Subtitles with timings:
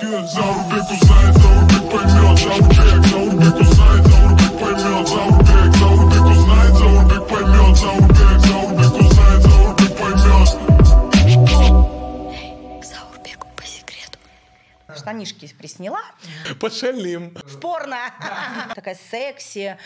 [0.00, 8.38] Заурбек узнает, Заурбек поймет, Заурбек, Заурбек узнает, Заурбек поймет, Заурбек, Заурбек узнает, Заурбек поймет, Заурбек,
[8.46, 10.48] Заурбек узнает, Заурбек поймет.
[12.84, 14.18] Заурбеку по секрету.
[14.96, 16.02] Штанишки присняла.
[16.60, 17.34] Пошалим.
[17.34, 17.98] В порно.
[18.76, 19.76] Такая секси.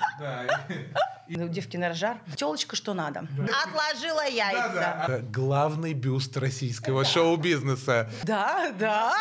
[1.28, 2.18] У девки на жар.
[2.36, 3.26] Телочка что надо.
[3.66, 5.06] Отложила яйца.
[5.08, 8.10] Э, Главный бюст российского шоу-бизнеса.
[8.24, 9.14] Да, да.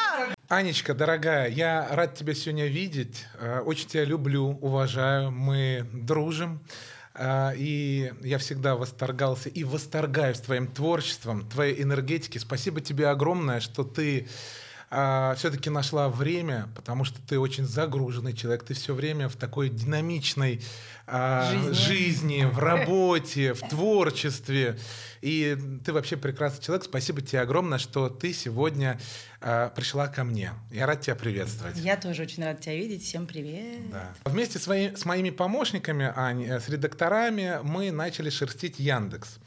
[0.50, 3.26] Анечка, дорогая, я рад тебя сегодня видеть.
[3.40, 5.32] Э, Очень тебя люблю, уважаю.
[5.32, 6.60] Мы дружим.
[7.14, 12.38] Э, И я всегда восторгался и восторгаюсь твоим творчеством, твоей энергетики.
[12.40, 14.28] Спасибо тебе огромное, что ты
[14.92, 18.64] все-таки нашла время, потому что ты очень загруженный человек.
[18.64, 20.62] Ты все время в такой динамичной
[21.08, 21.72] а, Жизни.
[21.74, 24.78] жизни, в работе, в творчестве.
[25.22, 26.86] И ты вообще прекрасный человек.
[26.86, 29.00] Спасибо тебе огромное, что ты сегодня
[29.42, 30.52] а, пришла ко мне.
[30.72, 31.78] Я рад тебя приветствовать.
[31.78, 33.04] Я тоже очень рада тебя видеть.
[33.04, 33.90] Всем привет.
[33.92, 34.14] Да.
[34.26, 39.38] Вместе с, свои- с моими помощниками, Ань, э, с редакторами, мы начали шерстить Яндекс.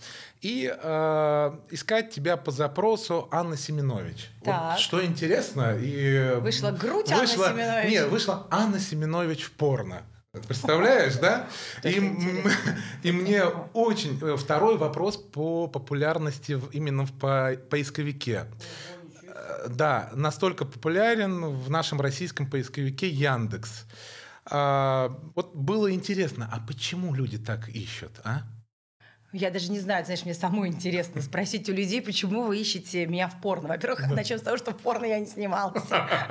[0.44, 4.28] И э, искать тебя по запросу Анна Семенович.
[4.40, 4.78] Вот Так.
[4.78, 7.90] что интересно, и Вышла грудь вышла- Семенович.
[7.90, 10.02] Нет, вышла Анна Семенович в порно.
[10.46, 11.46] Представляешь, да?
[11.82, 11.88] И,
[13.04, 18.44] и мне очень э, второй вопрос по популярности именно в по- поисковике.
[19.26, 23.84] Э, Да, настолько популярен в нашем российском поисковике Яндекс.
[24.46, 28.42] А, вот было интересно, а почему люди так ищут, а?
[29.36, 33.26] Я даже не знаю, знаешь, мне самой интересно спросить у людей, почему вы ищете меня
[33.26, 33.66] в порно.
[33.66, 35.82] Во-первых, начнем с того, что в порно я не снималась.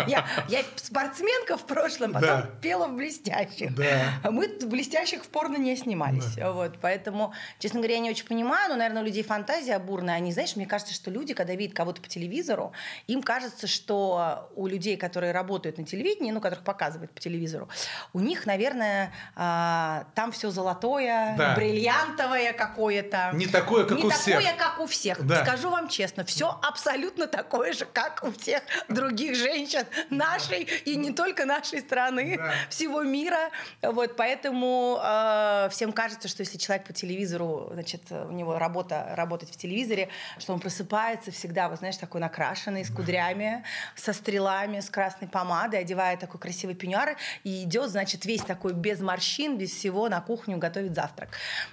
[0.08, 2.50] Я, я спортсменка в прошлом, потом Да.
[2.62, 3.76] пела в блестящих.
[3.76, 3.84] Да.
[4.24, 6.38] А мы в блестящих в порно не снимались.
[6.38, 10.16] Вот, поэтому, честно говоря, я не очень понимаю, но, наверное, у людей фантазия бурная.
[10.16, 12.72] Они, знаешь, мне кажется, что люди, когда видят кого-то по телевизору,
[13.08, 17.68] им кажется, что у людей, которые работают на телевидении, ну, которых показывают по телевизору,
[18.14, 21.56] у них, наверное, а, там все золотое, Да.
[21.56, 22.54] бриллиантовое
[23.02, 23.31] какое-то.
[23.34, 24.58] Не такое, как Не у такое, всех.
[24.58, 25.26] как у всех.
[25.26, 25.44] Да.
[25.44, 31.12] Скажу вам честно, все абсолютно такое же, как у всех других женщин нашей и не
[31.12, 32.53] только нашей страны, Да.
[32.70, 33.50] всего мира.
[33.82, 39.50] Вот, поэтому э, всем кажется, что если человек по телевизору, значит, у него работа работать
[39.52, 40.09] в телевизоре,
[40.40, 43.64] что он просыпается всегда, вот знаешь, такой накрашенный, с кудрями,
[43.96, 49.00] со стрелами, с красной помадой, одевает такой красивый пеньюар и идет, значит, весь такой без
[49.00, 51.30] морщин, без всего на кухню готовить завтрак.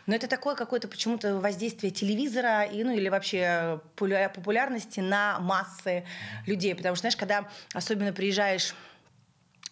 [0.06, 6.04] Но это такое какое-то почему-то воздействие телевизора и, ну, или вообще популя- популярности на массы
[6.46, 6.74] людей.
[6.74, 8.74] Потому что, знаешь, когда особенно приезжаешь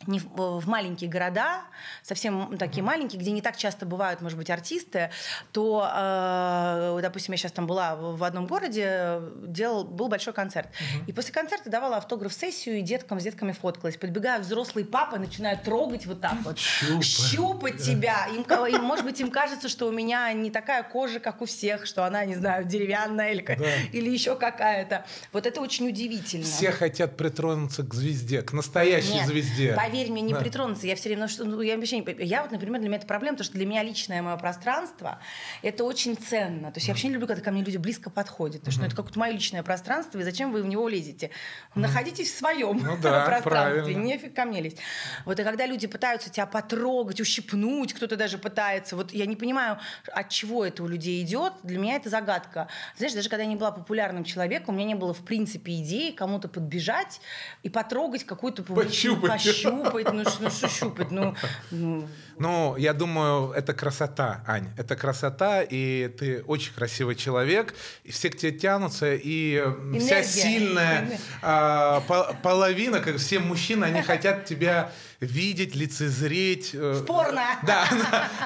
[0.06, 1.62] не в, в маленькие города,
[2.03, 5.10] совсем такие маленькие, где не так часто бывают, может быть, артисты,
[5.53, 10.69] то, э, допустим, я сейчас там была в, одном городе, делал, был большой концерт.
[11.06, 13.97] И после концерта давала автограф-сессию, и деткам с детками фоткалась.
[13.97, 16.58] Подбегают взрослые папы, начинают трогать вот так вот.
[16.58, 17.04] Щупать.
[17.04, 18.26] Щупать тебя.
[18.28, 21.87] Им, им, может быть, им кажется, что у меня не такая кожа, как у всех,
[21.87, 23.66] что она, не знаю, деревянная или, Да.
[23.92, 25.04] или еще какая-то.
[25.32, 26.44] Вот это очень удивительно.
[26.44, 29.72] Все хотят притронуться к звезде, к настоящей Нет, звезде.
[29.88, 30.41] Поверь мне, не Да.
[30.41, 30.87] притронуться.
[30.87, 33.37] Я все время, ну, ну, я вообще не Я вот, например, для меня это проблема,
[33.37, 35.19] потому что для меня личное мое пространство
[35.62, 36.71] это очень ценно.
[36.72, 38.60] То есть я вообще не люблю, когда ко мне люди близко подходят.
[38.60, 41.31] Потому что ну, это как-то мое личное пространство, и зачем вы в него лезете?
[41.75, 43.99] Находитесь в своем Ну да, пространстве, правильно.
[43.99, 44.78] нефиг ко мне лезть.
[45.25, 49.78] Вот и когда люди пытаются тебя потрогать, ущипнуть, кто-то даже пытается, вот я не понимаю,
[50.12, 51.53] от чего это у людей идет.
[51.62, 52.69] Для меня это загадка.
[52.97, 56.10] Знаешь, даже когда я не была популярным человеком, у меня не было в принципе идеи
[56.10, 57.20] кому-то подбежать
[57.62, 58.88] и потрогать какую-то публичную-
[59.20, 59.31] Пощупать.
[59.44, 61.34] пощупать, ну что, ну что щупать, ну,
[61.70, 62.08] ну,
[62.38, 64.68] Ну, я думаю, это красота, Ань.
[64.76, 67.74] Это красота, и ты очень красивый человек.
[68.04, 70.22] И все к тебе тянутся, и э, вся Энергия.
[70.24, 71.18] сильная Энергия.
[71.42, 74.90] а, по- половина, как все мужчины, они хотят тебя
[75.20, 76.70] видеть, лицезреть.
[76.74, 77.42] э, В порно.
[77.66, 77.86] Да,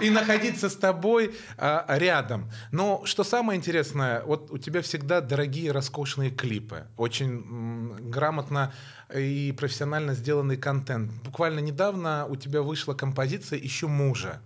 [0.01, 2.51] и находиться с тобой а, рядом.
[2.71, 6.87] Но что самое интересное, вот у тебя всегда дорогие, роскошные клипы.
[6.97, 8.73] Очень грамотно
[9.15, 11.13] и профессионально сделанный контент.
[11.25, 14.41] Буквально недавно у тебя вышла композиция «Ищу мужа».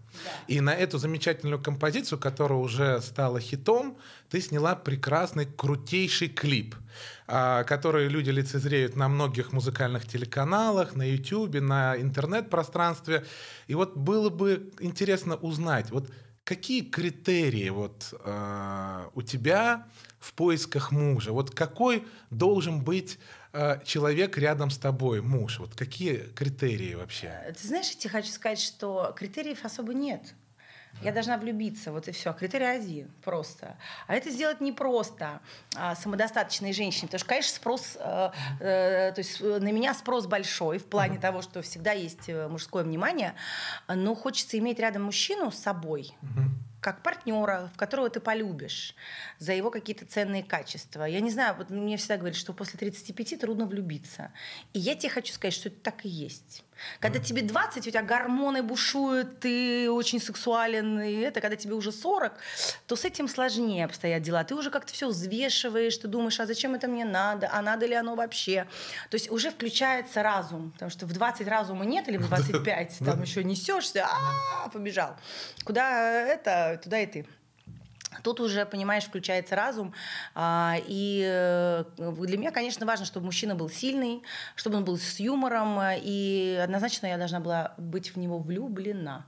[0.46, 3.98] И на эту замечательную композицию, которая уже стала хитом,
[4.30, 6.74] ты сняла прекрасный, крутейший клип,
[7.26, 13.24] а, который люди лицезреют на многих музыкальных телеканалах, на YouTube, на интернет-пространстве.
[13.66, 16.10] И вот было бы интересно узнать, вот
[16.46, 19.86] какие критерии вот, э, у тебя
[20.20, 21.32] в поисках мужа?
[21.32, 23.18] Вот какой должен быть
[23.84, 25.58] человек рядом с тобой, муж?
[25.58, 27.54] Вот какие критерии вообще?
[27.60, 30.22] Ты знаешь, я тебе хочу сказать, что критериев особо нет.
[31.02, 32.32] Я должна влюбиться, вот и все.
[32.32, 33.76] Критерий один просто.
[34.06, 35.40] А это сделать непросто
[35.76, 38.30] а, самодостаточной женщине, потому что, конечно, спрос, э,
[38.60, 42.48] э, то есть э, на меня спрос большой в плане того, что всегда есть э,
[42.48, 43.34] мужское внимание,
[43.88, 46.16] но хочется иметь рядом мужчину с собой
[46.80, 48.94] как партнера, в которого ты полюбишь
[49.38, 51.04] за его какие-то ценные качества.
[51.04, 54.32] Я не знаю, вот мне всегда говорят, что после 35 трудно влюбиться.
[54.72, 56.65] И я тебе хочу сказать, что это так и есть.
[57.00, 61.92] Когда тебе 20, у тебя гормоны бушуют, ты очень сексуален, и это, когда тебе уже
[61.92, 62.32] 40,
[62.86, 64.44] то с этим сложнее обстоят дела.
[64.44, 67.94] Ты уже как-то все взвешиваешь, ты думаешь, а зачем это мне надо, а надо ли
[67.94, 68.66] оно вообще.
[69.10, 73.22] То есть уже включается разум, потому что в 20 разума нет, или в 25 там
[73.22, 75.16] еще несешься, а побежал.
[75.64, 77.26] Куда это, туда и ты.
[78.22, 79.92] Тут уже, понимаешь, включается разум.
[80.34, 84.22] а, И э, для меня, конечно, важно, чтобы мужчина был сильный,
[84.54, 85.78] чтобы он был с юмором.
[85.80, 89.24] э, И однозначно я должна была быть в него влюблена.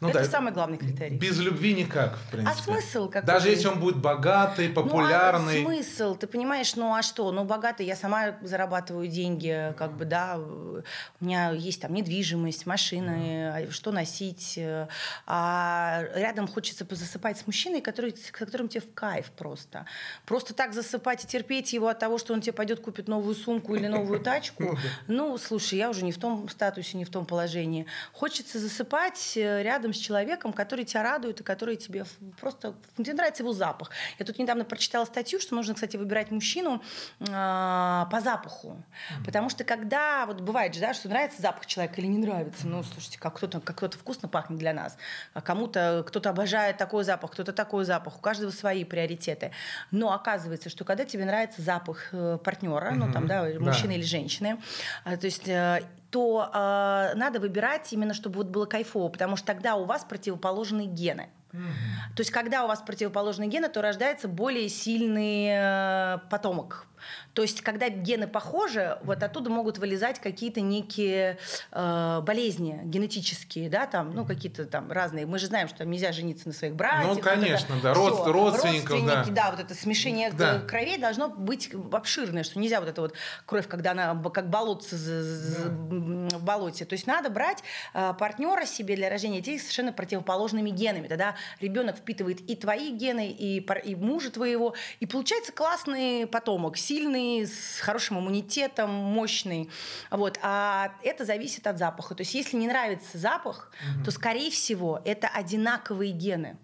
[0.00, 1.16] Ну Это да, самый главный критерий.
[1.16, 2.58] Без любви никак, в принципе.
[2.58, 3.26] А смысл какой?
[3.26, 5.62] Даже если он будет богатый, популярный.
[5.62, 6.14] Ну, а смысл?
[6.16, 7.30] Ты понимаешь, ну а что?
[7.30, 10.38] Ну, богатый, я сама зарабатываю деньги, как бы, да.
[10.38, 14.54] У меня есть там недвижимость, машины, а что носить.
[14.56, 14.88] э,
[15.26, 19.86] А рядом хочется засыпать с мужчиной, который, с которым тебе в кайф просто.
[20.26, 23.74] Просто так засыпать и терпеть его от того, что он тебе пойдет купит новую сумку
[23.74, 24.76] или новую тачку.
[25.06, 27.86] Ну, слушай, я уже не в том статусе, не в том положении.
[28.12, 32.04] Хочется засыпать э, рядом с человеком, который тебя радует и который тебе
[32.40, 32.74] просто...
[32.96, 33.90] Тебе нравится его запах.
[34.18, 36.82] Я тут недавно прочитала статью, что нужно, кстати, выбирать мужчину
[37.30, 38.82] а, по запаху.
[39.24, 40.26] Потому что когда...
[40.26, 42.66] Вот бывает же, да, что нравится запах человека или не нравится.
[42.66, 44.96] Ну, слушайте, как кто-то как кто-то вкусно пахнет для нас,
[45.34, 48.18] а кому-то кто-то обожает такой запах, кто-то такой запах.
[48.18, 49.52] У каждого свои приоритеты.
[49.90, 54.60] Но оказывается, что когда тебе нравится запах э, партнера, ну, там, да, мужчины или женщины,
[55.04, 59.46] а, то есть э, то э, надо выбирать именно, чтобы вот было кайфово, потому что
[59.46, 61.30] тогда у вас противоположные гены.
[61.52, 66.86] То есть, когда у вас противоположные гены, то рождается более сильный э, потомок.
[67.34, 71.38] То есть, когда гены похожи, вот оттуда могут вылезать какие-то некие
[71.70, 75.26] э, болезни генетические, да, там, ну, какие-то там разные.
[75.26, 76.74] Мы же знаем, что нельзя жениться на своих.
[76.74, 78.04] Ну, вот это конечно, да, всё.
[78.04, 79.24] род- родственников, да.
[79.30, 80.60] Да, вот это смешение Да.
[80.60, 83.14] кровей должно быть обширное, что нельзя вот это вот
[83.46, 86.84] кровь, когда она как болотце м, в болоте.
[86.84, 87.62] То есть надо брать
[87.94, 91.08] э, партнера себе для рождения детей совершенно противоположными генами.
[91.08, 97.46] Тогда ребенок впитывает и твои гены, и, и мужа твоего, и получается классный потомок, сильный,
[97.46, 99.70] с хорошим иммунитетом, мощный.
[100.10, 100.38] Вот.
[100.42, 102.14] А это зависит от запаха.
[102.14, 103.72] То есть если не нравится запах,
[104.04, 106.56] то, скорее всего, это одинаковые гены.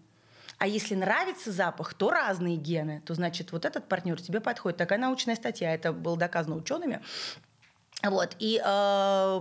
[0.58, 3.00] А если нравится запах, то разные гены.
[3.06, 4.76] То значит, вот этот партнер тебе подходит.
[4.76, 5.72] Такая научная статья.
[5.72, 7.00] Это было доказано учеными.
[8.04, 9.40] Вот, и, э,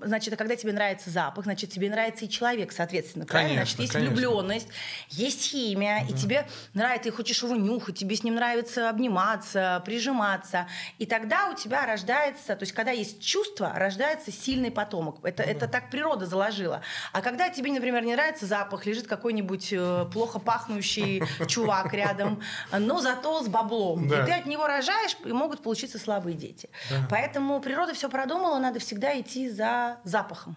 [0.00, 3.54] значит, а когда тебе нравится запах, значит, тебе нравится и человек, соответственно, правильно?
[3.54, 4.14] Конечно, Значит, есть конечно.
[4.14, 4.68] влюбленность,
[5.10, 10.68] есть химия, и тебе нравится, ты хочешь его нюхать, тебе с ним нравится обниматься, прижиматься.
[10.98, 15.18] И тогда у тебя рождается, то есть когда есть чувство, рождается сильный потомок.
[15.24, 16.82] Это, это так природа заложила.
[17.12, 23.00] А когда тебе, например, не нравится запах, лежит какой-нибудь э, плохо пахнущий чувак рядом, но
[23.00, 24.22] зато с баблом, Да.
[24.22, 26.70] и ты от него рожаешь, и могут получиться слабые дети.
[27.10, 30.56] Поэтому природа все продумала, надо всегда идти за запахом.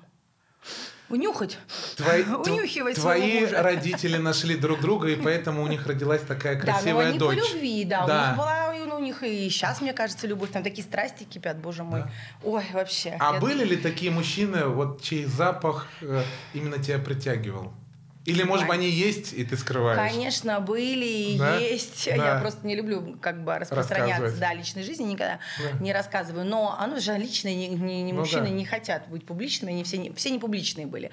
[1.09, 1.57] Унюхать.
[1.95, 6.71] Твои, Унюхивать твои родители нашли друг друга, и поэтому у них родилась такая Да, но
[6.73, 7.39] красивая они дочь.
[7.39, 8.03] по любви, да.
[8.05, 10.51] У них была и у них и сейчас, мне кажется, любовь.
[10.51, 12.03] Там такие страсти кипят, боже мой.
[12.43, 13.15] Ой, вообще.
[13.19, 16.21] А Я- были ли такие мужчины, вот чей запах э,
[16.53, 17.73] именно тебя притягивал?
[18.29, 19.97] Или, может быть, они есть, и ты скрываешь?
[20.11, 21.57] Конечно, были и Да?
[21.57, 22.05] есть.
[22.07, 22.33] Да.
[22.35, 25.79] Я просто не люблю как бы распространяться да, личной жизни, никогда Да.
[25.83, 26.45] не рассказываю.
[26.45, 28.49] Но оно же личное, не, не- не Ну мужчины да.
[28.49, 31.11] не хотят быть публичными, они все не, все не публичные были.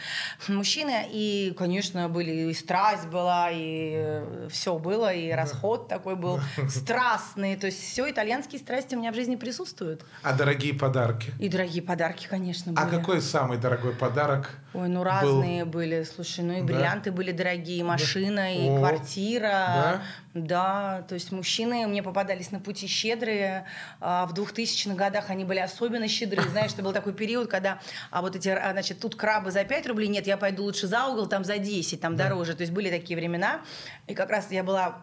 [0.49, 4.21] Мужчины, и, конечно, были, и страсть была, и
[4.51, 7.57] все было, и расход такой был страстный.
[7.57, 10.05] То есть все итальянские страсти у меня в жизни присутствуют.
[10.23, 11.33] А дорогие подарки?
[11.39, 12.85] И дорогие подарки, конечно, были.
[12.85, 14.51] А какой самый дорогой подарок?
[14.75, 15.05] Ой, ну был?
[15.05, 16.03] разные были.
[16.05, 16.75] Слушай, ну и Да?
[17.07, 19.51] Бриллианты были дорогие, и машина, и О, квартира.
[19.51, 20.03] да?
[20.37, 23.65] Да, то есть мужчины мне попадались на пути щедрые.
[24.01, 26.47] А в 2000-х годах они были особенно щедрые.
[26.51, 29.87] Знаешь, это был такой период, когда а вот эти, а, значит, тут крабы за 5
[29.87, 32.55] рублей, нет, я пойду лучше за угол, там за 10, там дороже.
[32.55, 33.63] То есть были такие времена.
[34.07, 34.99] И как раз я была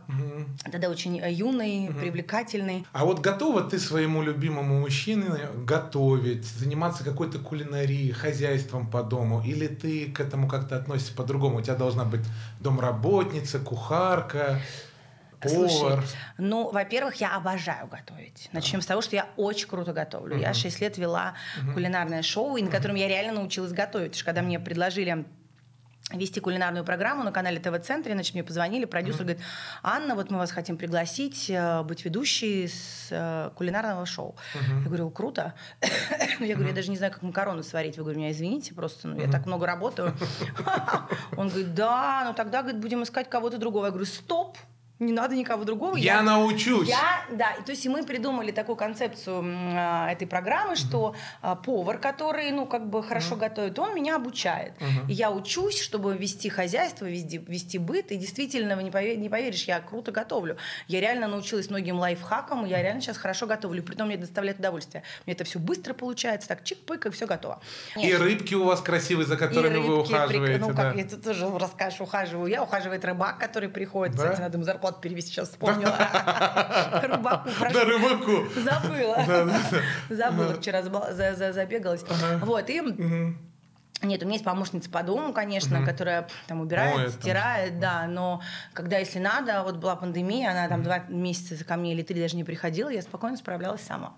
[0.71, 2.85] тогда очень э, юной, привлекательной.
[2.91, 5.31] А вот готова ты своему любимому мужчине
[5.65, 9.41] готовить, заниматься какой-то кулинарией, хозяйством по дому?
[9.43, 11.57] Или ты к этому как-то относишься по-другому?
[11.57, 12.21] У тебя должна быть
[12.59, 14.61] домработница, кухарка,
[15.43, 15.69] повар.
[15.69, 16.07] Слушай,
[16.37, 18.49] ну, во-первых, я обожаю готовить.
[18.51, 20.37] Начнем с того, что я очень круто готовлю.
[20.37, 21.35] Я 6 лет вела
[21.73, 24.11] кулинарное шоу, и на котором я реально научилась готовить.
[24.11, 25.25] Потому что когда мне предложили
[26.11, 29.41] вести кулинарную программу на канале ТВ-центре, значит, мне позвонили, продюсер говорит,
[29.81, 34.35] Анна, вот мы вас хотим пригласить э, быть ведущей с э, кулинарного шоу.
[34.53, 35.53] Я говорю, круто.
[36.39, 37.97] Я говорю, я даже не знаю, как макароны сварить.
[37.97, 40.13] Вы говорю, меня извините, просто ну, я так много работаю.
[41.37, 43.85] Он говорит, да, ну тогда, говорит, будем искать кого-то другого.
[43.85, 44.57] Я говорю, стоп,
[45.05, 45.95] не надо никого другого.
[45.95, 46.89] Я научусь.
[46.89, 49.43] Я, да, и то есть и мы придумали такую концепцию
[49.75, 54.73] а, этой программы, что а, повар, который, ну, как бы хорошо готовит, он меня обучает.
[55.07, 59.29] И я учусь, чтобы вести хозяйство, вести, вести быт, и действительно, вы не, пове- не
[59.29, 60.57] поверишь, я круто готовлю.
[60.87, 65.03] Я реально научилась многим лайфхакам, и я реально сейчас хорошо готовлю, притом мне доставляет удовольствие.
[65.25, 67.61] Мне это все быстро получается, так чик-пык, и все готово.
[67.95, 70.59] И рыбки у вас красивые, за которыми И вы рыбки, прик- ухаживаете.
[70.59, 70.83] Ну, да.
[70.83, 72.47] как я тут тоже расскажешь, ухаживаю.
[72.49, 74.15] Я ухаживает рыбак, который приходит.
[74.15, 74.23] Да?
[74.23, 75.91] Кстати, надо ему зарплату перевести, сейчас вспомнила.
[77.03, 77.49] Рыбаку.
[77.73, 78.47] Да, рыбаку.
[78.55, 79.25] Забыла.
[80.09, 82.03] Забыла, вчера забегалась.
[82.41, 82.81] Вот, и...
[84.03, 87.21] Нет, у меня есть помощница по дому, конечно, которая там убирает, там.
[87.21, 88.41] стирает, да, но
[88.73, 92.35] когда, если надо, вот была пандемия, она там два месяца ко мне или три даже
[92.35, 94.17] не приходила, я спокойно справлялась сама.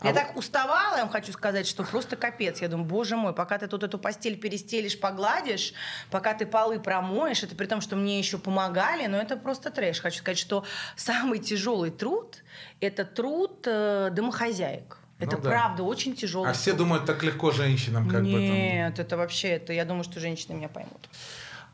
[0.00, 2.60] А Я вот- так уставала, я вам хочу сказать, что просто капец.
[2.60, 5.72] Я думаю, боже мой, пока ты тут эту постель перестелишь, погладишь,
[6.10, 10.00] пока ты полы промоешь, это при том, что мне еще помогали, но это просто трэш.
[10.00, 10.64] Хочу сказать, что
[10.96, 12.42] самый тяжелый труд–
[12.80, 14.98] это труд э, домохозяек.
[15.18, 15.48] Это Ну да.
[15.48, 16.78] правда очень тяжелый А все труд.
[16.78, 18.40] думают, так легко женщинам как бы там.
[18.42, 21.08] Нет, это вообще, это я думаю, что женщины меня поймут.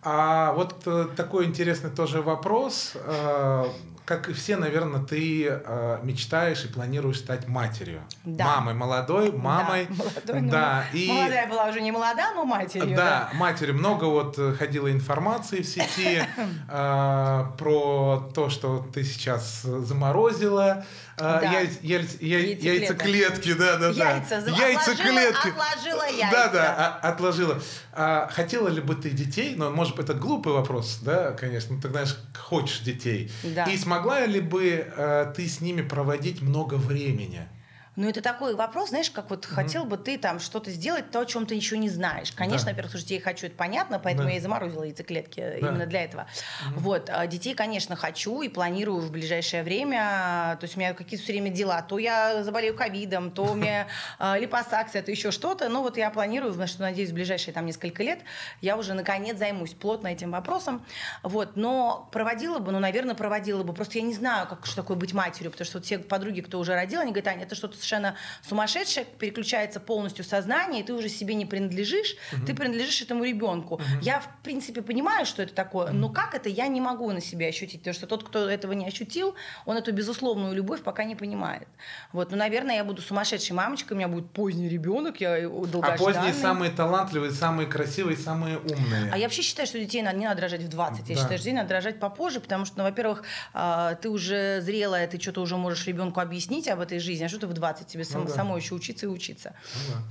[0.04, 2.92] А вот э, такой интересный тоже вопрос.
[2.94, 3.64] Э,
[4.04, 8.02] как и все, наверное, ты э, мечтаешь и планируешь стать матерью.
[8.24, 8.44] Да.
[8.44, 9.86] Мамой молодой, мамой.
[9.88, 12.96] Да, молодой, ну, да, и Молодая была уже не молода, но матерью.
[12.96, 13.76] да, матерью.
[13.76, 16.24] Много вот э, ходило информации в сети
[16.68, 20.84] э, про то, что ты сейчас э, заморозила
[21.18, 21.40] Да.
[21.62, 23.52] яйц- яйц- яй- Яйцеклетки.
[23.54, 24.10] да, да, да.
[24.16, 25.48] Яйца, Яйцеклетки.
[25.48, 26.30] отложила- яйца.
[26.32, 27.62] Да, да, а- отложила.
[27.92, 29.54] А хотела ли бы ты детей?
[29.56, 31.80] Ну, может быть, это глупый вопрос, да, конечно.
[31.80, 33.30] Ты знаешь, хочешь детей.
[33.42, 33.64] Да.
[33.64, 37.46] И смогла ли бы э, ты с ними проводить много времени?
[37.94, 41.26] Ну, это такой вопрос, знаешь, как вот хотел бы ты там что-то сделать, то, о
[41.26, 42.32] чем ты еще не знаешь.
[42.32, 42.70] Конечно, Да.
[42.72, 44.30] во-первых, детей хочу, это понятно, поэтому Да.
[44.32, 45.68] я и заморозила яйцеклетки Да.
[45.68, 46.26] именно для этого.
[46.74, 50.56] Вот, а детей, конечно, хочу и планирую в ближайшее время.
[50.58, 51.82] То есть у меня какие-то все время дела.
[51.82, 53.86] То я заболею ковидом, то у меня
[54.18, 55.68] а, липосакция, то еще что-то.
[55.68, 58.20] Ну, вот я планирую, на что, надеюсь, в ближайшие там несколько лет
[58.62, 60.82] я уже, наконец, займусь плотно этим вопросом.
[61.22, 63.74] Вот, но проводила бы, ну, наверное, проводила бы.
[63.74, 66.58] Просто я не знаю, как, что такое быть матерью, потому что вот все подруги, кто
[66.58, 71.08] уже родил, они говорят, Аня, это что-то совершенно сумасшедшее, переключается полностью сознание, и ты уже
[71.08, 73.80] себе не принадлежишь, ты принадлежишь этому ребенку.
[74.00, 77.48] Я, в принципе, понимаю, что это такое, но как это, я не могу на себе
[77.48, 79.34] ощутить, потому что тот, кто этого не ощутил,
[79.66, 81.66] он эту безусловную любовь пока не понимает.
[82.12, 85.98] Вот, ну, наверное, я буду сумасшедшей мамочкой, у меня будет поздний ребенок, я А долгожданный.
[85.98, 89.10] поздние самые талантливые, самые красивые, самые умные.
[89.12, 91.08] А я вообще считаю, что детей не надо рожать в 20.
[91.08, 91.20] Я Да.
[91.22, 93.24] считаю, что детей надо рожать попозже, потому что, ну, во-первых,
[93.54, 97.38] а, ты уже зрелая, ты что-то уже можешь ребенку объяснить об этой жизни, а что
[97.38, 97.71] ты в 20?
[97.80, 98.34] Тебе сам- Ну да.
[98.34, 99.54] самой еще учиться и учиться.
[99.88, 100.02] Ну да.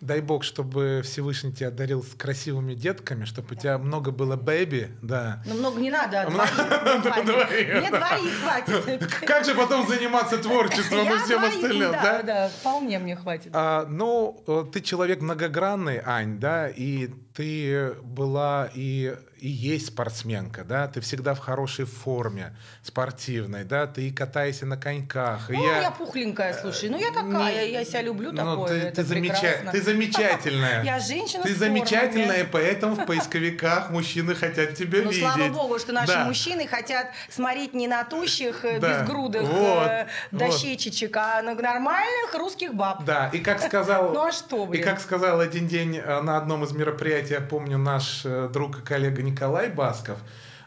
[0.00, 4.92] Дай бог, чтобы Всевышний тебя одарил с красивыми детками, чтобы у тебя много было бэби,
[5.02, 5.42] да.
[5.44, 6.30] Ну, много не надо, а
[7.24, 8.40] двоих, мне Двоих.
[8.40, 8.86] хватит.
[8.86, 9.26] Мне двоих хватит.
[9.26, 12.02] Как же потом заниматься творчеством и всем остальным, да?
[12.02, 12.22] да?
[12.22, 13.50] Да, вполне мне хватит.
[13.52, 20.64] А, ну, э, ты человек многогранный, Ань, да, и ты была и, и есть спортсменка,
[20.64, 25.48] да, ты всегда в хорошей форме спортивной, да, ты и катаешься на коньках.
[25.48, 25.82] Ну, я...
[25.82, 26.88] я пухленькая, слушай.
[26.88, 28.68] Ну, я такая, я себя люблю Ну, такое.
[28.68, 30.82] ты, это ты замеча- ты замечательная.
[30.88, 35.22] Я женщина Ты замечательная, поэтому в поисковиках мужчины хотят тебя Ну, видеть.
[35.22, 41.40] слава богу, что наши мужчины хотят смотреть не на тущих, э, безгрудых э, дощечек, а
[41.42, 43.04] на нормальных русских баб.
[43.04, 46.64] Да, и как сказал, Ну, а что, и как сказал один день э, на одном
[46.64, 50.18] из мероприятий, я помню, наш э, друг и коллега Николай Басков,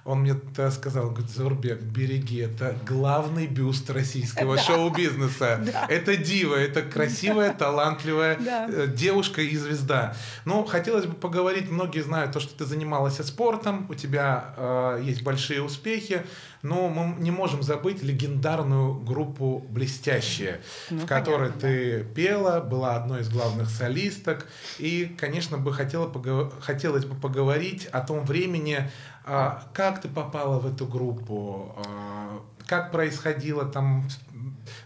[0.03, 0.35] он мне
[0.71, 4.57] сказал, говорит, Зурбек, береги, это главный бюст российского
[4.97, 5.63] шоу-бизнеса.
[5.89, 8.67] Это дива, это красивая, талантливая Да.
[8.67, 10.15] э, девушка и звезда.
[10.45, 15.21] Ну, хотелось бы поговорить, многие знают то, что ты занималась спортом, у тебя э, есть
[15.21, 16.23] большие успехи,
[16.61, 22.95] но мы не можем забыть легендарную группу «Блестящие», Ну, в которой понятно, ты пела, была
[22.95, 28.89] одной из главных солисток, и, конечно, бы хотела пого- хотелось бы поговорить о том времени,
[29.25, 34.07] а, как ты попала в эту группу, а, как происходила там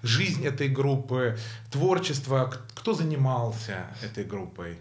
[0.02, 1.38] жизнь этой группы,
[1.72, 4.80] творчество, кто занимался этой группой?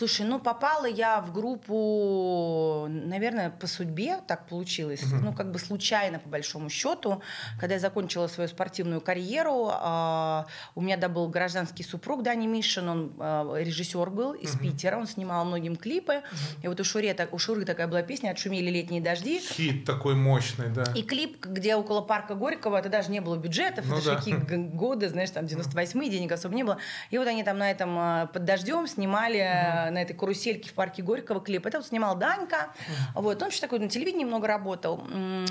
[0.00, 5.02] Слушай, ну попала я в группу, наверное, по судьбе так получилось.
[5.12, 7.20] Ну, как бы случайно, по большому счету.
[7.60, 12.88] Когда я закончила свою спортивную карьеру, а, у меня да, был гражданский супруг Дани Мишин,
[12.88, 16.22] он а, режиссер был из Питера, он снимал многим клипы.
[16.62, 19.38] И вот у Шуре, так- у Шуры такая была песня «Отшумели летние дожди».
[19.38, 20.84] Хит такой мощный, да.
[20.94, 24.16] И клип, где около парка Горького, это даже не было бюджетов, Ну это же да.
[24.16, 26.78] какие г- годы, знаешь, там 98-й, денег особо не было.
[27.10, 30.74] И вот они там на этом э, под дождем снимали э, на этой карусельке в
[30.74, 31.66] парке Горького клип.
[31.66, 32.70] Это вот снимал Данька.
[33.14, 35.02] Вот, он еще такой на телевидении много работал.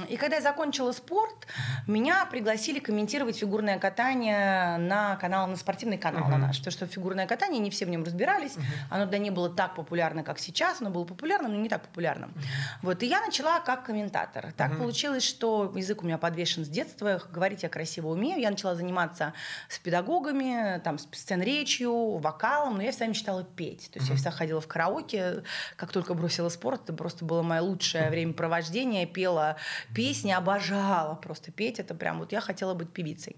[0.08, 1.48] И когда я закончила спорт,
[1.88, 6.58] меня пригласили комментировать фигурное катание на канал, на спортивный канал на наш.
[6.60, 8.56] Потому что фигурное катание, не все в нем разбирались.
[8.90, 10.82] Оно тогда не было так популярно, как сейчас.
[10.82, 12.34] Оно было популярным, но не так популярным.
[12.82, 14.54] Вот, и я начала как комментатор.
[14.54, 18.40] Так получилось, что язык у меня подвешен с детства, говорить я красиво умею.
[18.40, 19.34] Я начала заниматься
[19.68, 23.90] с педагогами, там, с сцен-речью, вокалом, но я всегда мечтала петь.
[23.92, 25.44] То есть я всегда ходила в караоке,
[25.76, 29.06] как только бросила спорт, это просто было мое лучшее времяпровождение.
[29.06, 29.58] Пела
[29.94, 31.80] песни, обожала просто петь.
[31.80, 33.38] Это прям вот я хотела быть певицей.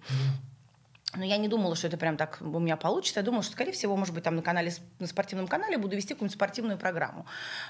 [1.13, 3.20] Но я не думала, что это прям так у меня получится.
[3.20, 6.13] Я думала, что, скорее всего, может быть, там на канале, на спортивном канале буду вести
[6.13, 7.25] какую-нибудь спортивную программу.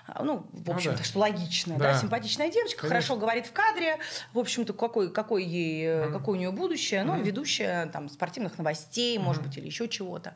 [0.07, 1.03] А, Ну, в Ну общем-то, да.
[1.03, 1.75] что логично.
[1.77, 1.93] Да.
[1.93, 2.00] Да.
[2.00, 2.89] Симпатичная девочка, Конечно.
[3.01, 3.98] хорошо говорит в кадре.
[4.33, 7.03] В общем-то, какой, какой ей, э, какое у нее будущее.
[7.03, 10.36] Ну, ведущая там спортивных новостей, может быть, или еще чего-то.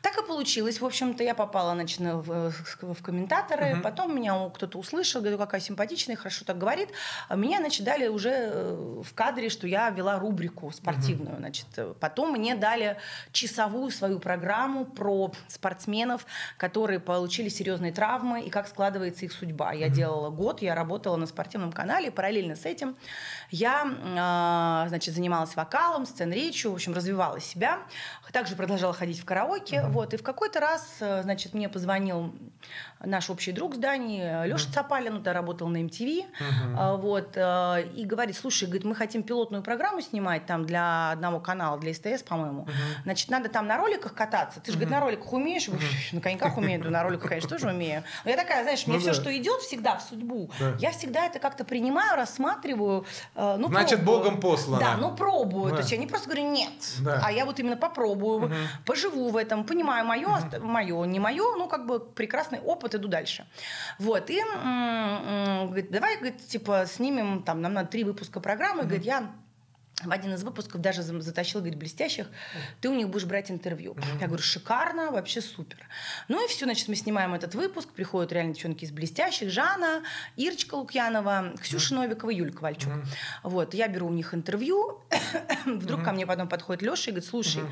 [0.00, 0.80] Так и получилось.
[0.80, 2.50] В общем-то, я попала, значит, на- в,
[2.80, 3.78] в комментаторы.
[3.82, 6.88] Потом меня кто-то услышал, говорю, какая симпатичная, хорошо так говорит.
[7.28, 11.36] Меня, значит, дали уже э, в кадре, что я вела рубрику спортивную.
[11.36, 12.96] Значит, э, потом мне дали
[13.32, 16.26] часовую свою программу про спортсменов,
[16.56, 19.72] которые получили серьезные травмы и как складывается их судьба.
[19.72, 22.96] Я делала год, я работала на спортивном канале, и параллельно с этим
[23.50, 27.80] я, э, значит, занималась вокалом, сцен-речью, в общем, развивала себя.
[28.32, 29.82] Также продолжала ходить в караоке.
[29.88, 30.14] Вот.
[30.14, 32.34] И в какой-то раз, значит, мне позвонил
[33.00, 36.26] наш общий друг с Данией, Леша Цапалин, он тогда работал на MTV,
[36.76, 41.40] а, вот, э, и говорит, слушай, говорит, мы хотим пилотную программу снимать там для одного
[41.40, 42.66] канала, для СТС, по-моему.
[43.04, 44.60] Значит, надо там на роликах кататься.
[44.60, 45.68] Ты же, говорит, на роликах умеешь?
[45.68, 48.04] Говорю, на коньках умею, да, на роликах, конечно, тоже умею.
[48.24, 49.20] Но я такая, знаешь, мне Ну все, да.
[49.20, 50.74] что идет всегда в судьбу, Да.
[50.78, 53.04] я всегда это как-то принимаю, рассматриваю.
[53.34, 54.18] э, ну, Значит, пробую.
[54.18, 54.78] Богом послано.
[54.78, 55.70] Да, ну пробую.
[55.70, 55.76] Да.
[55.76, 56.70] То есть я не просто говорю нет,
[57.00, 57.20] Да.
[57.24, 58.52] а я вот именно попробую,
[58.84, 60.28] поживу в этом, понимаю, мое,
[60.60, 63.46] мое, не мое, ну как бы прекрасный опыт, иду дальше.
[63.98, 64.40] Вот, и
[65.66, 69.30] говорит, давай, говорит, типа, снимем, там, нам надо три выпуска программы, говорит, я
[70.04, 72.28] в один из выпусков даже за- затащил, говорит, блестящих,
[72.80, 73.96] ты у них будешь брать интервью.
[74.20, 75.78] Я говорю, шикарно, вообще супер.
[76.28, 80.02] Ну и все, значит, мы снимаем этот выпуск, приходят реально девчонки из блестящих, Жанна,
[80.36, 82.92] Ирочка Лукьянова, Ксюша Новикова, Юлька Ковальчук.
[83.42, 85.02] Вот, я беру у них интервью,
[85.66, 87.62] вдруг ко мне потом подходит Леша и говорит, слушай,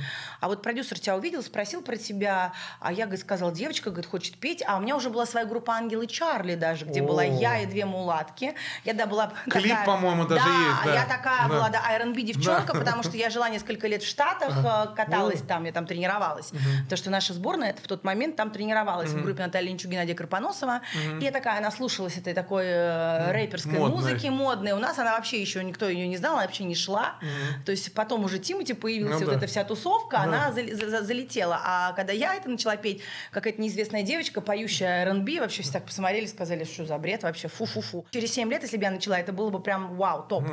[0.40, 4.38] а вот продюсер тебя увидел, спросил про тебя, а я, говорит, сказал, девочка, говорит, хочет
[4.38, 7.66] петь, а у меня уже была своя группа Ангелы Чарли даже, где была я и
[7.66, 8.54] две мулатки.
[8.84, 10.94] Я, да, была Клип, такая- по-моему, даже есть, да.
[10.94, 11.48] я такая Да.
[11.48, 11.82] была, да,
[12.16, 12.78] R&B девчонка, Да.
[12.80, 16.50] потому что я жила несколько лет в Штатах, э, каталась там, я там тренировалась.
[16.84, 20.14] Потому что наша сборная это в тот момент там тренировалась в группе Натальи Линчук, Геннадия
[20.14, 20.80] Карпоносова.
[21.20, 23.96] И я такая наслушалась этой такой э, рэперской Модной.
[23.96, 24.72] музыки, модной.
[24.72, 27.16] У нас она вообще еще, никто ее не знал, она вообще не шла.
[27.64, 29.36] То есть потом уже Тимати появился, Ну вот да.
[29.38, 31.60] эта вся тусовка, она зал- за- за- залетела.
[31.64, 36.26] А когда я это начала петь, какая-то неизвестная девочка, поющая R&B, вообще все так посмотрели,
[36.26, 38.04] сказали, что за бред вообще, фу-фу-фу.
[38.10, 40.44] Через 7 лет, если бы я начала, это было бы прям вау, топ.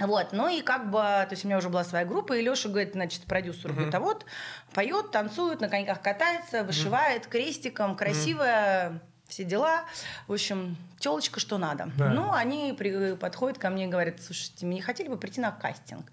[0.00, 2.68] Вот, ну и как бы, то есть у меня уже была своя группа, и Леша
[2.68, 4.24] говорит, значит, продюсер, говорит, а вот
[4.72, 9.84] поет, танцует, на коньках катается, вышивает крестиком, красивая, все дела.
[10.26, 11.90] В общем, телочка, что надо.
[11.98, 12.08] Да.
[12.10, 15.50] Ну, они при- подходят ко мне и говорят, слушайте, мы не хотели бы прийти на
[15.50, 16.06] кастинг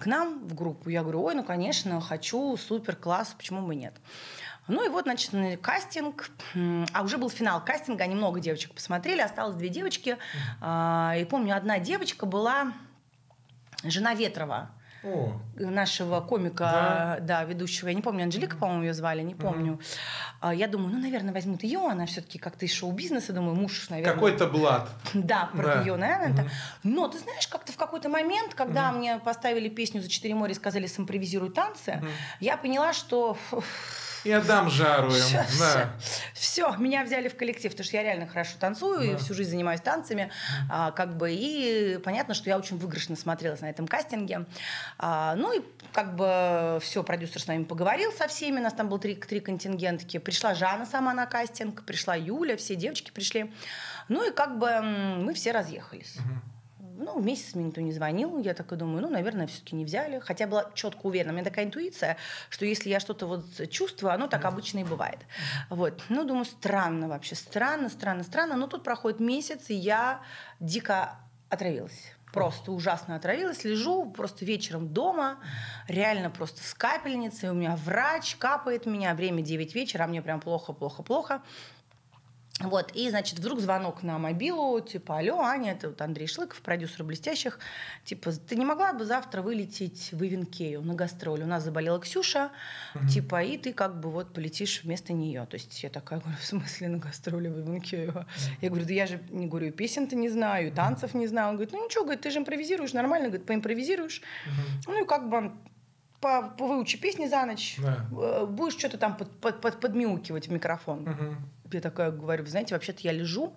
[0.00, 0.88] к нам в группу?
[0.88, 3.94] Я говорю, ой, ну, конечно, хочу, супер, класс, почему бы нет?
[4.66, 6.30] Ну и вот, значит, на кастинг,
[6.92, 10.16] а уже был финал кастинга, они много девочек посмотрели, осталось две девочки,
[10.60, 12.72] А, и помню, одна девочка была
[13.84, 14.70] жена Ветрова,
[15.04, 17.88] О, нашего комика, да, ведущего.
[17.88, 19.78] Я не помню, Анжелика, по-моему, ее звали, не помню.
[20.40, 24.12] А, Я думаю, ну, наверное, возьмут ее, она все-таки как-то из шоу-бизнеса, думаю, муж, наверное.
[24.14, 24.88] какой-то блат.
[25.14, 25.82] Да, про Да.
[25.82, 26.34] нее, наверное.
[26.36, 26.46] так.
[26.82, 30.54] Но ты знаешь, как-то в какой-то момент, когда мне поставили песню за четыре моря и
[30.56, 32.02] сказали симпровизируй танцы,
[32.40, 33.36] я поняла, что
[34.24, 35.22] Я дам жару им.
[35.58, 35.90] Да.
[36.34, 39.80] все, меня взяли в коллектив, потому что я реально хорошо танцую и всю жизнь занимаюсь
[39.80, 40.30] танцами,
[40.70, 44.46] а, как бы и понятно, что я очень выигрышно смотрелась на этом кастинге.
[44.98, 48.88] А, ну и как бы все, продюсер с нами поговорил со всеми, у нас там
[48.88, 50.18] было три, три контингентки.
[50.18, 53.52] Пришла Жанна сама на кастинг, пришла Юля, все девочки пришли.
[54.08, 56.16] Ну и как бы мы все разъехались.
[56.98, 58.38] Ну, месяц мне никто не звонил.
[58.38, 60.18] Я так и думаю, ну, наверное, все-таки не взяли.
[60.18, 61.30] Хотя была четко уверена.
[61.30, 62.16] У меня такая интуиция,
[62.50, 65.20] что если я что-то вот чувствую, оно так обычно и бывает.
[65.70, 66.02] Вот.
[66.08, 67.34] Ну, думаю, странно вообще.
[67.34, 68.56] Странно, странно, странно.
[68.56, 70.22] Но тут проходит месяц, и я
[70.60, 71.16] дико
[71.48, 72.12] отравилась.
[72.32, 73.64] Просто ужасно отравилась.
[73.64, 75.38] Лежу просто вечером дома,
[75.86, 77.50] реально просто с капельницей.
[77.50, 79.14] У меня врач капает меня.
[79.14, 81.42] Время 9 вечера, а мне прям плохо, плохо, плохо.
[82.60, 87.04] Вот, и, значит, вдруг звонок на мобилу, типа, алло, Аня, это вот Андрей Шлыков, продюсер
[87.04, 87.60] «Блестящих»,
[88.04, 91.42] типа, ты не могла бы завтра вылететь в Ивенкею на гастроль?
[91.42, 92.50] У нас заболела Ксюша,
[93.12, 95.46] типа, и ты как бы вот полетишь вместо нее.
[95.46, 98.26] То есть я такая говорю, в смысле на гастроли в Ивенкею?
[98.60, 101.50] Я говорю, да я же, не говорю, песен-то не знаю, танцев не знаю.
[101.50, 104.20] Он говорит, ну ничего, говорит, ты же импровизируешь нормально, говорит, поимпровизируешь.
[104.86, 105.52] Ну и как бы
[106.20, 108.04] по, выучи песни за ночь, Да.
[108.10, 111.36] э, будешь что-то там под, под- под- подмяукивать в микрофон.
[111.70, 113.54] Я такая говорю, вы знаете, вообще-то я лежу,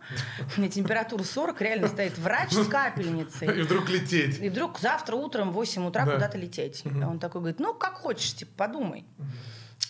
[0.58, 3.62] у меня температура 40, реально стоит врач с И капельницей.
[3.64, 4.40] вдруг лететь.
[4.40, 6.14] И вдруг завтра утром в 8 утра Да.
[6.14, 6.84] куда-то лететь.
[6.86, 9.06] А он такой говорит, ну, как хочешь, типа, подумай.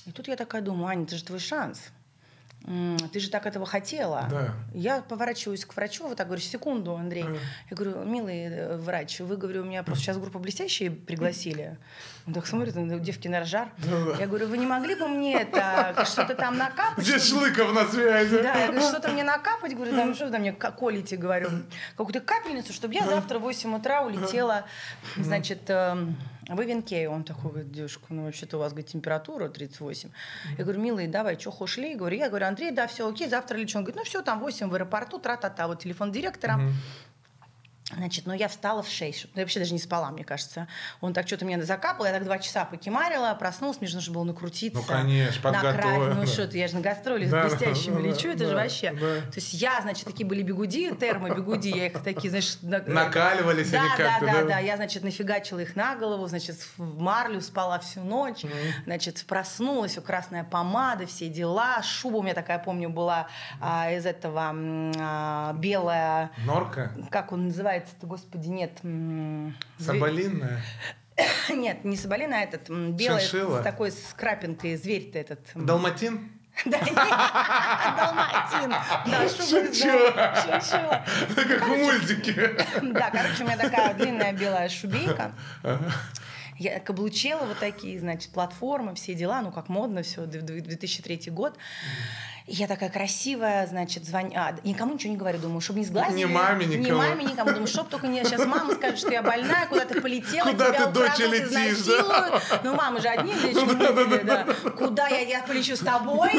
[0.05, 1.81] И тут я такая думаю, Аня, это же твой шанс.
[3.11, 4.27] Ты же так этого хотела.
[4.29, 4.53] Да.
[4.75, 7.25] Я поворачиваюсь к врачу, вот так говорю, секунду, Андрей.
[7.71, 11.79] Я говорю, милый э, врач, вы, говорю, меня просто сейчас группа блестящие пригласили.
[12.27, 13.69] Он так смотрит, ну, девки на ржар.
[14.19, 17.03] Я говорю, вы не могли бы мне это что-то там накапать?
[17.03, 18.41] Где Шлыков на связи?
[18.41, 21.49] Да, я говорю, что-то мне накапать, говорю, там что вы там мне колите, говорю,
[21.97, 24.65] какую-то капельницу, чтобы я завтра в 8 утра улетела,
[25.17, 26.15] значит, эм,
[26.47, 27.11] в Ивенкею.
[27.11, 30.09] Он такой говорит, девушка, ну вообще-то у вас, говорит, температура 38.
[30.57, 31.95] Я говорю, милый, давай, что хочешь ли?
[31.95, 33.77] Говорю, я говорю, Андрей, да, все окей, завтра лечу.
[33.79, 36.59] Он говорит, ну все, там 8 в аэропорту, тра-та-та, вот телефон директора.
[37.95, 39.27] Значит, ну я встала в 6.
[39.35, 40.67] Я вообще даже не спала, мне кажется.
[41.01, 44.23] Он так что-то меня закапал, я так два часа покемарила, проснулась, мне же нужно было
[44.23, 44.79] накрутиться.
[44.79, 46.13] Ну, конечно, подготовила.
[46.13, 48.55] Ну что ты, я же на гастроли с Да, блестящими да, лечу, это же да,
[48.63, 48.91] вообще.
[48.91, 49.21] да.
[49.21, 52.59] То есть я, значит, такие были бегуди, термо-бегуди, я их такие, значит...
[52.63, 54.47] на- Накаливались да, они да, как-то, да, да?
[54.47, 58.43] да, я, значит, нафигачила их на голову, значит, в марлю спала всю ночь,
[58.85, 63.27] значит, проснулась, у красная помада, все дела, шуба у меня такая, помню, была
[63.59, 66.91] а, из этого а, белая, Норка?
[67.09, 67.51] как он
[67.81, 68.79] называется-то, господи, нет.
[69.79, 70.61] Соболиная?
[71.49, 75.39] Нет, не соболина, а этот белый, с такой с крапинкой, зверь-то этот.
[75.55, 76.31] Далматин?
[76.65, 76.79] Да,
[77.97, 78.69] Далматин.
[79.11, 81.35] Да, шуба Шучу.
[81.35, 82.57] Как в мультике.
[82.81, 85.33] Да, короче, у меня такая длинная белая шубейка.
[86.57, 91.57] Я каблучела вот такие, значит, платформы, все дела, ну, как модно все, 2003 год.
[92.51, 96.19] И я такая красивая, значит, звоню, а, никому ничего не говорю, думаю, чтобы не сглазили.
[96.19, 96.97] Ни маме, Ни никому.
[96.97, 97.49] маме, никому.
[97.51, 98.21] Думаю, чтоб только не...
[98.25, 102.41] Сейчас мама скажет, что я больная, куда ты полетела, Куда тебя ты, украдут, летишь, да?
[102.61, 104.45] Ну, мама же одни лечат мысли, да.
[104.77, 106.31] Куда я, я полечу с тобой?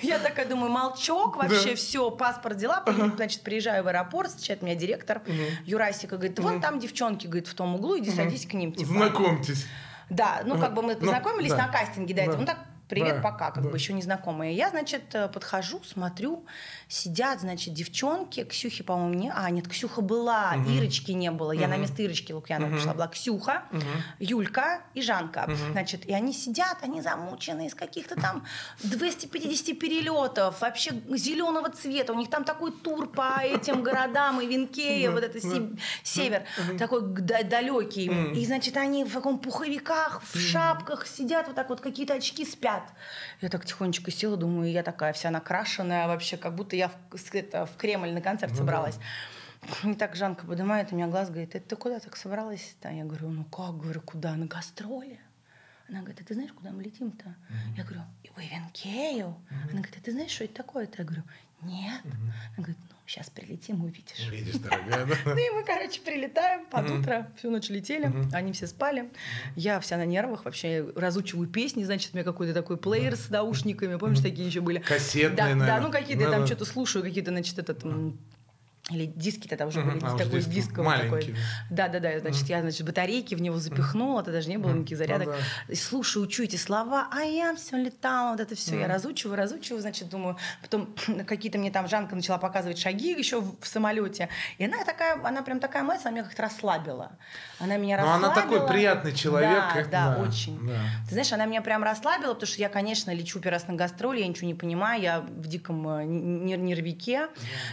[0.00, 2.84] Я такая думаю, молчок, вообще все, паспорт, дела.
[3.16, 5.22] Значит, приезжаю в аэропорт, встречает меня директор
[5.66, 8.72] Юрасика, говорит, вон там девчонки, говорит, в том углу, иди садись к ним.
[8.72, 8.92] типа.
[8.92, 9.66] Знакомьтесь.
[10.08, 11.66] Да, ну как бы мы Ну, познакомились да.
[11.66, 12.36] на кастинге до этого.
[12.36, 12.40] Да.
[12.40, 12.58] Ну так,
[12.88, 13.68] привет, Да, пока, как да.
[13.70, 14.54] бы еще не знакомые.
[14.54, 16.44] Я, значит, э, подхожу, смотрю,
[16.88, 19.30] сидят, значит, девчонки, Ксюхи, по-моему, не...
[19.34, 21.52] А, нет, Ксюха была, Ирочки не было.
[21.52, 22.94] Я на место Ирочки Лукьянова пришла.
[22.94, 23.64] Была Ксюха,
[24.18, 25.48] Юлька и Жанка.
[25.72, 28.44] Значит, и они сидят, они замучены из каких-то там
[28.82, 32.12] 250 перелетов, вообще зеленого цвета.
[32.12, 35.70] У них там такой тур по этим городам, и Винкея, вот это се-
[36.02, 36.44] север,
[36.78, 38.10] такой далекий.
[38.34, 42.77] И, значит, они в каком пуховиках, в шапках сидят, вот так вот какие-то очки спят.
[43.40, 47.66] Я так тихонечко села, думаю, я такая вся накрашенная вообще, как будто я в, это,
[47.66, 48.98] в Кремль на концерт собралась.
[49.84, 52.90] И так Жанка поднимает у меня глаз, говорит, это ты куда так собралась-то?
[52.90, 55.18] Я говорю, ну как, говорю, куда, на гастроли?
[55.88, 57.34] Она говорит, а ты знаешь, куда мы летим-то?
[57.76, 59.36] Я говорю, и в Ивенкею?
[59.50, 60.98] Она говорит, а ты знаешь, что это такое-то?
[60.98, 61.22] Я говорю,
[61.62, 62.02] нет.
[62.04, 64.28] Она говорит, ну, сейчас прилетим, увидишь.
[64.30, 65.14] Видишь, дорогая, да?
[65.24, 69.10] Ну и мы, короче, прилетаем под утро, всю ночь летели, они все спали.
[69.56, 73.96] Я вся на нервах, вообще разучиваю песни, значит, у меня какой-то такой плеер с наушниками,
[73.96, 74.78] помнишь, такие еще были?
[74.78, 76.46] Кассетные, да, ну какие-то я там Да-да.
[76.46, 77.84] что-то слушаю, какие-то, значит, этот...
[78.90, 81.34] или диски тогда уже были, а, такой диски дисковый такой.
[81.68, 82.18] Да, да, да.
[82.20, 85.28] Значит, я, значит, батарейки в него запихнула, тогда даже не было никаких зарядок.
[85.28, 88.80] Ну И слушаю, учу эти слова, а я все летала, вот это все.
[88.80, 90.94] Я разучиваю, разучиваю, значит, думаю, потом
[91.26, 94.30] какие-то мне там Жанка начала показывать шаги еще в, в самолете.
[94.56, 97.12] И она такая, она прям такая мать, она меня как-то расслабила.
[97.60, 98.32] Она меня Ну, расслабила.
[98.32, 100.66] она такой приятный человек, Да, как- да, да, очень.
[100.66, 100.80] да.
[101.06, 104.20] Ты знаешь, она меня прям расслабила, потому что я, конечно, лечу первый раз на гастроли,
[104.20, 107.28] я ничего не понимаю, я в диком э, нервике,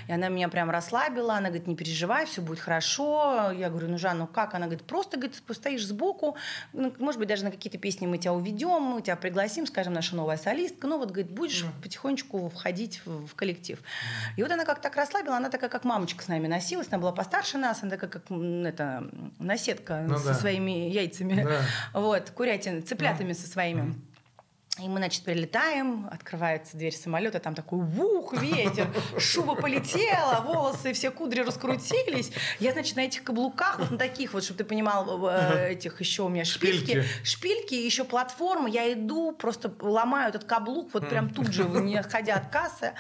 [0.08, 1.05] и она меня прям расслабила.
[1.06, 1.36] Расслабила.
[1.36, 3.52] Она говорит, не переживай, все будет хорошо.
[3.52, 4.54] Я говорю, ну, Жанна, ну как?
[4.54, 6.36] Она говорит, просто, говорит, постоишь сбоку,
[6.74, 10.16] ну, может быть, даже на какие-то песни мы тебя уведем, мы тебя пригласим, скажем, наша
[10.16, 10.88] новая солистка.
[10.88, 13.80] Ну, вот, говорит, будешь потихонечку входить в, в коллектив.
[14.38, 17.12] И вот она как так расслабила, она такая, как мамочка с нами носилась, она была
[17.12, 20.34] постарше нас, она такая, как это, наседка Ну со да.
[20.34, 21.44] своими яйцами.
[21.44, 21.62] Да.
[21.94, 23.96] Вот, курятин, цыплятами со своими.
[24.80, 31.12] И мы, значит, прилетаем, открывается дверь самолета, там такой вух, ветер, шуба полетела, волосы, все
[31.12, 32.32] кудри раскрутились.
[32.60, 36.24] Я, значит, на этих каблуках, вот на таких вот, чтобы ты понимал, э, этих еще
[36.24, 37.08] у меня шпильки, Шпильки.
[37.24, 42.36] шпильки, еще платформа, я иду, просто ломаю этот каблук, вот прям тут же, не отходя
[42.36, 42.94] от кассы.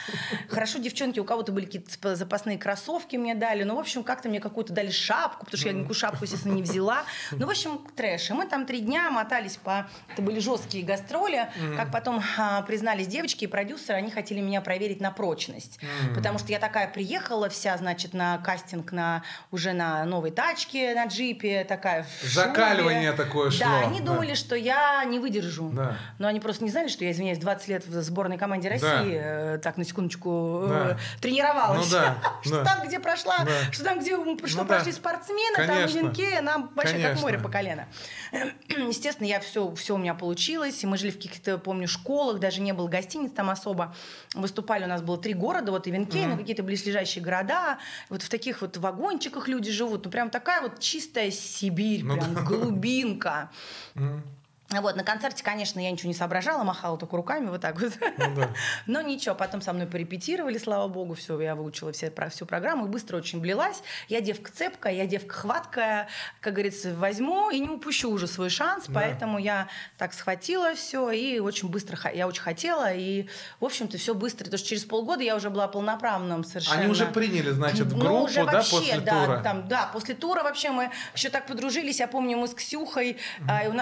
[0.50, 4.40] Хорошо, девчонки, у кого-то были какие-то запасные кроссовки мне дали, ну, в общем, как-то мне
[4.40, 7.04] какую-то дали шапку, потому что я никакую шапку, естественно, не взяла.
[7.32, 8.30] Ну, в общем, трэш.
[8.30, 9.90] И мы там три дня мотались по...
[10.14, 11.50] Это были жесткие гастроли.
[11.78, 15.80] Как потом а, признались девочки и продюсеры, они хотели меня проверить на прочность.
[16.16, 21.06] Потому что я такая приехала вся, значит, на кастинг на уже на новой тачке, на
[21.06, 22.30] джипе, такая в шубе.
[22.32, 24.06] Закаливание такое шло, Да, они да.
[24.14, 25.70] думали, что я не выдержу.
[25.74, 25.98] Да.
[26.20, 29.04] Но они просто не знали, что я, извиняюсь, 20 лет в сборной команде России, Да.
[29.56, 30.90] э, так, на секундочку, Да.
[30.92, 31.86] э, тренировалась.
[31.92, 32.76] Ну да, Что да.
[32.76, 33.72] там, где прошла, Да.
[33.72, 34.64] что там, где что Ну да.
[34.66, 36.00] прошли спортсмены, там Конечно.
[36.00, 37.22] в венке, нам вообще как Конечно.
[37.22, 37.86] море по колено.
[38.70, 40.84] Естественно, я все, все у меня получилось.
[40.84, 43.96] И мы жили в каких-то, помню, школах, даже не было гостиниц там особо.
[44.34, 47.78] Выступали, у нас было три города, вот и Венке, и на какие-то близлежащие города.
[48.10, 50.06] Вот в таких вот вагончиках люди живут.
[50.06, 52.42] Ну, прям такая вот чистая Сибирь, Ну прям да.
[52.42, 53.50] глубинка.
[53.96, 54.24] М,
[54.70, 57.94] Вот, на концерте, конечно, я ничего не соображала, махала только руками вот так вот.
[58.18, 58.50] Ну да.
[58.88, 62.88] Но ничего, потом со мной порепетировали, слава богу, все, я выучила все, про всю программу
[62.88, 63.84] и быстро очень влилась.
[64.08, 66.08] Я девка цепкая, я девка хваткая,
[66.42, 71.38] как говорится, возьму и не упущу уже свой шанс, поэтому я так схватила все и
[71.40, 73.28] очень быстро, я очень хотела, и,
[73.60, 76.82] в общем-то, все быстро, потому что через полгода я уже была полноправным совершенно.
[76.82, 79.42] Они уже приняли, значит, в Ну, группу, уже да, вообще, после да, тура?
[79.44, 82.00] Там, да, после тура вообще мы еще так подружились.
[82.00, 83.74] Я помню, мы с Ксюхой, а, и у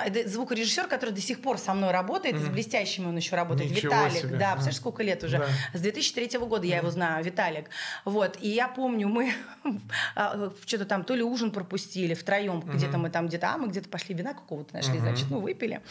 [0.73, 4.17] звукорежиссер, который до сих пор со мной работает, с блестящими он еще работает, Ничего Виталик.
[4.17, 4.37] себе.
[4.37, 5.39] Да, представляешь, сколько лет уже?
[5.39, 5.47] Да.
[5.73, 7.69] С 2003 года я его знаю, Виталик.
[8.05, 9.33] Вот, и я помню, мы
[10.15, 13.89] а, что-то там то ли ужин пропустили втроем, где-то мы там где-то, а мы где-то
[13.89, 15.81] пошли вина какого-то нашли, значит, ну выпили,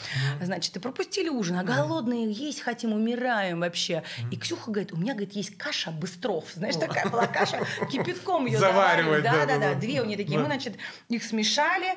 [0.41, 4.03] значит, и пропустили ужин, а голодные есть хотим, умираем вообще.
[4.31, 8.59] И Ксюха говорит, у меня, говорит, есть каша быстров, знаешь, такая была каша, кипятком ее
[8.59, 10.39] Заваривать, Да, да, да, две у нее такие.
[10.39, 10.75] Мы, значит,
[11.09, 11.97] их смешали.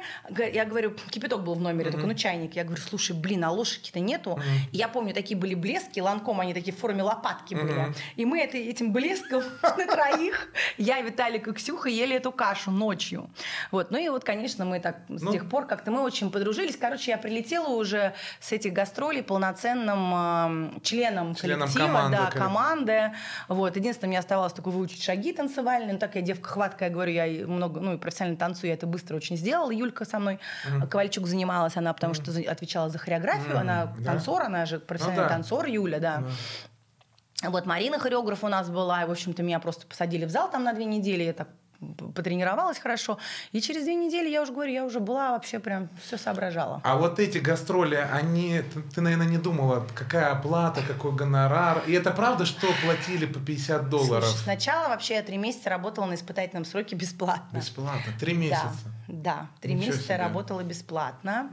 [0.54, 2.56] Я говорю, кипяток был в номере, такой, ну, чайник.
[2.56, 4.40] Я говорю, слушай, блин, а ложки-то нету.
[4.72, 7.94] И я помню, такие были блески, ланком, они такие в форме лопатки были.
[8.16, 13.30] И мы это, этим блеском на троих, я, Виталик и Ксюха, ели эту кашу ночью.
[13.72, 13.92] Вот.
[13.92, 15.32] Ну и вот, конечно, мы так с Ну.
[15.32, 16.78] тех пор как-то мы очень подружились.
[16.78, 23.12] Короче, я прилетела уже с этих гастролей полноценным эм, членом Членом коллектива, команды, да, команды.
[23.48, 23.76] Вот.
[23.76, 25.94] Единственное, мне оставалось только выучить шаги танцевальные.
[25.94, 29.16] Ну, так я девка хваткая, говорю, я много, ну, и профессионально танцую, я это быстро
[29.16, 29.72] очень сделала.
[29.72, 30.40] Юлька со мной,
[30.90, 34.04] Ковальчук занималась, она потому что за- отвечала за хореографию, она да.
[34.04, 35.36] танцор, она же профессиональный Ну да.
[35.36, 36.24] танцор, Юля, да.
[37.44, 40.64] Вот Марина хореограф у нас была, и, в общем-то, меня просто посадили в зал там
[40.64, 41.50] на две недели, я так
[42.14, 43.18] потренировалась хорошо.
[43.52, 46.82] И через две недели, я уже говорю, я уже была вообще прям все соображала.
[46.84, 51.84] А вот эти гастроли, они, ты, ты, наверное, не думала, какая оплата, какой гонорар.
[51.88, 54.26] И это правда, что платили по 50 долларов?
[54.26, 57.58] Слушай, сначала вообще я три месяца работала на испытательном сроке бесплатно.
[57.58, 58.14] Бесплатно.
[58.20, 58.72] Три месяца.
[58.84, 60.18] Да, да, три Ничего месяца себе.
[60.18, 61.50] работала бесплатно.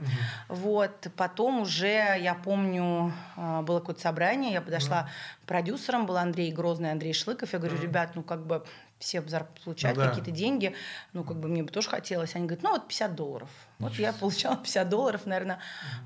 [0.47, 5.09] Вот, потом уже, я помню, а, было какое-то собрание, я подошла
[5.43, 8.63] к продюсерам, был Андрей Грозный, Андрей Шлыков, я говорю, ребят, ну как бы
[8.99, 9.21] все
[9.63, 10.09] получают, Ну да.
[10.09, 10.75] какие-то деньги,
[11.13, 12.35] ну как бы мне бы тоже хотелось.
[12.35, 13.49] Они говорят, ну вот 50 долларов.
[13.79, 15.59] Вот я получала 50 долларов, наверное,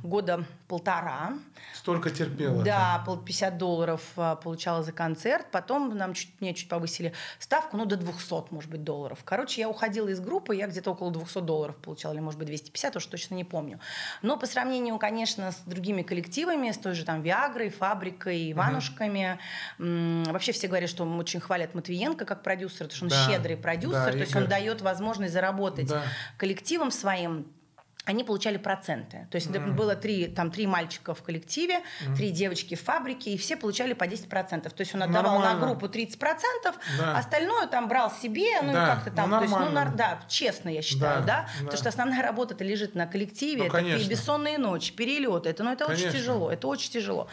[0.03, 1.33] года полтора.
[1.75, 2.63] Столько терпела.
[2.63, 5.45] Да, пол- 50 долларов а, получала за концерт.
[5.51, 9.19] Потом нам чуть, мне чуть повысили ставку, ну, до 200, может быть, долларов.
[9.23, 12.95] Короче, я уходила из группы, я где-то около 200 долларов получала, или, может быть, 250,
[12.95, 13.79] уж точно не помню.
[14.21, 19.39] Но по сравнению, конечно, с другими коллективами, с той же там Виагрой, Фабрикой, Иванушками,
[19.77, 23.55] м, вообще все говорят, что очень хвалят Матвиенко как продюсера, потому что он Да, щедрый
[23.57, 26.03] продюсер, да, то есть он дает возможность заработать Да.
[26.37, 27.51] коллективом своим
[28.07, 29.27] они получали проценты.
[29.29, 31.81] То есть это было три, там, три мальчика в коллективе,
[32.15, 34.61] три девочки в фабрике, и все получали по 10%.
[34.69, 35.59] То есть он отдавал Нормально.
[35.59, 37.17] на группу 30%, Да.
[37.17, 39.29] остальное там брал себе, ну Да, и как-то ну, там.
[39.31, 41.25] то есть, ну, нар- да, честно, я считаю, Да, да.
[41.25, 41.49] да.
[41.65, 43.57] Потому что основная работа-то лежит на коллективе.
[43.63, 44.05] Ну, это конечно.
[44.05, 45.49] и бессонные ночи, перелеты.
[45.49, 46.19] Это, ну, это очень Конечно.
[46.19, 46.49] тяжело.
[46.51, 47.27] Это очень тяжело.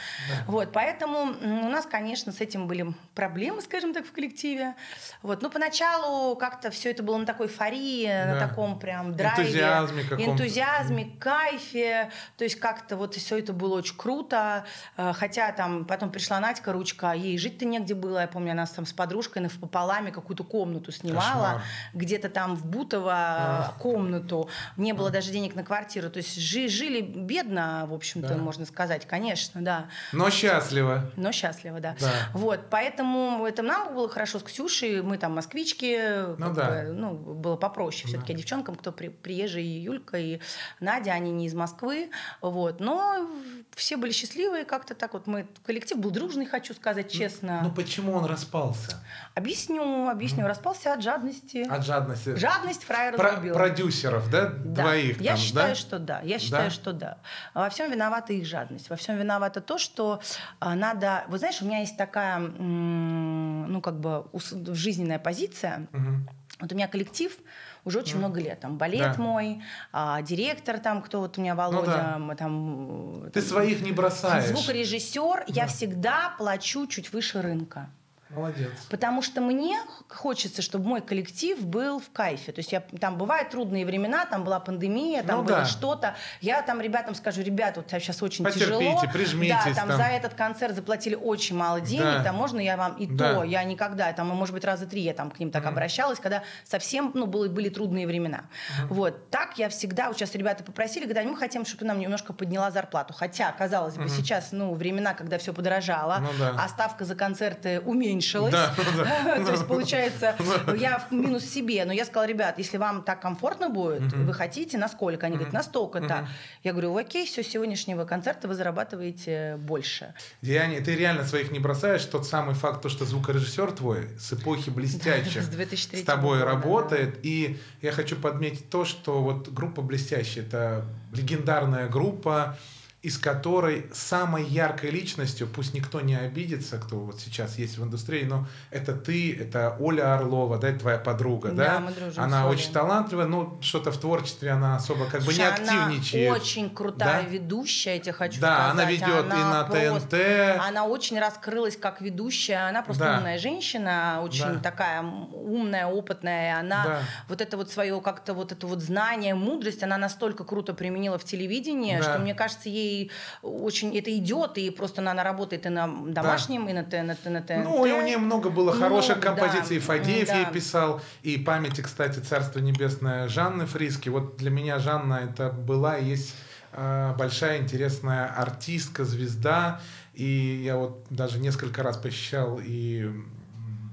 [0.49, 4.75] Вот, поэтому у нас, конечно, с этим были проблемы, скажем так, в коллективе.
[5.23, 5.41] Вот.
[5.41, 8.49] Ну, поначалу как-то все это было на такой эйфории, на Да.
[8.49, 9.45] таком прям драйве.
[9.45, 10.25] Энтузиазме каком-то.
[10.33, 12.11] энтузиазме, энтузиазме, кайфе.
[12.37, 14.65] То есть как-то вот все это было очень круто.
[14.97, 18.21] Э, Хотя там потом пришла Надька Ручка, ей жить-то негде было.
[18.21, 21.63] Я помню, она там с подружкой на пополами какую-то комнату снимала.
[21.93, 24.49] Где-то там в Бутово э, комнату.
[24.77, 26.11] Не было даже денег на квартиру.
[26.11, 28.37] То есть жи- жили бедно, в общем-то, Да.
[28.37, 29.07] можно сказать.
[29.07, 29.87] Конечно, да.
[30.13, 31.11] Но счастливо.
[31.17, 31.97] Но счастливо, да.
[32.01, 32.11] Да.
[32.33, 35.99] Вот, поэтому это нам было хорошо с Ксюшей, мы там москвички,
[36.39, 36.69] Ну да.
[36.69, 38.33] бы, ну, было попроще все-таки.
[38.33, 40.41] А девчонкам, кто при, приезжие, и Юлька, и
[40.81, 42.81] Надя, они не из Москвы, вот.
[42.81, 43.29] Но
[43.75, 47.61] все были счастливы, как-то так вот мы, коллектив был дружный, хочу сказать честно.
[47.63, 49.03] Ну почему он распался?
[49.35, 51.67] объясню, объясню, распался от жадности.
[51.69, 52.37] От жадности.
[52.37, 53.55] Жадность фраера Про- разлюбила.
[53.55, 54.47] продюсеров, да?
[54.47, 54.83] Да.
[54.83, 55.75] Двоих Я там, считаю, да?
[55.75, 56.21] что да.
[56.23, 56.71] Я считаю, Да?
[56.71, 57.19] что да.
[57.53, 58.91] Во всем виновата их жадность.
[58.91, 60.21] Во всем виновато то, что
[60.61, 61.25] а, надо.
[61.29, 64.27] Вот знаешь, у меня есть такая, ну как бы
[64.75, 65.87] жизненная позиция.
[65.93, 66.29] Мгм.
[66.61, 67.37] Вот у меня коллектив
[67.85, 68.61] уже очень много лет.
[68.61, 69.23] Там балет Да.
[69.23, 72.19] мой, а, директор там, кто вот у меня Володя, да.
[72.19, 73.31] мы там.
[73.33, 74.47] Ты своих не бросаешь.
[74.47, 77.89] Звукорежиссер, я всегда плачу чуть выше рынка.
[78.35, 78.71] Молодец.
[78.91, 82.53] Потому что мне хочется, чтобы мой коллектив был в кайфе.
[82.53, 85.65] То есть я, там бывают трудные времена, там была пандемия, там Ну было да.
[85.65, 86.15] что-то.
[86.41, 88.67] Я там ребятам скажу, ребята, вот сейчас очень Потерпите,
[88.97, 89.13] тяжело.
[89.13, 89.97] прижмитесь Да, там, там.
[89.99, 92.25] за этот концерт заплатили очень мало денег, Да.
[92.25, 93.35] там можно я вам и Да.
[93.35, 96.43] то, я никогда, там, может быть, раза три я там к ним так обращалась, когда
[96.65, 98.45] совсем, ну, было, были трудные времена.
[98.89, 102.33] Вот, так я всегда, вот сейчас ребята попросили, говорят, мы хотим, чтобы ты нам немножко
[102.33, 103.15] подняла зарплату.
[103.15, 106.55] Хотя, казалось бы, сейчас, ну, времена, когда все подорожало, Ну да.
[106.59, 108.24] а ставка за концерты уменьшилась.
[108.33, 109.45] Да, да.
[109.45, 110.37] То есть, получается,
[110.77, 111.85] я в минус себе.
[111.85, 115.27] Но я сказала, ребят, если вам так комфортно будет, вы хотите, на сколько?
[115.27, 116.29] Они говорят, на столько-то.
[116.63, 120.15] Я говорю, окей, все, сегодняшнего концерта вы зарабатываете больше.
[120.43, 122.05] Деяние, ты реально своих не бросаешь.
[122.05, 127.19] Тот самый факт, то, что звукорежиссер твой с эпохи блестящих с 2003 с тобой работает.
[127.23, 132.57] И я хочу подметить то, что вот группа блестящая это легендарная группа,
[133.05, 138.25] из которой самой яркой личностью, пусть никто не обидится, кто вот сейчас есть в индустрии,
[138.25, 141.65] но это ты, это Оля Орлова, да, это твоя подруга, да?
[141.75, 145.35] Да, мы дружим Она очень талантливая, но что-то в творчестве она особо как бы не
[145.35, 146.29] Слушай, активничает.
[146.31, 147.29] Она очень крутая Да?
[147.29, 148.73] ведущая, я тебе хочу Да, сказать.
[148.73, 150.09] она ведет и на просто-
[150.57, 150.67] ТНТ.
[150.67, 152.69] Она очень раскрылась как ведущая.
[152.71, 153.19] Она просто Да.
[153.19, 154.59] умная женщина, очень Да.
[154.61, 156.59] такая умная, опытная.
[156.59, 157.01] Она Да.
[157.29, 161.25] вот это вот свое как-то вот это вот знание, мудрость, она настолько круто применила в
[161.25, 162.03] телевидении, Да.
[162.03, 162.94] что мне кажется, ей
[163.43, 167.15] очень это идет, и просто она, она работает и на домашнем, и на, Т- на,
[167.15, 167.65] Т- на ТНТ.
[167.65, 169.79] Ну, и у нее много было хороших Много, композиций.
[169.79, 169.85] да.
[169.87, 170.37] Фадеев Да.
[170.39, 171.01] ей писал.
[171.23, 174.09] И памяти, кстати, Царство Небесное Жанны Фриски.
[174.09, 176.35] Вот для меня Жанна это была и есть
[176.73, 179.81] э, большая интересная артистка, звезда.
[180.15, 183.11] И я вот даже несколько раз посещал и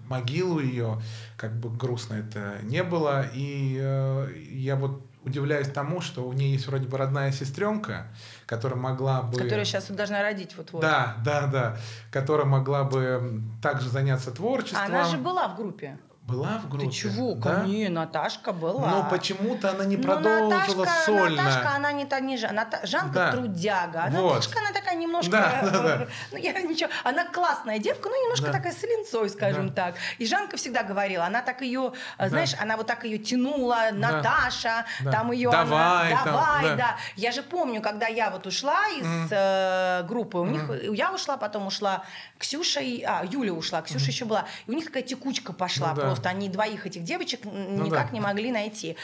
[0.08, 1.02] могилу ее,
[1.38, 3.26] как бы грустно это не было.
[3.34, 8.08] И э, я вот удивляюсь тому, что у нее есть вроде бы родная сестренка,
[8.46, 9.38] которая могла бы...
[9.38, 10.82] Которая сейчас должна родить вот-вот.
[10.82, 11.78] Да, да, да.
[12.12, 14.86] Которая могла бы также заняться творчеством.
[14.86, 15.98] Она же была в группе.
[16.28, 16.86] Была в группе?
[16.86, 17.34] Ты чего?
[17.34, 17.42] Да?
[17.42, 18.88] Ко мне Наташка была.
[18.88, 20.50] Но почему-то она не Ну, продолжила
[20.86, 21.44] Наташка, сольно.
[21.44, 23.32] Наташка, она не та не Ната- Жанка Да.
[23.32, 24.08] трудяга.
[24.12, 24.36] Вот.
[24.36, 25.32] Наташка, она такая немножко...
[25.32, 26.08] Да, да, да.
[26.32, 26.92] Ну, я ничего...
[27.04, 28.52] Она классная девка, ну, немножко Да.
[28.54, 29.86] такая с линцой, скажем Да.
[29.86, 29.96] так.
[30.20, 35.12] И Жанка всегда говорила, она так ее, знаешь, она вот так ее тянула, Наташа, Да.
[35.12, 35.50] там ее...
[35.50, 36.76] Давай, она, там, давай, да.
[36.76, 36.96] да.
[37.16, 40.62] Я же помню, когда я вот ушла из э, группы, у них...
[40.96, 42.04] Я ушла, потом ушла
[42.38, 44.46] Ксюша, и, а, Юля ушла, Ксюша еще была.
[44.68, 46.11] И у них какая текучка пошла Ну да.
[46.12, 46.30] Просто.
[46.30, 48.14] Они двоих этих девочек Ну никак да.
[48.14, 48.96] не могли найти.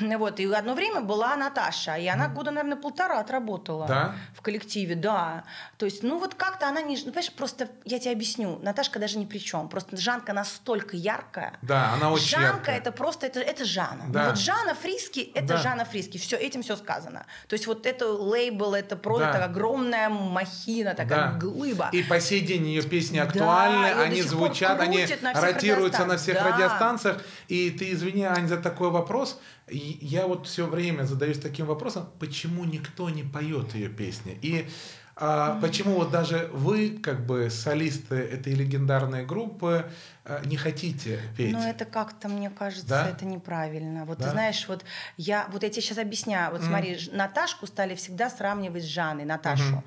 [0.00, 0.40] Вот.
[0.40, 4.14] И одно время была Наташа, и она года, наверное, полтора отработала Да?
[4.34, 5.44] в коллективе, да.
[5.78, 6.96] То есть, ну вот как-то она не...
[6.96, 9.68] Ну, понимаешь, просто я тебе объясню, Наташка даже ни при чем.
[9.68, 11.54] Просто Жанка настолько яркая.
[11.62, 12.76] Да, она очень Жанка яркая.
[12.78, 14.04] это просто, это, это Жанна.
[14.08, 14.22] Да.
[14.24, 15.56] Ну, вот Жанна Фриски, это Да.
[15.58, 16.18] Жанна Фриски.
[16.18, 17.26] Все, этим все сказано.
[17.48, 19.44] То есть вот это лейбл, это просто Да.
[19.44, 21.38] огромная махина, такая Да.
[21.38, 21.88] глыба.
[21.92, 26.34] И по сей день ее песни Да, актуальны, до они звучат, они ротируются на всех.
[26.36, 26.53] Да.
[26.54, 27.22] Радиостанциях.
[27.48, 29.40] И ты извини, Ань, за такой вопрос.
[29.68, 34.38] И Я вот все время задаюсь таким вопросом, почему никто не поет ее песни?
[34.42, 34.68] И
[35.16, 39.88] а, почему вот даже вы, как бы солисты этой легендарной группы,
[40.24, 41.52] а, не хотите петь?
[41.52, 43.08] Ну, это как-то, мне кажется, Да?
[43.08, 44.04] это неправильно.
[44.06, 44.24] Вот Да?
[44.24, 44.84] ты знаешь, вот
[45.16, 46.50] я, вот я тебе сейчас объясняю.
[46.50, 49.84] Вот смотри, Ж- Наташку стали всегда сравнивать с Жанной, Наташу.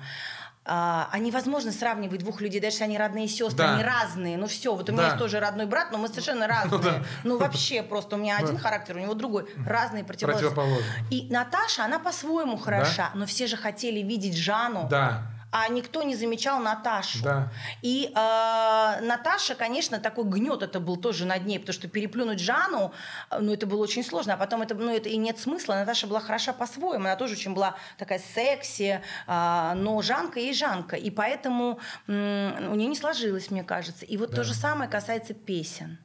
[0.70, 3.74] А, а невозможно сравнивать двух людей, даже если они родные сестры, Да.
[3.74, 4.36] они разные.
[4.36, 5.08] Ну все, вот у меня Да.
[5.08, 6.80] есть тоже родной брат, но мы совершенно разные.
[6.82, 7.02] да.
[7.24, 10.78] Ну вообще просто у меня один характер, у него другой, разные противоположные.
[11.10, 14.86] И Наташа, она по-своему хороша, но все же хотели видеть Жанну.
[14.90, 15.22] Да.
[15.50, 17.22] А никто не замечал Наташу.
[17.22, 17.48] Да.
[17.82, 22.92] И э, Наташа, конечно, такой гнет это был тоже над ней, потому что переплюнуть Жанну,
[23.30, 25.74] э, ну, это было очень сложно, а потом это, ну, это и нет смысла.
[25.74, 30.96] Наташа была хороша по-своему, она тоже очень была такая секси, э, но Жанка и Жанка,
[30.96, 34.04] и поэтому м, у нее не сложилось, мне кажется.
[34.04, 34.36] И вот Да.
[34.36, 35.98] то же самое касается песен.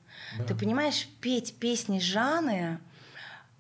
[0.48, 2.80] Ты понимаешь, петь песни Жанны,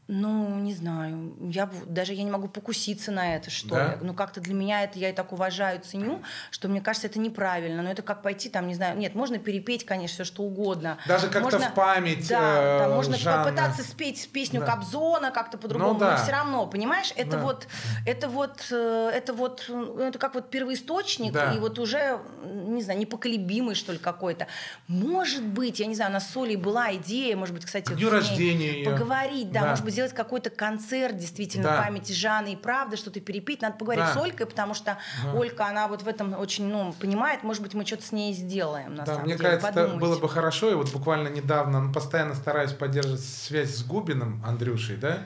[0.07, 3.91] ну, не знаю, я даже я не могу покуситься на это, что Да?
[3.93, 3.97] ли.
[4.01, 7.81] Ну, как-то для меня это я и так уважаю, ценю, что мне кажется, это неправильно.
[7.81, 10.97] Но это как пойти, там, не знаю, нет, можно перепеть, конечно, все что угодно.
[11.07, 13.45] Даже как-то Можно- в память, Да, э, да, можно Жанны.
[13.45, 14.65] попытаться спеть песню Да.
[14.67, 16.11] Кобзона как-то по-другому, Ну да.
[16.17, 17.43] но все равно, понимаешь, это Да.
[17.43, 17.67] вот,
[18.05, 21.53] это вот, э, это вот, ну, это как вот первоисточник, Да.
[21.53, 24.47] и вот уже, не знаю, непоколебимый, что ли, какой-то.
[24.87, 27.95] Может быть, я не знаю, у нас с Олей была идея, может быть, кстати, К
[27.95, 29.67] дню рождения поговорить, да, Да.
[29.69, 31.81] может быть, сделать какой-то концерт действительно Да.
[31.81, 33.61] в памяти Жанны и правды, что-то перепить.
[33.61, 34.13] Надо поговорить Да.
[34.13, 34.97] с Олькой, потому что
[35.33, 38.95] Олька, она вот в этом очень, ну, понимает, может быть, мы что-то с ней сделаем,
[38.95, 39.43] на Да, самом мне деле.
[39.49, 39.99] кажется, это Подумайте.
[40.05, 40.69] было бы хорошо.
[40.69, 45.19] И вот буквально недавно, ну, постоянно стараюсь поддерживать связь с Губиным, Андрюшей, да?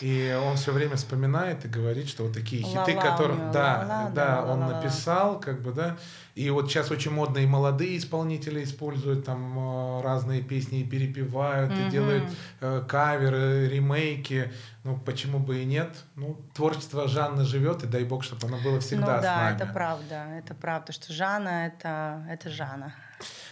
[0.00, 3.84] И он все время вспоминает и говорит, что вот такие хиты, у которые, него, да,
[3.88, 5.96] ла-ла, да, да, он написал, как бы, да.
[6.36, 11.72] И вот сейчас очень модно и молодые исполнители используют там э, разные песни и перепевают,
[11.72, 11.90] и Мгм.
[11.90, 12.24] делают
[12.60, 14.52] э, каверы, ремейки.
[14.84, 15.96] Ну, почему бы и нет?
[16.14, 19.56] Ну, творчество Жанны живет, и дай бог, чтобы оно было всегда ну с да, нами.
[19.56, 22.94] это правда, это правда, что Жанна это, это Жанна.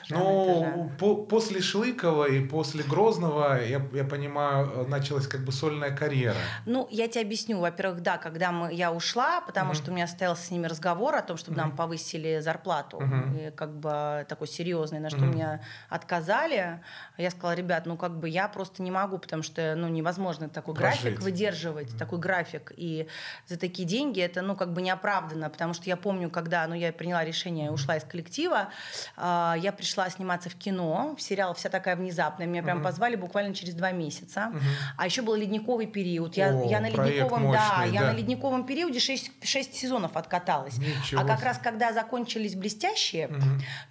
[0.08, 6.36] Ну, по- после Шлыкова и после Грозного, я, я понимаю, началась как бы сольная карьера.
[6.64, 7.58] Ну, я тебе объясню.
[7.58, 11.22] Во-первых, да, когда мы, я ушла, потому что у меня состоялся с ними разговор о
[11.22, 13.36] том, чтобы нам повысили зарплату, Мгм.
[13.36, 15.28] и как бы такой серьезный, на что Мгм.
[15.30, 16.80] мне отказали.
[17.18, 20.74] Я сказала, ребят, ну как бы я просто не могу, потому что ну невозможно такой
[20.74, 21.02] Прожить.
[21.02, 23.08] график выдерживать, такой график, и
[23.46, 26.92] за такие деньги это ну как бы неоправданно, потому что я помню, когда ну я
[26.92, 28.68] приняла решение, ушла из коллектива,
[29.16, 33.54] а, я пришла сниматься в кино, в сериал «Вся такая внезапная», меня прям позвали буквально
[33.54, 34.52] через два месяца,
[34.96, 38.12] а еще был ледниковый период, я, О, я на ледниковом, да, мощный, я да.
[38.12, 43.30] на ледниковом периоде 6, сезонов откаталась, Ничего а как раз когда закончились блестящие,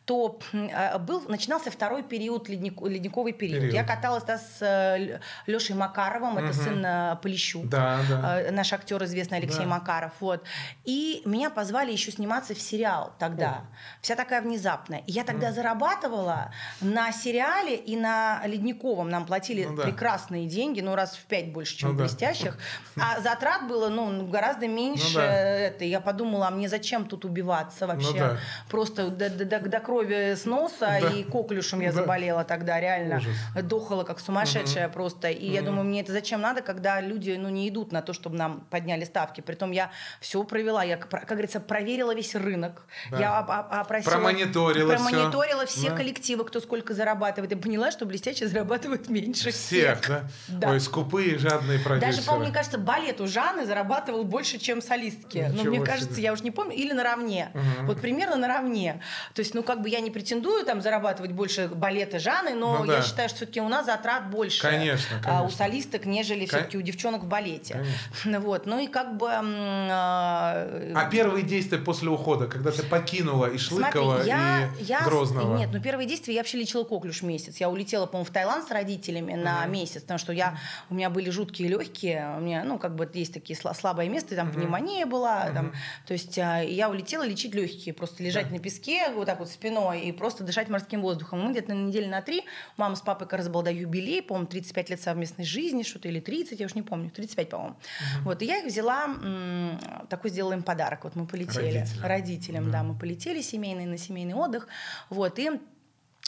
[0.06, 3.60] то м, э, был начинался второй период ледник- ледниковый период.
[3.60, 3.74] Период.
[3.74, 8.42] Я каталась да, с Лешей Макаровым, это сын э, Полищук, Да, да.
[8.42, 9.66] э, наш актер известный Алексей Да.
[9.66, 10.44] Макаров, вот.
[10.84, 13.66] И меня позвали еще сниматься в сериал тогда.
[14.02, 15.00] Вся такая внезапная.
[15.08, 16.52] И я тогда зарабатывала
[16.82, 19.10] на сериале и на Ледниковом.
[19.10, 19.84] Нам платили Ну да.
[19.84, 22.04] прекрасные деньги, ну раз в пять больше, чем Ну в да.
[22.04, 22.58] блестящих.
[22.98, 25.14] А затрат было ну, гораздо меньше.
[25.14, 25.34] Ну да.
[25.34, 25.86] это.
[25.86, 28.12] Я подумала, а мне зачем тут убиваться вообще?
[28.12, 28.38] Ну да.
[28.70, 31.10] Просто до, до- до- крови с носа Да.
[31.10, 32.02] и коклюшем я Да.
[32.02, 33.18] заболела тогда, реально.
[33.18, 33.36] Ужас.
[33.64, 35.30] Дохала как сумасшедшая просто.
[35.30, 38.36] И я думаю, мне это зачем надо, когда люди ну, не идут на то, чтобы
[38.38, 39.42] нам подняли ставки.
[39.42, 42.86] Притом я все провела, я, как говорится, проверила весь рынок.
[43.12, 43.20] Да.
[43.20, 45.66] Я оп- оп- опросила, Промониторила промониторила всё.
[45.66, 45.96] все Да.
[45.96, 47.52] коллективы, кто сколько зарабатывает.
[47.52, 50.08] И поняла, что блестяще зарабатывают меньше Всех, всех.
[50.08, 50.24] да?
[50.48, 50.70] Да.
[50.72, 52.12] Ой, скупые, жадные продюсеры.
[52.12, 55.38] Даже, по-моему, мне кажется, балет у Жанны зарабатывал больше, чем солистки.
[55.38, 55.86] Ничего ну, мне себе.
[55.86, 57.50] кажется, я уж не помню, или наравне.
[57.54, 57.88] Мгм.
[57.88, 59.02] Вот примерно наравне.
[59.34, 62.86] То есть, ну, как бы я не претендую там зарабатывать больше балета Жанны, но Ну
[62.86, 63.04] я да.
[63.04, 65.58] считаю, что все-таки у нас затрат больше Конечно, а, у конечно.
[65.58, 67.74] солисток, нежели Кон- все-таки у девчонок в балете.
[68.22, 68.40] Конечно.
[68.40, 68.66] Вот.
[68.66, 69.30] Ну и как бы...
[69.32, 75.02] а, А первые действия после ухода, когда ты покинула и Шлыкова, Смотри, я, и я,
[75.02, 75.35] Грозного?
[75.58, 77.58] Нет, ну первые действия я вообще лечила коклюш месяц.
[77.58, 80.58] Я улетела, по-моему, в Таиланд с родителями на месяц, потому что я,
[80.90, 84.36] у меня были жуткие легкие, у меня, ну, как бы есть такие сла- слабые места,
[84.36, 85.74] там пневмония была, там,
[86.08, 90.02] то есть а, я улетела лечить легкие, просто лежать на песке вот так вот спиной
[90.02, 91.42] и просто дышать морским воздухом.
[91.42, 92.44] Мы где-то на неделю на три,
[92.78, 96.20] мама с папой как раз был да, юбилей, по-моему, 35 лет совместной жизни, что-то или
[96.20, 97.76] 30, я уж не помню, 35, по-моему.
[98.24, 99.80] Вот, и я их взяла, м,
[100.10, 101.78] такой сделала им подарок, вот мы полетели.
[101.80, 102.06] Родителям.
[102.06, 104.68] Родителям, да, мы полетели семейный, на семейный отдых,
[105.10, 105.50] вот, и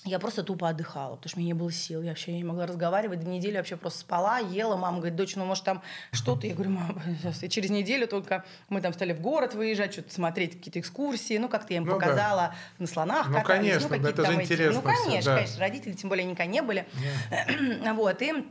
[0.06, 2.02] я просто тупо отдыхала, потому что у меня не было сил.
[2.02, 3.20] Я вообще не могла разговаривать.
[3.20, 4.78] До недели вообще просто спала, ела.
[4.78, 5.82] Мама говорит, дочь, ну может там
[6.12, 6.48] что-то?
[6.48, 7.02] Я говорю, мама.
[7.41, 11.38] И через неделю только мы там стали в город выезжать, что-то смотреть, какие-то экскурсии.
[11.38, 12.00] Ну, как-то я им Ну да.
[12.00, 15.36] показала на слонах Ну, катались, конечно, да, какие-то это же эти- интересно Ну, конечно, да.
[15.38, 15.60] конечно.
[15.60, 16.88] Родители, тем более, никогда не были.
[17.95, 18.45] Вот, и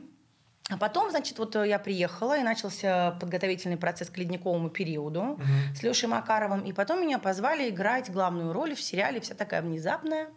[0.69, 5.39] а потом, значит, вот я приехала, и начался подготовительный процесс к ледниковому периоду
[5.77, 6.61] с Лешей Макаровым.
[6.63, 10.29] И потом меня позвали играть главную роль в сериале «Вся такая внезапная»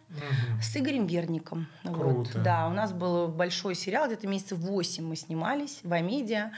[0.62, 1.68] с Игорем Верником.
[1.84, 1.98] Вот.
[1.98, 2.40] Круто.
[2.40, 6.52] Да, у нас был большой сериал, где-то месяцев 8 мы снимались в Амедиа.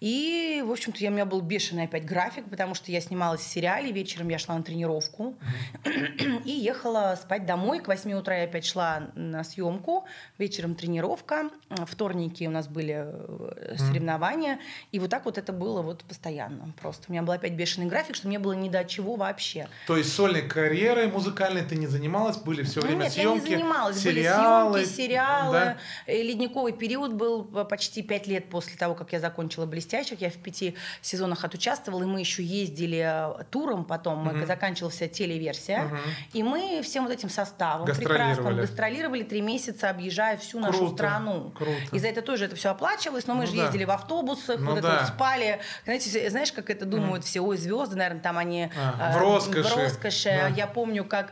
[0.00, 3.48] И, в общем-то, я, у меня был бешеный опять график, потому что я снималась в
[3.48, 5.36] сериале, вечером я шла на тренировку
[6.44, 7.80] и ехала спать домой.
[7.80, 10.04] К 8 утра я опять шла на съемку,
[10.38, 11.50] вечером тренировка,
[11.86, 14.60] вторники у нас были э, соревнования,
[14.92, 17.04] и вот так вот это было вот постоянно просто.
[17.08, 19.68] У меня был опять бешеный график, что мне было ни до чего вообще.
[19.86, 23.56] То есть сольной карьерой музыкальной ты не занималась, были все время Нет, съемки, я не
[23.56, 23.98] занималась.
[23.98, 25.52] сериалы, Были съемки, сериалы.
[25.52, 25.76] да?
[26.06, 30.20] Ледниковый период был э, почти пять лет после того, как я закончила «Блестящих».
[30.20, 32.98] Я в пяти сезонах отучаствовала, и мы еще ездили
[33.40, 34.18] э, туром потом.
[34.18, 35.90] Мы заканчивалась вся телеверсия.
[36.32, 41.52] И мы всем вот этим составом прекрасным гастролировали три месяца, объезжая всю нашу Круто, страну.
[41.56, 41.72] круто.
[41.92, 43.64] И за это тоже это все оплачивалось, но мы Ну же да.
[43.64, 44.88] ездили в автобусах, Ну вот да.
[44.94, 45.60] это вот спали.
[45.84, 49.62] Знаете, знаешь, как это думают все, ой, звезды, наверное, там они А, э, в роскоши.
[49.62, 50.28] В роскоши.
[50.28, 50.48] Да.
[50.48, 51.30] Я помню, как,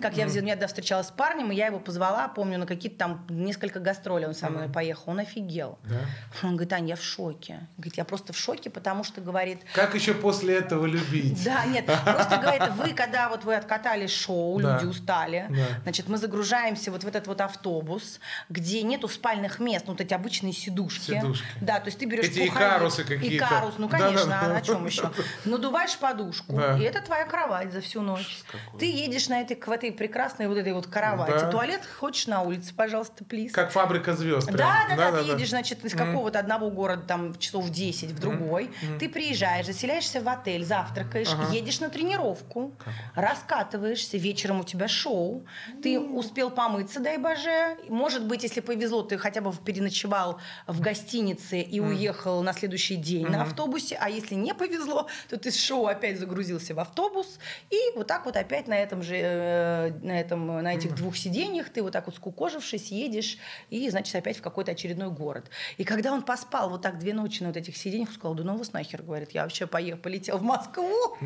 [0.00, 2.98] как я взяла, я когда встречалась с парнем, и я его позвала, помню, на какие-то
[2.98, 5.04] там несколько гастролей он со мной поехал.
[5.12, 5.78] Он офигел.
[5.84, 6.00] Да.
[6.42, 7.66] Он говорит, Аня, я в шоке.
[7.82, 11.42] Говорит, я просто в шоке, потому что, говорит, Как еще после этого любить?
[11.44, 14.74] да, нет, просто говорит, вы, когда вот вы откатали шоу, Да.
[14.76, 15.80] люди устали, Да.
[15.82, 20.14] значит, мы загружаемся вот в этот вот автобус, где нету спальных мест, ну, вот эти
[20.14, 21.10] обычные сидушки.
[21.10, 21.44] Сидушки.
[21.60, 22.54] Да, то есть ты берешь Эти пуховик.
[22.54, 23.44] икарусы какие-то.
[23.46, 24.54] Икарус, ну, Да, конечно, да, а да.
[24.54, 25.10] на чем еще?
[25.44, 26.78] Надуваешь подушку, Да.
[26.78, 28.44] и это твоя кровать за всю ночь.
[28.46, 28.78] какой.
[28.78, 31.32] Ты едешь на этой, в этой прекрасной вот этой вот кровати.
[31.32, 31.50] Да.
[31.50, 33.50] Туалет хочешь на улице, пожалуйста, плиз.
[33.52, 34.46] Как фабрика звезд.
[34.46, 34.56] прям.
[34.58, 38.18] Да, да, да, ты едешь, значит, из какого-то одного города там в часов 10 в
[38.20, 38.70] другой.
[38.98, 42.72] Ты приезжаешь, заселяешься в отель, завтракаешь, едешь на тренировку,
[43.14, 45.44] раскатываешься, вечером у тебя шоу,
[45.82, 47.76] ты успел помыться, дай боже.
[47.88, 53.26] Может быть, если повезло, ты хотя бы переночевал в гостинице и уехал на следующий день
[53.26, 57.38] на автобусе, а если не повезло, то ты с шоу опять загрузился в автобус,
[57.70, 61.70] и вот так вот опять на этом же, э, на, этом, на этих двух сиденьях
[61.70, 63.38] ты вот так вот скукожившись едешь,
[63.70, 65.50] и, значит, опять в какой-то очередной город.
[65.78, 68.56] И когда он поспал вот так две ночи на вот этих сиденьях, сказал, да ну
[68.56, 71.16] вас нахер, говорит, я вообще поехал, полетел в Москву.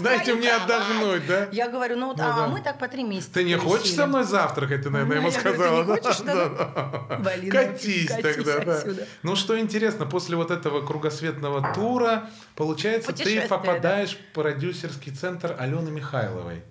[0.00, 0.62] Дайте мне кровать».
[0.64, 1.48] отдохнуть, да?
[1.52, 3.34] Я говорю, ну вот, Ну а мы так по три месяца.
[3.34, 5.96] Ты не хочешь со мной завтракать, ты, наверное, ему говорю, сказала.
[7.50, 8.82] Катись тогда, да.
[9.22, 15.90] Ну, что интересно, после вот этого кругосветного тура, получается, ты попадаешь в продюсерский центр Алены
[15.90, 16.62] Михайловой.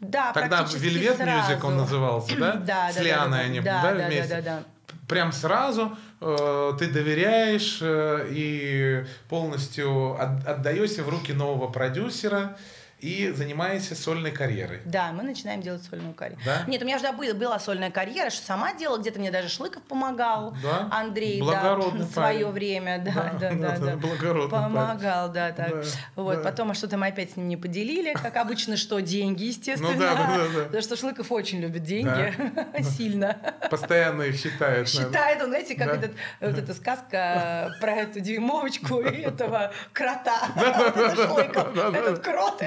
[0.00, 1.18] Да, Тогда Вельвет.
[1.18, 2.52] Мюзик он назывался, да?
[2.66, 4.34] Да, С Лианой они, да, да, да, вместе?
[4.36, 4.62] да, да.
[5.08, 12.56] Прям сразу э, ты доверяешь э, и полностью от- отдаешься в руки нового продюсера
[13.00, 14.80] и занимаешься сольной карьерой.
[14.84, 16.40] Да, мы начинаем делать сольную карьеру.
[16.44, 16.64] Да?
[16.66, 19.82] Нет, у меня уже была, была сольная карьера, что сама делала, где-то мне даже Шлыков
[19.82, 20.54] помогал.
[20.62, 20.88] Да?
[20.90, 22.52] Андрей, Благородный да, в свое парень.
[22.52, 23.96] время, да, Да, да, да, да, да.
[23.96, 24.64] благородный парень.
[24.64, 25.70] Помогал, да, так.
[25.70, 25.82] Да,
[26.16, 26.42] вот, да.
[26.42, 29.92] потом а что-то мы опять с ним не поделили, как обычно, что деньги, естественно.
[29.92, 30.64] Ну да, да, да, да.
[30.64, 32.34] Потому что Шлыков очень любит деньги,
[32.96, 33.36] сильно.
[33.70, 34.84] Постоянно их наверное.
[34.86, 35.94] Считает он, знаете, как Да.
[35.96, 40.40] этот, вот эта сказка про эту дюймовочку и этого крота.
[40.56, 42.62] Этот крот,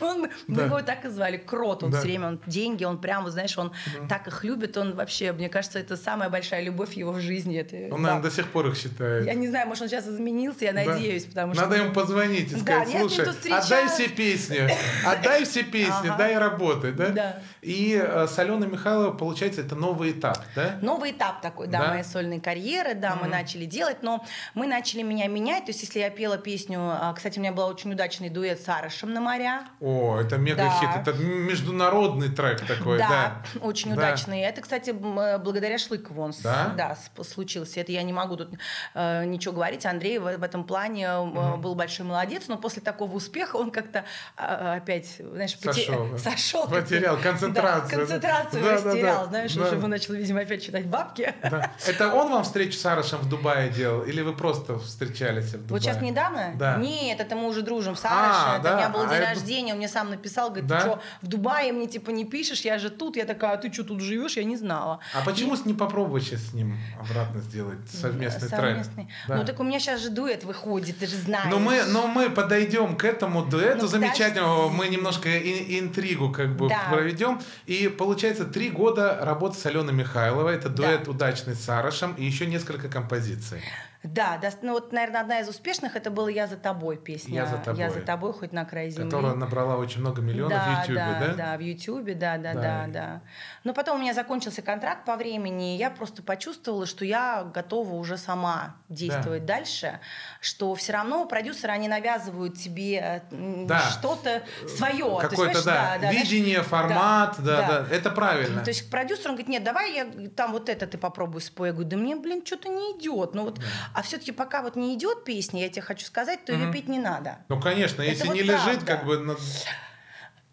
[0.00, 0.06] Да.
[0.06, 0.64] он, мы Да.
[0.66, 1.82] его так и звали, крот.
[1.82, 1.98] Он Да.
[1.98, 3.72] все время, он деньги, он прям, вот знаешь, он
[4.08, 7.58] так их любит, он вообще, мне кажется, это самая большая любовь его в жизни.
[7.58, 8.08] Это, Он, да.
[8.08, 9.26] наверное, до сих пор их считает.
[9.26, 10.84] Я не знаю, может, он сейчас изменился, я Да.
[10.84, 11.62] надеюсь, потому что...
[11.64, 13.64] Надо ему позвонить и Да, сказать, ним слушай, тут встречалась».
[13.70, 14.70] отдай все песни,
[15.06, 16.16] отдай все песни, Ага.
[16.18, 17.08] дай работай, да?
[17.08, 17.42] Да.
[17.62, 20.78] И э, с Аленой Михайловой, получается, это новый этап, да?
[20.82, 21.88] Новый этап такой, да, Да?
[21.90, 26.00] моей сольной карьеры, да, мы начали делать, но мы начали меня менять, то есть если
[26.00, 29.61] я пела песню, а, кстати, у меня был очень удачный дуэт с Арышем на моря,
[29.80, 31.00] О, это мега-хит, Да.
[31.00, 31.12] это
[31.56, 33.08] международный трек такой, да.
[33.54, 33.96] да, очень Да.
[33.96, 34.40] удачный.
[34.42, 36.72] Это, кстати, э, благодаря Шлыкову он Да?
[36.76, 37.80] да, случился.
[37.80, 38.50] Это я не могу тут
[38.94, 39.84] э, ничего говорить.
[39.86, 44.04] Андрей в, в этом плане э, был большой молодец, но после такого успеха он как-то
[44.36, 46.18] э, опять, знаешь, поте- Сошел, да.
[46.18, 46.66] сошел.
[46.68, 47.96] Потерял концентрацию, Да, да.
[47.96, 49.26] концентрацию Да, да, растерял, да.
[49.28, 49.62] знаешь, Да.
[49.62, 51.34] уже начал, видимо, опять считать бабки.
[51.42, 51.70] Да.
[51.86, 54.02] Это он вам встречу с Арышем в Дубае делал?
[54.02, 55.68] Или вы просто встречались в Дубае?
[55.70, 56.52] Вот сейчас недавно?
[56.56, 56.76] Да.
[56.76, 58.60] Нет, это мы уже дружим с А, Арышем.
[58.60, 58.74] это да.
[58.74, 60.76] у меня был А день это- рождения, он мне сам написал, говорит, Да?
[60.80, 63.16] ты что, в Дубае мне типа не пишешь, я же тут.
[63.16, 64.36] Я такая, а ты что тут живешь?
[64.36, 65.00] Я не знала.
[65.14, 69.04] А почему не попробовать сейчас с ним обратно сделать совместный, Совместный.
[69.04, 69.14] трек?
[69.28, 69.36] Да.
[69.36, 71.48] Ну так у меня сейчас же дуэт выходит, ты же знаешь.
[71.50, 74.76] Но мы, но мы подойдем к этому дуэту Ну, замечательному, подожди.
[74.78, 76.88] мы немножко и- интригу как бы Да.
[76.90, 77.40] проведем.
[77.66, 80.54] И получается три года работы с Аленой Михайловой.
[80.54, 83.60] Это дуэт удачный с Арышем и еще несколько композиций.
[84.02, 87.34] Да, да, ну вот, наверное, одна из успешных это была «Я за тобой» песня.
[87.36, 87.80] «Я за тобой».
[87.80, 89.04] «Я за тобой, хоть на край земли».
[89.04, 91.34] Которая набрала очень много миллионов да, в Ютубе, да, да?
[91.34, 92.60] да, в Ютубе, да, да, Да.
[92.60, 93.20] да, да.
[93.64, 97.94] Но потом у меня закончился контракт по времени, и я просто почувствовала, что я готова
[97.94, 100.00] уже сама действовать дальше,
[100.40, 103.78] что все равно продюсеры, они навязывают тебе м, Да.
[103.78, 104.42] что-то
[104.76, 105.18] свое.
[105.20, 108.62] Какое-то, да, видение, формат, да, да, это правильно.
[108.62, 111.68] То есть к продюсеру он говорит, нет, давай я там вот это ты попробуй спой.
[111.68, 113.34] Я говорю, да мне, блин, что-то не идет.
[113.34, 113.60] Ну вот,
[113.94, 116.98] А все-таки пока вот не идет песня, я тебе хочу сказать, то ее петь не
[116.98, 117.38] надо.
[117.48, 119.18] Ну, конечно, если не лежит, как бы...
[119.18, 119.36] ну,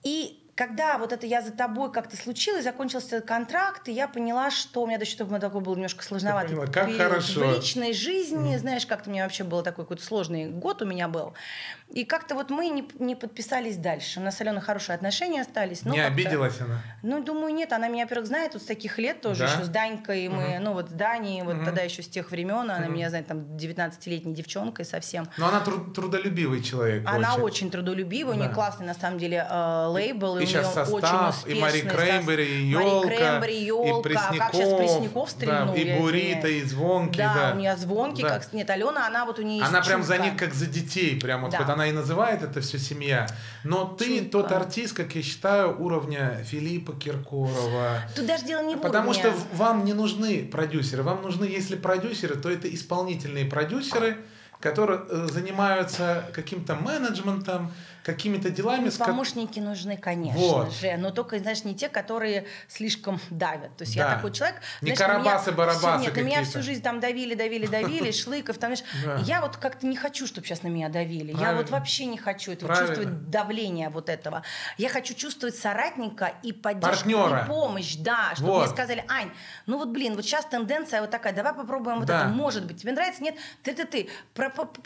[0.03, 4.51] И когда вот это я за тобой как-то случилось, закончился этот контракт, и я поняла,
[4.51, 7.47] что у меня даже что-то такой был немножко сложноватый поняла, как период хорошо.
[7.47, 11.33] в личной жизни, знаешь, как-то мне вообще был такой какой-то сложный год у меня был.
[11.91, 14.19] И как-то вот мы не, не подписались дальше.
[14.19, 15.83] У нас с Аленой хорошие отношения остались.
[15.85, 16.81] но не обиделась она?
[17.01, 17.73] Ну, думаю, нет.
[17.73, 19.51] Она меня, во-первых, знает вот с таких лет тоже, Да?
[19.53, 20.27] еще с Данькой.
[20.29, 22.69] Мы, ну, вот с Даней, вот тогда еще с тех времен.
[22.69, 25.27] Она меня знает там 19-летней девчонкой совсем.
[25.37, 27.03] Но она тру- трудолюбивый человек.
[27.07, 28.53] Она очень трудолюбивая, у нее Да.
[28.53, 31.81] классный на самом деле э, лейбл, И и, сейчас нее очень состав, и успешный Мари
[31.81, 34.21] Крэмбери, и Мари Ёлка, Крэмбери, и Ёлка, а как
[34.53, 37.51] сейчас Пресняков, Пресняков стрельнул, да, и Бурита, и Звонкий, Да, да.
[37.55, 38.29] у нее звонки, Да.
[38.29, 40.29] как нет, Алена, она вот у нее Она прям за чутко.
[40.29, 41.57] них как за детей, прям вот Да.
[41.57, 43.27] хоть она и называет это все семья.
[43.63, 44.31] Но ты Чутко.
[44.31, 48.01] тот артист, как я считаю, уровня Филиппа Киркорова.
[48.15, 49.31] Тут даже дело не в Потому уровне.
[49.31, 51.03] что вам не нужны продюсеры.
[51.03, 54.17] Вам нужны, если продюсеры, то это исполнительные продюсеры,
[54.59, 57.71] которые э, занимаются каким-то менеджментом,
[58.13, 60.73] какими-то делами, Помощники нужны, конечно Вот.
[60.73, 63.75] же, но только, знаешь, не те, которые слишком давят.
[63.77, 64.09] То есть Да.
[64.09, 64.57] я такой человек...
[64.81, 68.11] Не знаешь, меня карабасы, барабасы всю- Нет, на меня всю жизнь там давили, давили, давили,
[68.19, 71.35] Шлыков, там, знаешь, я вот как-то не хочу, чтобы сейчас на меня давили.
[71.39, 74.43] Я вот вообще не хочу этого, чувствовать давление вот этого.
[74.77, 79.31] Я хочу чувствовать соратника и поддержку, и помощь, да, чтобы мне сказали, Ань,
[79.65, 82.91] ну вот, блин, вот сейчас тенденция вот такая, давай попробуем вот это, может быть, тебе
[82.91, 84.09] нравится, нет, ты-ты-ты,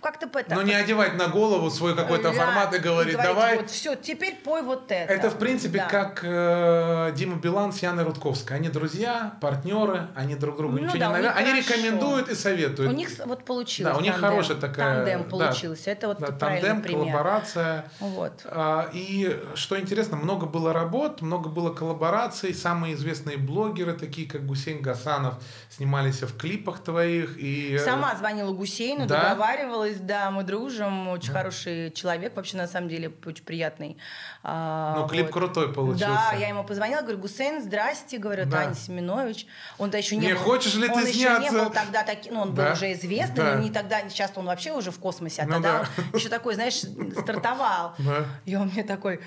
[0.02, 0.30] как-то.
[0.50, 3.58] Но не одевать на голову свой какой-то формат и говорить, давай.
[3.58, 5.12] Вот, все, теперь пой вот это.
[5.14, 5.86] Это, в принципе, Да.
[5.88, 8.58] как э, Дима Билан с Яной Рудковской.
[8.58, 11.38] Они друзья, партнеры, они друг другу Ну ничего да, не навязывают.
[11.38, 11.74] Они хорошо.
[11.74, 12.92] рекомендуют и советуют.
[12.92, 13.94] У них вот получилось.
[13.94, 14.30] да, у них тандем.
[14.30, 14.96] хорошая такая...
[15.06, 15.82] Тандем да, получилось.
[15.86, 17.00] Это вот да, тандем, пример.
[17.02, 17.86] коллаборация.
[18.00, 18.42] Вот.
[18.46, 22.54] А, И что интересно, много было работ, много было коллабораций.
[22.54, 25.36] Самые известные блогеры, такие как Гусейн Гасанов,
[25.70, 27.38] снимались в клипах твоих.
[27.38, 29.24] И, э, Сама звонила Гусейну, Да?
[29.24, 32.93] договаривалась, да, мы дружим, очень хороший человек, вообще на самом деле
[33.26, 33.98] очень приятный.
[34.44, 35.34] А, Ну, клип вот.
[35.34, 36.08] крутой получился.
[36.32, 38.64] Да, я ему позвонила, говорю, Гусейн, здрасте, говорю, Да.
[38.64, 39.46] Таня Семенович.
[39.78, 41.42] Он-то еще не, Не был, хочешь ли он ты еще сняться?
[41.54, 42.74] не был тогда таким, ну, он был Да.
[42.74, 43.56] уже известный, Да.
[43.56, 45.88] но не тогда, сейчас он вообще уже в космосе, а Ну тогда да.
[46.12, 46.82] он еще такой, знаешь,
[47.20, 47.96] стартовал.
[48.00, 48.26] Да.
[48.46, 49.22] И он мне такой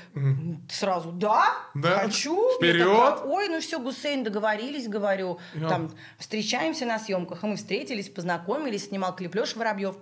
[0.69, 1.99] сразу, да, Да?
[2.01, 2.51] хочу.
[2.59, 2.87] Вперед.
[2.87, 5.39] такая, Ой, ну все, Гусейн, договорились, говорю.
[5.69, 7.43] Там встречаемся на съемках.
[7.45, 9.97] И мы встретились, познакомились, снимал клип Леша Воробьев.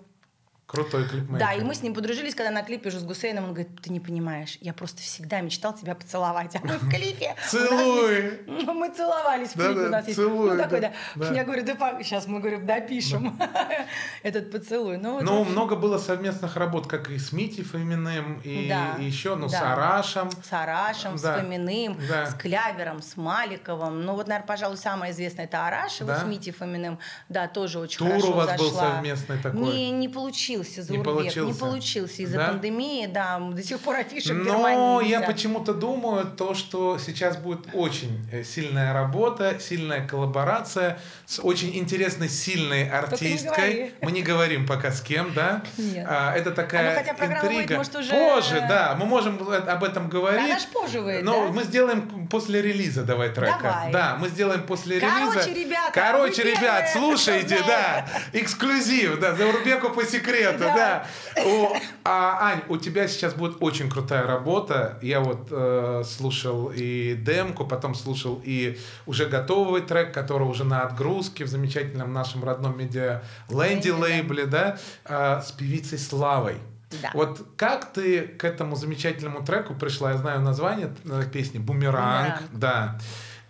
[0.66, 1.38] Крутой клипмейкер.
[1.38, 3.44] Да, и мы с ним подружились, когда на клипе уже с Гусейном.
[3.44, 6.56] Он говорит, ты не понимаешь, я просто всегда мечтал тебя поцеловать.
[6.56, 7.36] А мы в клипе.
[7.48, 8.40] Целуй.
[8.46, 9.86] Ну, Мы целовались в клипе.
[9.86, 10.18] у нас есть.
[10.18, 10.92] Ну, такой, да.
[11.32, 13.38] Я говорю, да, сейчас мы, говорю, допишем
[14.22, 14.96] этот поцелуй.
[14.96, 19.54] Ну, Ну, много было совместных работ, как и с Митей Фоминым, и, еще, ну, с.
[19.54, 20.30] Арашем.
[20.30, 24.04] с Арашем, с Фоминым, с Клявером, с Маликовым.
[24.04, 26.20] Ну вот, наверное, пожалуй, самое известное это Араш, Да?
[26.20, 26.98] с Митей Фоминым.
[27.28, 28.94] Да, тоже очень Тур хорошо у вас был зашла.
[28.94, 29.60] совместный такой?
[29.60, 30.08] Не, не
[30.54, 31.60] получился за Не Урбек, не получился?
[31.60, 32.48] получился из-за Да?
[32.48, 37.66] пандемии, да, до сих пор афиши в Но я почему-то думаю, то, что сейчас будет
[37.72, 43.50] очень э, сильная работа, сильная коллаборация с очень интересной, сильной артисткой.
[43.74, 43.92] говори.
[44.02, 45.62] Мы не говорим пока с кем, да?
[45.76, 46.06] Нет.
[46.08, 47.46] А, это такая А ну, хотя интрига.
[47.54, 50.60] выйдет, может, уже- Позже, да, мы можем э, об этом говорить.
[50.60, 51.52] Ж позже выйдет, Но да?
[51.52, 53.58] мы сделаем после релиза, давай трека.
[53.62, 53.92] Давай.
[53.92, 55.60] Да, мы сделаем после Короче, релиза.
[55.60, 61.06] ребята, Короче, ребят, слушайте, да, эксклюзив, да, за Урбеку по секрету, да.
[61.36, 64.98] О, а, Ань, у тебя сейчас будет очень крутая работа.
[65.02, 70.82] Я вот э, слушал и демку, потом слушал и уже готовый трек, который уже на
[70.82, 76.56] отгрузке в замечательном нашем родном медиа Лэнди лейбле, да, э, с певицей Славой.
[77.02, 77.10] Да.
[77.14, 80.12] Вот как ты к этому замечательному треку пришла?
[80.12, 82.40] Я знаю название э, песни «Бумеранг».
[82.40, 82.42] «Бумеранг».
[82.52, 82.98] Да.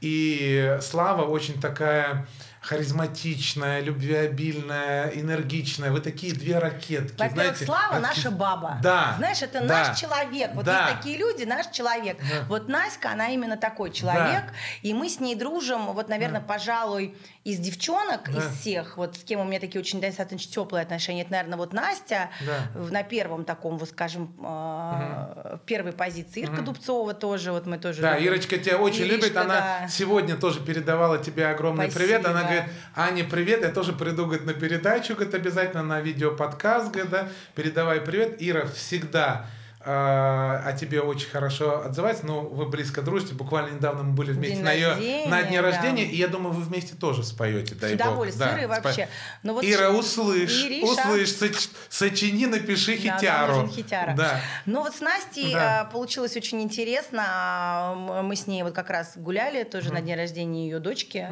[0.00, 2.26] И Слава очень такая
[2.64, 5.90] харизматичная, любвеобильная, энергичная.
[5.90, 7.12] Вы такие две ракетки.
[7.18, 8.78] Во-первых, знаете, Слава раки- наша баба.
[8.82, 9.14] Да.
[9.18, 9.88] Знаешь, это да.
[9.88, 10.50] наш человек.
[10.54, 10.86] Вот Да.
[10.88, 12.18] есть такие люди, наш человек.
[12.18, 12.44] Да.
[12.48, 14.44] Вот Наська, она именно такой человек.
[14.82, 18.38] И мы с ней дружим, вот, наверное, пожалуй, из девчонок, Да.
[18.38, 21.72] из всех, вот с кем у меня такие очень достаточно теплые отношения, это, наверное, вот
[21.72, 22.80] Настя Да.
[22.90, 26.40] на первом таком, вот скажем, э, первой позиции.
[26.42, 28.32] Ирка Дубцова тоже, вот мы тоже Да, любим.
[28.32, 29.36] Ирочка тебя очень Иришка, любит.
[29.36, 29.88] Она да.
[29.88, 32.04] сегодня тоже передавала тебе огромный Спасибо.
[32.04, 32.26] привет.
[32.26, 33.62] Она говорит, Аня, привет.
[33.62, 37.28] Я тоже приду говорит, на передачу, говорит, обязательно на видеоподкаст, говорит, да.
[37.54, 38.36] Передавай привет.
[38.38, 39.46] Ира всегда
[39.86, 42.24] о тебе очень хорошо отзывается.
[42.26, 43.34] Ну, вы близко дружите.
[43.34, 45.68] Буквально недавно мы были вместе День на ее рождения, на дне да.
[45.70, 46.04] рождения.
[46.04, 48.06] И я думаю, вы вместе тоже споете, дай С бог.
[48.06, 49.08] удовольствием, Да, Ирой вообще.
[49.42, 50.86] Но вот Ира, услышь, Ириша.
[50.86, 53.68] услышь, соч- сочини, напиши Да, хитяру.
[53.68, 54.14] хитяра.
[54.16, 54.40] Да.
[54.66, 55.86] Ну вот с Настей Да.
[55.88, 57.22] э, получилось очень интересно.
[57.26, 61.28] А, Мы с ней вот как раз гуляли тоже на день рождения ее дочки.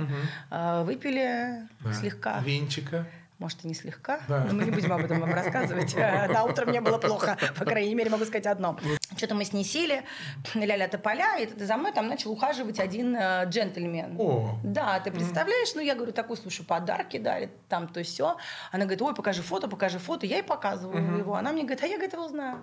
[0.51, 1.93] Э, Выпили Да.
[1.95, 2.39] слегка.
[2.41, 3.07] Винчика.
[3.43, 4.45] Может, и не слегка, Да.
[4.45, 5.97] но мы не будем об этом вам рассказывать.
[5.97, 8.79] На утро мне было плохо, по крайней мере, могу сказать одно.
[9.17, 10.05] Что-то мы с ней сели,
[10.55, 14.15] ля-ля тополя, и за мной там начал ухаживать один э, джентльмен.
[14.17, 14.61] О.
[14.63, 18.37] Да, ты представляешь, ну я говорю, такой, слушай, подарки дарит, там то все.
[18.71, 20.25] Она говорит, ой, покажи фото, покажи фото.
[20.25, 21.35] Я ей показываю его.
[21.35, 22.63] Она мне говорит, а я, говорит, его знаю.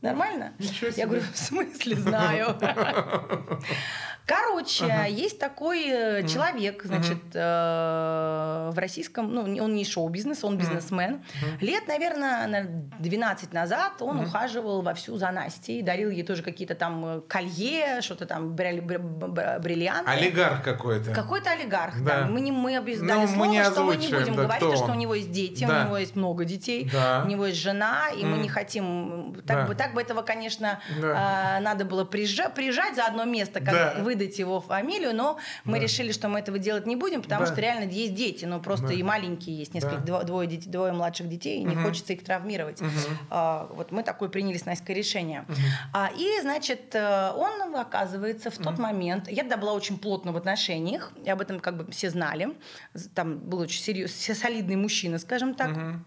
[0.00, 0.52] Нормально?
[0.60, 1.00] Ничего себе.
[1.02, 2.56] Я говорю, в смысле знаю?
[4.34, 11.22] Короче, есть такой э, человек, значит, э, в российском, ну, он не шоу-бизнес, он бизнесмен.
[11.60, 12.62] Лет, наверное, на
[13.00, 18.26] 12 назад он ухаживал вовсю за Настей, дарил ей тоже какие-то там э, колье, что-то
[18.26, 20.08] там, бриль- бр- бр- бриллианты.
[20.10, 21.12] Олигарх какой-то.
[21.12, 22.20] Какой-то олигарх, Да.
[22.20, 22.26] да.
[22.26, 24.56] Мы не мы обез- Ну, дали мы слово, не что мы не будем да, говорить,
[24.68, 25.82] кто что у него есть дети, Да.
[25.82, 27.22] у него есть много детей, Да.
[27.24, 28.42] у него есть жена, и мы М.
[28.42, 29.34] не хотим.
[29.46, 29.66] Так Да.
[29.66, 31.56] бы, так бы этого, конечно, Да.
[31.56, 33.94] а, надо было прижа- прижать за одно место, как Да.
[34.20, 35.84] Выдать его фамилию, но мы Да.
[35.84, 37.52] решили, что мы этого делать не будем, потому Да.
[37.52, 38.92] что реально есть дети, но просто Да.
[38.94, 40.12] и маленькие есть, несколько, Да.
[40.20, 41.84] дво- двое, детей, двое младших детей, и не Мгм.
[41.84, 42.80] хочется их травмировать.
[43.30, 45.44] А, вот мы такое приняли с Настей решение.
[45.48, 45.56] Мгм.
[45.92, 50.36] А, и, значит, э, он, оказывается, в тот момент, я тогда была очень плотно в
[50.36, 52.50] отношениях, и об этом как бы все знали,
[53.14, 55.68] там был очень серьезный, солидный мужчина, скажем так.
[55.70, 56.04] Мгм.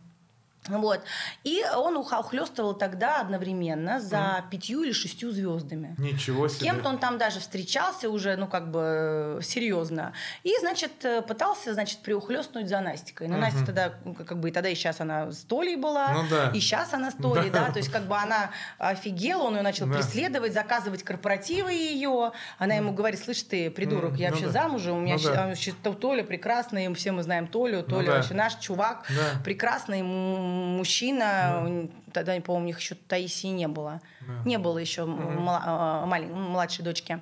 [0.70, 1.02] Вот.
[1.44, 5.96] И он ухлёстывал тогда одновременно за пятью или шестью звездами.
[5.98, 6.70] Ничего С себе.
[6.70, 10.14] кем-то он там даже встречался уже, ну, как бы, э, серьезно.
[10.44, 13.28] И, значит, э, пытался, значит, приухлёстнуть за Настикой.
[13.28, 13.42] Но Мгм.
[13.42, 16.50] Настя тогда, ну, как бы, и тогда и сейчас она с Толей была, Ну да.
[16.54, 17.66] и сейчас она с Толей, Да.
[17.68, 17.72] да.
[17.74, 19.96] То есть, как бы, она офигела, он ее начал Да.
[19.96, 22.32] преследовать, заказывать корпоративы ее.
[22.58, 24.62] Она ему говорит, слышь ты, придурок, я ну вообще да.
[24.62, 25.20] замужем, у меня Ну
[25.56, 25.90] щас- да.
[25.92, 28.12] а, Толя прекрасный, все мы знаем Толю, Толя да.
[28.18, 29.42] вообще наш чувак, Да.
[29.44, 31.88] прекрасный м- мужчина.
[32.14, 34.02] Тогда, по-моему, у них еще Таисии не было.
[34.22, 34.34] Да.
[34.46, 37.20] Не было еще мала- а, малень- младшей дочки.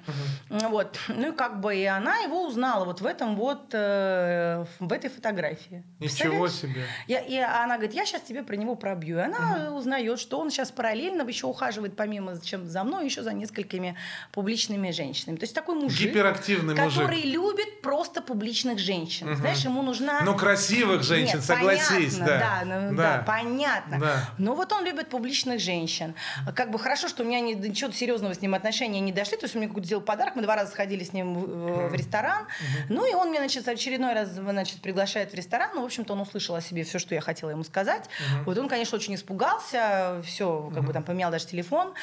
[0.50, 1.00] Вот.
[1.08, 5.10] Ну и как бы и она его узнала вот в этом вот, э, в этой
[5.10, 5.84] фотографии.
[6.00, 6.86] Ничего себе.
[7.08, 9.18] Я, и она говорит, я сейчас тебе про него пробью.
[9.18, 13.34] И она узнает, что он сейчас параллельно еще ухаживает, помимо чем за мной, еще за
[13.34, 13.96] несколькими
[14.32, 15.38] публичными женщинами.
[15.38, 17.00] То есть такой мужик, Гиперактивный мужик.
[17.02, 19.36] который любит просто публичных женщин.
[19.36, 20.22] Знаешь, ему нужна...
[20.22, 22.40] Ну, красивых женщин, Нет, согласись, понятно, да.
[22.40, 23.18] Да, ну, Да.
[23.18, 24.00] да, понятно.
[24.00, 24.30] Да.
[24.38, 26.16] Но вот он любит публичных женщин.
[26.56, 29.38] Как бы хорошо, что у меня ни- ничего серьезного с ним отношения не дошли.
[29.38, 31.94] То есть он мне какой-то сделал подарок, мы два раза сходили с ним в, в
[31.94, 32.48] ресторан.
[32.90, 35.72] Ну и он меня, значит, очередной раз значит, приглашает в ресторан.
[35.76, 38.10] Ну, в общем-то, он услышал о себе все, что я хотела ему сказать.
[38.46, 41.94] Вот он, конечно, очень испугался, все, как бы там поменял даже телефон.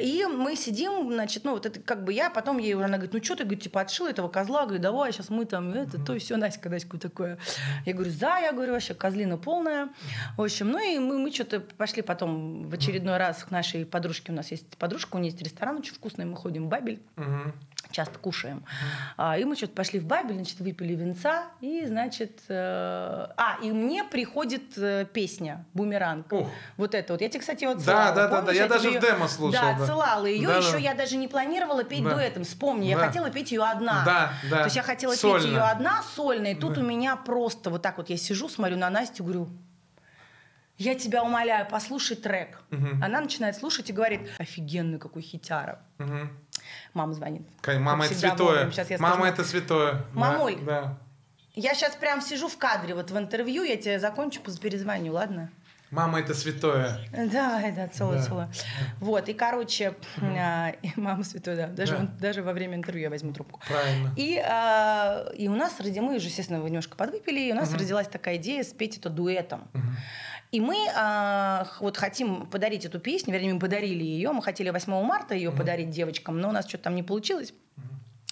[0.00, 3.22] И мы сидим, значит, ну вот это как бы я, потом ей она говорит, ну
[3.22, 6.18] что ты, говорит, типа отшила этого козла, говорю, давай, сейчас мы там это, то и
[6.18, 7.38] все, Наська, Наська такое.
[7.84, 9.88] Я говорю, да, я говорю, вообще козлина полная.
[10.36, 14.32] В общем, ну и мы, мы что-то пошли потом в очередной раз к нашей подружке,
[14.32, 17.54] у нас есть подружка, у нее есть ресторан очень вкусный, мы ходим в Бабель, Мгм.
[17.90, 18.64] часто кушаем.
[19.16, 22.40] А, и мы что-то пошли в Бабель, значит, выпили винца, и, значит...
[22.48, 26.32] э, А, и мне приходит э, песня «Бумеранг».
[26.32, 26.48] Ух.
[26.76, 27.20] Вот это вот.
[27.22, 29.74] Я тебе, кстати, вот Да, да, да, да, я тебе даже в демо слушал, Да,
[29.74, 29.82] да.
[29.82, 30.48] отсылала ее.
[30.48, 30.78] Да, Еще да.
[30.78, 32.14] я даже не планировала петь Да.
[32.14, 32.44] дуэтом.
[32.44, 33.06] Вспомни, я Да.
[33.06, 34.04] хотела петь ее одна.
[34.04, 34.58] Да, да.
[34.58, 35.38] То есть я хотела Сольно.
[35.38, 38.76] петь ее одна, сольно, и тут у меня просто вот так вот я сижу, смотрю
[38.76, 39.48] на Настю, говорю,
[40.78, 42.60] я тебя умоляю, послушай трек.
[43.02, 45.80] Она начинает слушать и говорит, офигенный какой хитяра.
[45.98, 46.30] Мгм.
[46.94, 47.42] Мама звонит.
[47.60, 48.70] Кай, Мама это святое.
[48.70, 49.32] Сейчас я Мама скажу.
[49.32, 49.92] это святое.
[49.92, 50.56] Да, Мамуль.
[50.64, 50.98] Да.
[51.54, 55.50] Я сейчас прям сижу в кадре, вот в интервью, я тебе закончу, перезвоню, ладно?
[55.90, 57.00] Мама это святое.
[57.12, 58.24] Давай, да, целую, Да.
[58.24, 58.48] целую.
[59.00, 62.06] Вот, и, короче, а, и мама святой, да, даже, Да.
[62.18, 63.60] даже во время интервью я возьму трубку.
[63.68, 64.10] Правильно.
[64.16, 68.36] И, а, и у нас, мы уже, естественно, немножко подвыпили, и у нас родилась такая
[68.36, 69.68] идея спеть это дуэтом.
[70.52, 75.02] И мы х- вот хотим подарить эту песню, вернее, мы подарили ее, мы хотели 8
[75.02, 77.54] марта ее подарить девочкам, но у нас что-то там не получилось.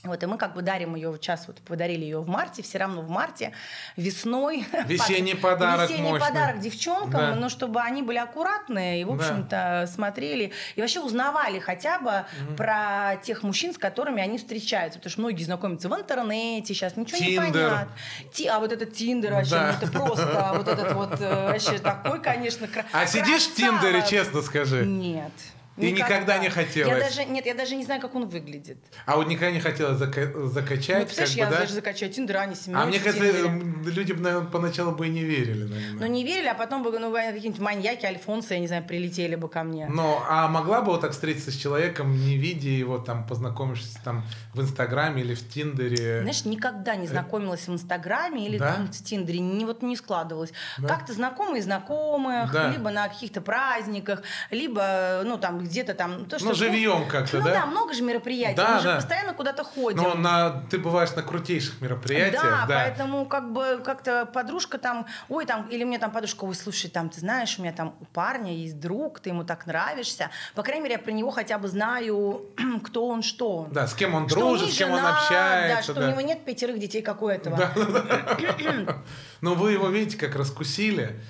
[0.02, 3.02] Вот, и мы как бы дарим ее, сейчас вот подарили ее в марте, все равно
[3.02, 3.52] в марте,
[3.96, 4.64] весной.
[4.86, 6.26] Весенний Под- подарок Весенний мощный.
[6.26, 7.34] подарок девчонкам, Да.
[7.34, 9.14] но чтобы они были аккуратные и, в Да.
[9.14, 12.24] общем-то, смотрели и вообще узнавали хотя бы
[12.56, 14.98] про тех мужчин, с которыми они встречаются.
[14.98, 17.68] Потому что многие знакомятся в интернете, сейчас ничего не Тиндер.
[17.70, 17.88] понятно.
[18.32, 19.76] Ти- а вот этот Тиндер вообще, Да.
[19.78, 23.54] ну, это просто вот этот вот э, вообще такой, конечно, кра- А сидишь в.
[23.54, 24.86] Тиндере, честно скажи?
[24.86, 25.32] Нет.
[25.80, 26.92] И никогда не хотелось?
[26.92, 28.78] Я даже, нет, я даже не знаю, как он выглядит.
[29.06, 31.60] А вот никогда не хотела зака- Ну, закачать, представляешь, как я бы, да?
[31.60, 33.48] даже закачаю Тиндер, не А мне кажется,
[33.86, 36.08] люди бы, наверное, поначалу бы и не верили, Ну, наверное.
[36.08, 39.62] не верили, а потом бы, ну, какие-нибудь маньяки, альфонсы, я не знаю, прилетели бы ко
[39.62, 39.86] мне.
[39.88, 44.24] Но, а могла бы вот так встретиться с человеком, не видя его, там, познакомившись там
[44.54, 46.20] в Инстаграме или в Тиндере?
[46.20, 48.58] Знаешь, никогда не знакомилась в Инстаграме или Э.
[48.60, 48.76] Да?
[48.92, 50.52] в Тиндере, не, вот не складывалось.
[50.78, 50.88] Да?
[50.88, 52.70] Как-то знакомые знакомых, Да.
[52.70, 56.26] либо на каких-то праздниках, либо, ну, там, где-то там...
[56.26, 57.52] То, Ну, живьем как-то, ну, да?
[57.52, 57.66] да?
[57.66, 58.56] много же мероприятий.
[58.56, 58.94] Да, Мы же да.
[58.96, 60.02] постоянно куда-то ходим.
[60.02, 62.74] Но на, ты бываешь на крутейших мероприятиях, Да, да.
[62.84, 67.08] поэтому как бы как-то подружка там, ой, там, или мне там подружка, ой, слушай, там,
[67.08, 70.30] ты знаешь, у меня там у парня есть друг, ты ему так нравишься.
[70.54, 72.42] По крайней мере, я про него хотя бы знаю,
[72.84, 73.70] кто он, что он.
[73.72, 75.92] Да, с кем он Что дружит, с кем он жена, Да, общается.
[75.92, 76.08] что да.
[76.08, 77.58] у него нет пятерых детей, как у этого.
[79.40, 81.20] Но вы его видите, как раскусили.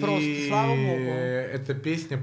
[0.00, 1.10] Просто, и слава богу.
[1.10, 2.22] эта песня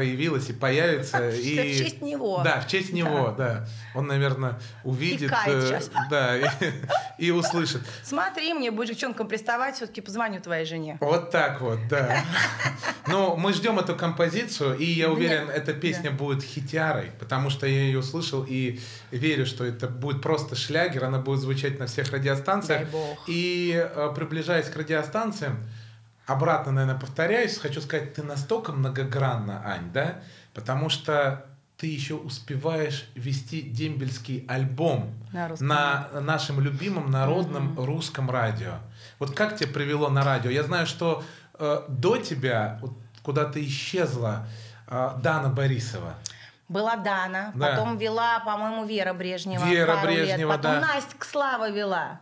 [0.00, 1.18] появилась и появится.
[1.18, 1.76] В и...
[1.76, 2.40] честь него.
[2.42, 3.66] Да, в честь него, да.
[3.94, 5.30] Он, наверное, увидит.
[5.46, 5.80] э.
[6.10, 6.36] Да,
[7.18, 7.82] и, услышит.
[8.02, 10.96] Смотри, мне будешь девчонкам приставать, все-таки позвоню твоей жене.
[11.02, 12.24] Вот так вот, да.
[13.06, 17.82] Ну, мы ждем эту композицию, и я уверен, эта песня будет хитярой, потому что я
[17.82, 18.78] ее услышал и
[19.10, 22.88] верю, что это будет просто шлягер, она будет звучать на всех радиостанциях.
[23.26, 25.58] И э, приближаясь к радиостанциям,
[26.32, 30.20] обратно, наверное, повторяюсь, хочу сказать, ты настолько многогранна, Ань, да?
[30.54, 31.44] Потому что
[31.76, 38.74] ты еще успеваешь вести дембельский альбом На русском на нашем любимом народном русском радио.
[39.18, 40.50] Вот как тебя привело на радио?
[40.50, 41.24] Я знаю, что
[41.58, 44.46] э, до тебя вот, куда-то исчезла
[44.88, 46.14] э, Дана Борисова.
[46.68, 47.70] Была Дана, Да.
[47.70, 49.64] потом вела, по-моему, Вера Брежнева.
[49.64, 50.80] Вера пару лет, Брежнева, потом да.
[50.80, 52.20] Настя Слава вела.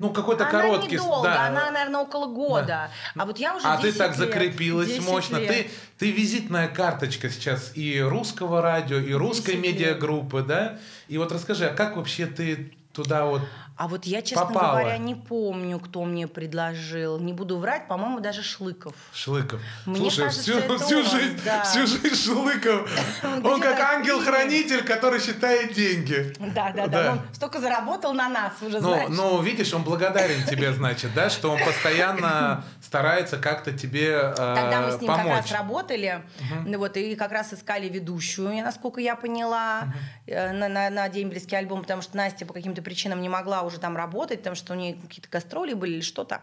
[0.00, 0.94] Ну, какой-то она короткий...
[0.94, 1.46] недолго, да.
[1.48, 2.90] она, наверное, около года.
[3.14, 5.36] А вот я уже А ты 10 так лет, закрепилась 10 мощно.
[5.36, 5.48] лет.
[5.48, 9.74] Ты, ты визитная карточка сейчас и русского радио, и русской 10 лет.
[9.74, 10.78] медиагруппы, да?
[11.08, 13.42] И вот расскажи, а как вообще ты туда вот...
[13.80, 14.80] А вот я, честно Попала.
[14.80, 17.18] говоря, не помню, кто мне предложил.
[17.18, 18.92] Не буду врать, по-моему, даже Шлыков.
[19.14, 19.58] Шлыков.
[19.86, 21.62] Мне Слушай, кажется, всю, это всю он, жизнь, да.
[21.62, 22.90] всю жизнь Шлыков.
[23.42, 26.30] Он как ангел-хранитель, который считает деньги.
[26.54, 27.12] Да, да, да.
[27.12, 31.50] Он столько заработал на нас, уже Ну, ну, видишь, он благодарен тебе, значит, да, что
[31.50, 35.36] он постоянно старается как-то тебе э, Тогда мы с ним как помочь.
[35.36, 36.22] раз работали,
[36.66, 39.94] ну вот, и как раз искали ведущую, насколько я поняла,
[40.26, 43.80] э, на, на, на дембельский альбом, потому что Настя по каким-то причинам не могла уже
[43.80, 46.42] там работать, потому что у нее какие-то гастроли были или что-то.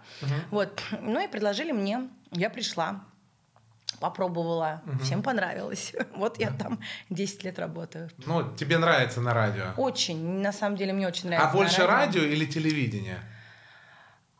[0.52, 0.82] Вот.
[1.02, 3.04] Ну и предложили мне, я пришла.
[4.00, 5.94] Попробовала, всем понравилось.
[6.16, 8.10] Вот я там 10 лет работаю.
[8.26, 9.74] Ну, тебе нравится на радио.
[9.78, 11.50] Очень, на самом деле, мне очень нравится.
[11.50, 13.20] А больше радио или телевидение?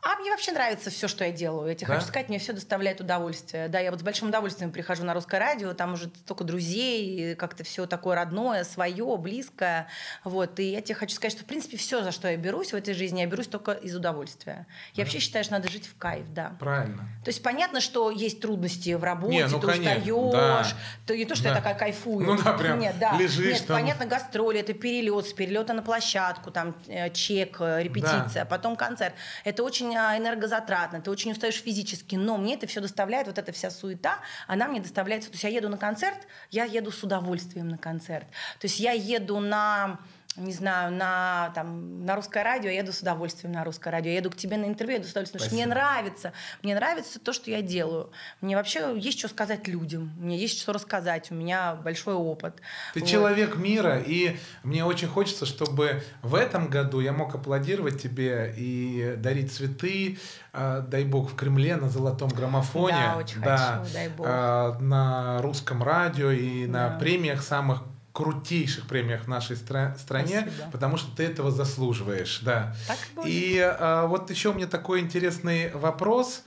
[0.00, 1.68] А мне вообще нравится все, что я делаю.
[1.68, 1.94] Я тебе Да?
[1.94, 3.66] хочу сказать, мне все доставляет удовольствие.
[3.68, 7.64] Да, я вот с большим удовольствием прихожу на русское радио, там уже столько друзей, как-то
[7.64, 9.88] все такое родное, свое, близкое.
[10.22, 10.60] Вот.
[10.60, 12.94] И я тебе хочу сказать, что, в принципе, все, за что я берусь в этой
[12.94, 14.66] жизни, я берусь только из удовольствия.
[14.94, 16.54] Я вообще считаю, что надо жить в кайф, да.
[16.60, 17.02] Правильно.
[17.24, 20.76] То есть понятно, что есть трудности в работе, Не, ну, ты конечно, устаешь, да.
[21.06, 21.50] то не то, что Да.
[21.50, 22.24] я такая кайфую.
[22.24, 23.16] Ну да, прям Нет, да.
[23.18, 23.76] лежишь Нет, там.
[23.76, 29.14] понятно, гастроли, это перелет, с перелета на площадку, там э, чек, э, репетиция, потом концерт.
[29.44, 33.70] Это очень энергозатратно, ты очень устаешь физически, но мне это все доставляет, вот эта вся
[33.70, 35.30] суета, она мне доставляется.
[35.30, 38.26] То есть я еду на концерт, я еду с удовольствием на концерт.
[38.60, 39.98] То есть я еду на
[40.38, 44.10] не знаю, на, там, на русское радио, я еду с удовольствием на русское радио.
[44.10, 46.32] Я еду к тебе на интервью, я еду с удовольствием, потому что мне нравится.
[46.62, 48.10] Мне нравится то, что я делаю.
[48.40, 50.12] Мне вообще есть что сказать людям.
[50.18, 51.30] Мне есть что рассказать.
[51.30, 52.56] У меня большой опыт.
[52.94, 53.08] Ты Вот.
[53.08, 59.14] человек мира, и мне очень хочется, чтобы в этом году я мог аплодировать тебе и
[59.18, 60.18] дарить цветы,
[60.52, 62.94] э, дай бог, в Кремле на золотом граммофоне.
[62.96, 64.26] Да, очень хочу, дай бог.
[64.28, 66.98] э, на русском радио и на Да.
[66.98, 67.82] премиях самых
[68.12, 70.70] крутейших премиях в нашей стра- стране, Спасибо.
[70.72, 72.74] потому что ты этого заслуживаешь, да.
[72.88, 73.26] Так и будет.
[73.28, 76.42] И э, вот еще у меня такой интересный вопрос.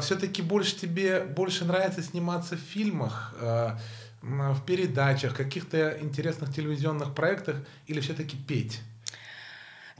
[0.00, 7.56] все-таки больше тебе больше нравится сниматься в фильмах, м, в передачах, каких-то интересных телевизионных проектах
[7.86, 8.80] или все-таки петь?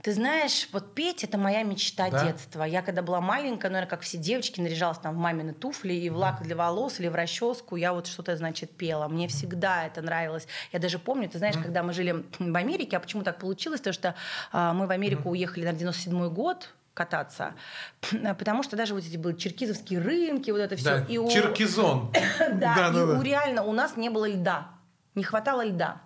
[0.03, 2.25] Ты знаешь, вот петь это моя мечта Да?
[2.25, 2.63] детства.
[2.63, 6.17] Я когда была маленькая, наверное, как все девочки, наряжалась там в мамины туфли и в
[6.17, 7.75] лак для волос или в расческу.
[7.75, 9.07] Я вот что-то, значит, пела.
[9.07, 10.47] Мне всегда это нравилось.
[10.71, 13.79] Я даже помню, ты знаешь, когда мы жили в Америке, а почему так получилось?
[13.79, 14.15] Потому что
[14.51, 17.53] а, мы в Америку уехали на 97 год кататься,
[18.37, 20.99] потому что даже вот эти были черкизовские рынки, вот это все.
[20.99, 22.11] Да, Черкизон.
[22.39, 23.19] Да, и да, да.
[23.19, 24.69] у реально у нас не было льда.
[25.15, 26.01] Не хватало льда.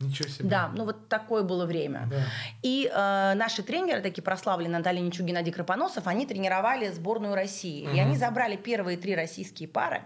[0.00, 0.48] Ничего себе.
[0.48, 2.08] Да, ну вот такое было время.
[2.10, 2.22] Да.
[2.62, 7.88] И э, наши тренеры, такие прославленные Наталья Ничугин, Геннадий Крапоносов, они тренировали сборную России.
[7.94, 10.02] И они забрали первые три российские пары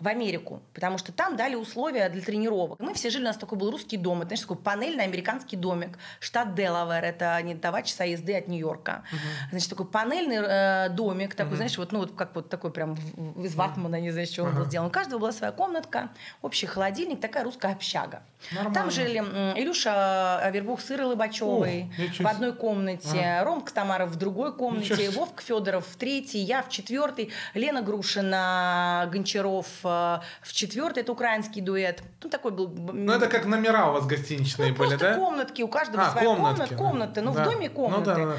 [0.00, 2.80] в Америку, потому что там дали условия для тренировок.
[2.80, 5.98] Мы все жили, у нас такой был русский дом, это, знаешь, такой панельный американский домик,
[6.20, 9.04] штат Делавэр, это не два часа езды от Нью-Йорка.
[9.50, 12.94] Значит, такой панельный э, домик, такой, знаешь, вот, ну, вот как вот такой прям
[13.42, 14.88] из ватмана, не знаю, из чего он был сделан.
[14.88, 16.10] У каждого была своя комнатка,
[16.42, 18.22] общий холодильник, такая русская общага.
[18.52, 18.74] Нормально.
[18.74, 24.16] Там жили м, Илюша Авербух с Ирой Лобачевой ничего в одной комнате, Ромка Тамаров в
[24.16, 25.10] другой комнате.
[25.10, 29.93] Вовка Федоров в третьей, я в четвертой, Лена Грушина, Гончаров, э,
[30.42, 32.02] в, четвертый это украинский дуэт.
[32.22, 32.68] Ну, такой был...
[32.68, 35.14] Ну, это как номера у вас гостиничные Ну, были, да?
[35.16, 36.76] комнатки, у каждого А, своя комнатки, комната, да.
[36.76, 37.20] комнаты.
[37.22, 37.44] Ну, Да.
[37.44, 38.36] в доме Ну, комнаты.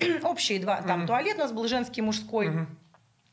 [0.00, 0.82] да, Общие два.
[0.82, 2.66] Там туалет у нас был женский, мужской.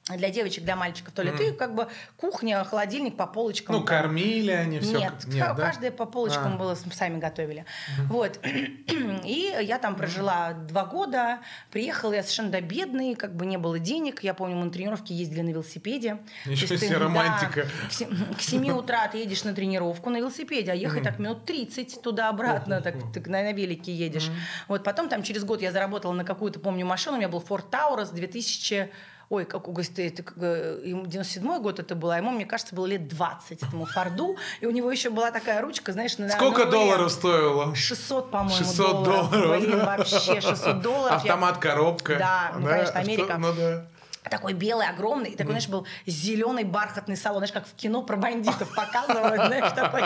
[0.07, 1.41] Для девочек, для мальчиков туалет.
[1.41, 1.87] И как бы
[2.17, 3.73] кухня, холодильник по полочкам.
[3.73, 3.87] Ну, там.
[3.87, 4.99] кормили они все.
[4.99, 5.55] Нет, да?
[5.55, 6.57] каждая по полочкам А.
[6.57, 7.65] было, сами готовили.
[8.07, 8.39] Вот.
[8.45, 11.39] И я там прожила два года.
[11.71, 14.21] Приехала я совершенно до бедной, как бы не было денег.
[14.23, 16.19] Я помню, мы на тренировки ездили на велосипеде.
[16.45, 17.67] Ничего То себе, ты, да, романтика.
[17.87, 21.45] к се- к 7 утра ты едешь на тренировку на велосипеде, а ехать так минут
[21.45, 24.29] 30 туда-обратно, так, так на, на велике едешь.
[24.67, 27.15] Вот потом там через год я заработала на какую-то, помню, машину.
[27.15, 28.91] У меня был Ford Taurus 2000
[29.29, 29.67] Ой, как
[30.21, 33.85] как, э, ему 97 год это было, а ему, мне кажется, было лет 20 этому
[33.85, 37.73] Форду, и у него еще была такая ручка, знаешь, на Сколько на долларов стоило?
[37.75, 39.29] 600, по-моему, 600 долларов.
[39.59, 39.85] Блин, да.
[39.97, 41.23] вообще 600 долларов.
[41.25, 42.15] Я- Автомат, коробка.
[42.17, 43.23] Да, ну, конечно, Америка.
[43.25, 43.85] Что- Ну, да.
[44.29, 48.17] Такой белый, огромный, и такой, знаешь, был зеленый бархатный салон, знаешь, как в кино про
[48.17, 50.01] бандитов показывают, знаешь, такой,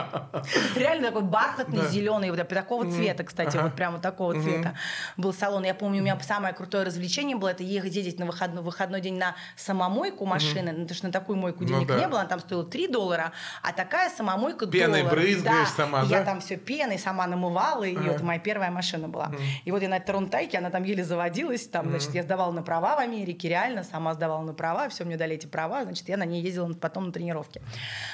[0.75, 4.75] реально такой бархатный, зеленый, вот такого цвета, кстати, вот прямо такого цвета
[5.17, 5.63] был салон.
[5.63, 9.17] Я помню, у меня самое крутое развлечение было, это ехать ездить на выходной, выходной день
[9.17, 11.99] на самомойку машины, ну, потому что на такую мойку Ну денег да.
[11.99, 16.07] не было, она там стоила 3 доллара, а такая самомойка Пеной брызгаешь Да, сама, и
[16.07, 16.25] Я да?
[16.25, 19.31] там все пеной сама намывала ее, это моя первая машина была.
[19.63, 22.61] И вот я на этой Рунтайке, она там еле заводилась, там, значит, я сдавала на
[22.63, 26.17] права в Америке, реально, сама сдавала на права, все, мне дали эти права, значит, я
[26.17, 27.61] на ней ездила потом на тренировки.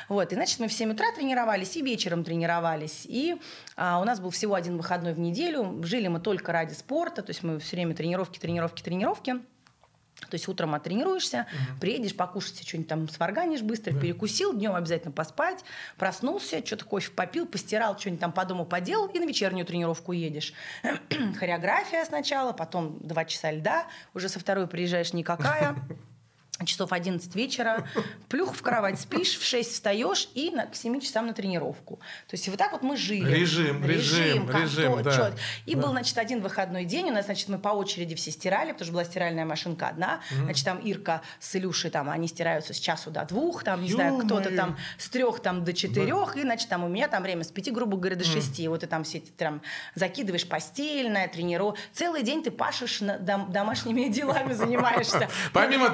[0.10, 3.36] Вот, и, значит, мы в 7 утра тренировались и вечером тренировались, и
[3.76, 7.32] а, у нас был всего один выходной в неделю, жили мы только ради спорта, то
[7.32, 9.36] есть мы все время тренировки, тренировки, тренировки.
[10.22, 11.46] То есть утром оттренируешься,
[11.80, 15.64] приедешь, покушать что-нибудь там сварганишь быстро, перекусил, днем обязательно поспать,
[15.98, 20.54] проснулся, что-то кофе попил, постирал, что-нибудь там по дому поделал, и на вечернюю тренировку едешь.
[21.40, 25.76] Хореография сначала, потом два часа льда, уже со второй приезжаешь никакая.
[26.64, 27.86] Часов 11 вечера,
[28.30, 31.96] плюх в кровать, спишь, в 6 встаешь и на, к 7 часам на тренировку.
[32.28, 33.30] То есть вот так вот мы жили.
[33.30, 35.16] Режим, режим, режим, то, да.
[35.18, 35.34] чёт.
[35.66, 35.82] И Да.
[35.82, 37.10] был, значит, один выходной день.
[37.10, 40.22] У нас, значит, мы по очереди все стирали, потому что была стиральная машинка одна.
[40.32, 44.18] Значит, там Ирка с Илюшей, там, они стираются с часу до двух, там, не знаю,
[44.20, 47.50] кто-то там с трех там до четырех, и, значит, там у меня там время с
[47.50, 48.66] пяти, грубо говоря, до шести.
[48.70, 49.62] Вот ты там все эти там
[49.94, 51.78] закидываешь постельное, тренировку.
[51.92, 55.28] Целый день ты пашешь, на- дом- домашними делами занимаешься.
[55.52, 55.90] Помимо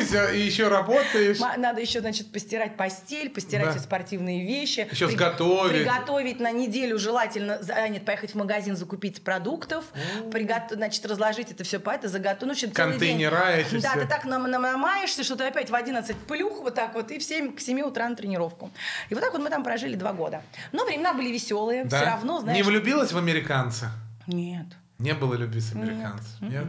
[0.00, 1.38] тренируйся, и еще работаешь.
[1.56, 3.70] Надо еще, значит, постирать постель, постирать Да.
[3.72, 4.88] все спортивные вещи.
[4.90, 5.72] Еще При- сготовить.
[5.84, 9.84] Приготовить на неделю желательно, за- нет, поехать в магазин, закупить продуктов,
[10.30, 12.40] пригот- значит, разложить это все по это, заготовить.
[12.42, 12.70] Ну, в общем.
[12.70, 14.00] Контейнера эти Да, все.
[14.00, 17.18] ты так нам- нам- намаешься, что ты опять в 11 плюх вот так вот, и
[17.18, 18.70] в 7, к 7 утра на тренировку.
[19.08, 20.42] И вот так вот мы там прожили два года.
[20.72, 21.96] Но времена были веселые, Да?
[21.96, 22.56] все равно, знаешь...
[22.56, 23.90] Не влюбилась в американца?
[24.26, 24.66] Нет.
[24.98, 26.26] Не было любви с американцем?
[26.48, 26.66] Нет?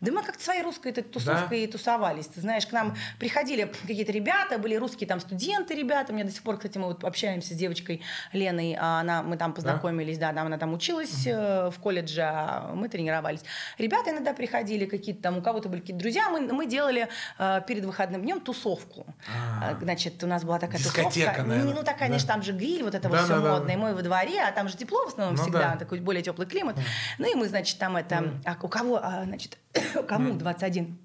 [0.00, 2.26] Да мы как-то своей русской этой тусовкой и тусовались.
[2.26, 6.12] Ты знаешь, к нам приходили какие-то ребята, были русские там студенты ребята.
[6.14, 8.00] Мне до сих пор, кстати, мы вот общаемся с девочкой
[8.32, 8.76] Леной.
[8.80, 12.88] а Она, мы там познакомились, да, там она там училась э, в колледже, а мы
[12.88, 13.40] тренировались.
[13.76, 16.30] Ребята иногда приходили какие-то там, у кого-то были какие-то друзья.
[16.30, 19.06] Мы, мы делали э, перед выходным днем тусовку.
[19.28, 19.72] А.
[19.72, 21.42] Э, Значит, у нас была такая Дискотека, тусовка.
[21.42, 21.74] наверное.
[21.74, 22.06] Ну, такая, Да.
[22.06, 23.52] знаешь, там же гриль, вот это вот Да, все да, да.
[23.54, 23.76] модное.
[23.76, 25.76] Мы во дворе, а там же тепло в основном Ну всегда, да.
[25.76, 26.76] такой более теплый климат.
[27.18, 28.32] Ну и мы, значит, там это...
[28.46, 29.58] А у кого, а, значит,
[30.08, 30.98] кому 21?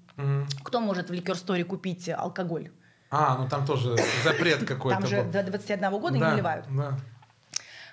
[0.64, 2.70] Кто может в ликер-сторе купить алкоголь?
[3.10, 5.30] А, ну там тоже запрет какой-то Там же был.
[5.30, 6.66] до 21 года не Да, наливают.
[6.70, 6.98] да.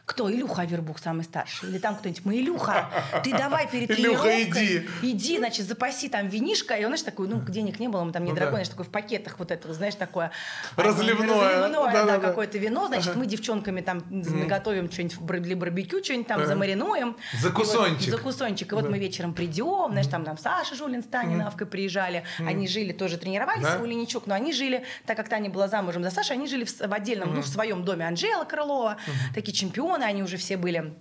[0.05, 0.29] Кто?
[0.29, 1.69] Илюха Авербух самый старший.
[1.69, 2.25] Или там кто-нибудь.
[2.25, 2.89] Мы, Илюха,
[3.23, 4.85] ты давай перед Илюха, иди.
[5.01, 6.73] Иди, значит, запаси там винишко.
[6.75, 8.55] И он, знаешь, такой, ну, денег не было, мы там не Ну дорогой, да.
[8.57, 10.31] знаешь, такой в пакетах вот это, знаешь, такое.
[10.75, 11.61] Разливное.
[11.63, 12.87] Разливное, да, какое-то вино.
[12.87, 16.47] Значит, мы девчонками там наготовим что-нибудь для барбекю, что-нибудь там Ага.
[16.47, 17.15] замаринуем.
[17.41, 18.07] Закусончик.
[18.07, 18.71] И вот- закусончик.
[18.71, 18.89] И вот Да.
[18.89, 22.23] мы вечером придем, знаешь, там нам Саша Жулин с Таней Навкой приезжали.
[22.39, 23.79] Они жили, тоже тренировались Да?
[23.81, 26.93] у Леничук, но они жили, так как Таня была замужем за Сашей, они жили в
[26.93, 28.05] отдельном, ну, в своем доме.
[28.05, 28.97] Анжела Крылова,
[29.33, 30.93] такие чемпионы, они уже все были.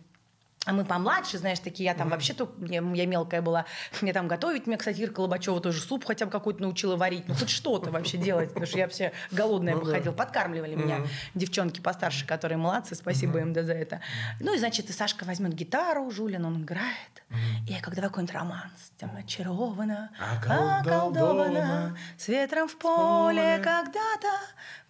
[0.65, 3.67] А мы помладше, знаешь, такие, я там вообще-то, я, я мелкая была,
[4.01, 7.35] мне там готовить, мне, кстати, Ирка Лобачева тоже суп хотя бы какой-то научила варить, ну
[7.35, 10.99] хоть что-то вообще делать, потому что я все голодная Ну походила, подкармливали меня
[11.35, 14.03] девчонки постарше, которые молодцы, спасибо им да, за это.
[14.39, 17.25] Ну и, значит, и Сашка возьмет гитару, Жулин, он играет,
[17.67, 20.11] и я как давай какой-нибудь романс, там, очарована,
[20.47, 23.57] околдована, с ветром в поле.
[23.57, 24.31] когда-то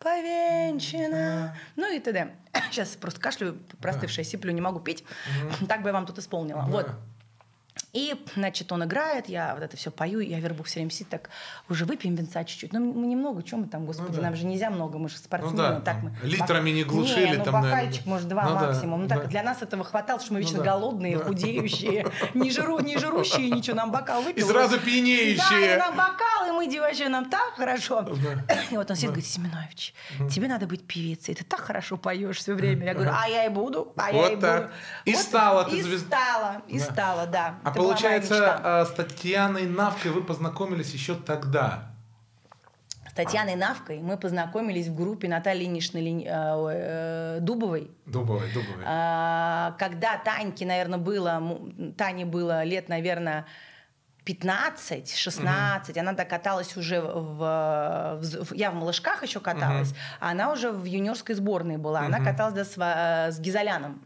[0.03, 1.57] повенчана.
[1.77, 2.33] Ну и т.д.
[2.71, 5.05] Сейчас просто кашлю, простывшая, сиплю, не могу петь.
[5.69, 6.65] Так бы я вам тут исполнила.
[6.69, 6.91] Вот.
[7.95, 11.29] И, значит, он играет, я вот это все пою, и Авербух все время сидит так,
[11.69, 12.73] уже выпьем винца чуть-чуть.
[12.73, 14.23] Ну, мы немного, чем мы там, господи, Ну да.
[14.23, 15.57] нам же нельзя много, мы же спортсмены.
[15.57, 18.11] Ну да, так мы, литрами не глушили Не, ну, там, наверное, бокальчик, да.
[18.11, 19.03] может, два Ну да, максимум.
[19.03, 19.29] Ну, так, да.
[19.29, 21.25] для нас этого хватало, что мы Ну вечно да, голодные, да.
[21.25, 24.43] худеющие, не, жиру, не жирущие, ничего, нам бокал выпил.
[24.43, 25.75] И сразу Да, пьянеющие.
[25.75, 28.03] и нам бокал, мы девочки, нам так хорошо.
[28.03, 28.63] Да.
[28.71, 29.95] И вот он сидит, говорит, Семенович,
[30.31, 32.85] тебе надо быть певицей, ты так хорошо поешь все время.
[32.87, 34.63] Я говорю, а я и буду, а я и так.
[34.65, 34.73] буду.
[35.05, 36.85] И Вот стала ты И звезд- стала, и Да.
[36.85, 37.55] стала, да.
[37.65, 41.89] А Это получается, а, с Татьяной Навкой вы познакомились еще тогда.
[43.09, 47.91] С Татьяной Навкой мы познакомились в группе Натальи Ильиничны э, ой, э, Дубовой.
[48.07, 48.83] Дубовой, Дубовой.
[48.87, 51.43] А, Когда Таньке, наверное, было,
[51.99, 53.45] Тане было лет, наверное,
[54.25, 60.85] 15-16, она докаталась уже в, в- Я в малышках еще каталась, а она уже в
[60.85, 62.01] юниорской сборной была.
[62.01, 64.01] Она каталась да, с, Ва- с Гизаляном.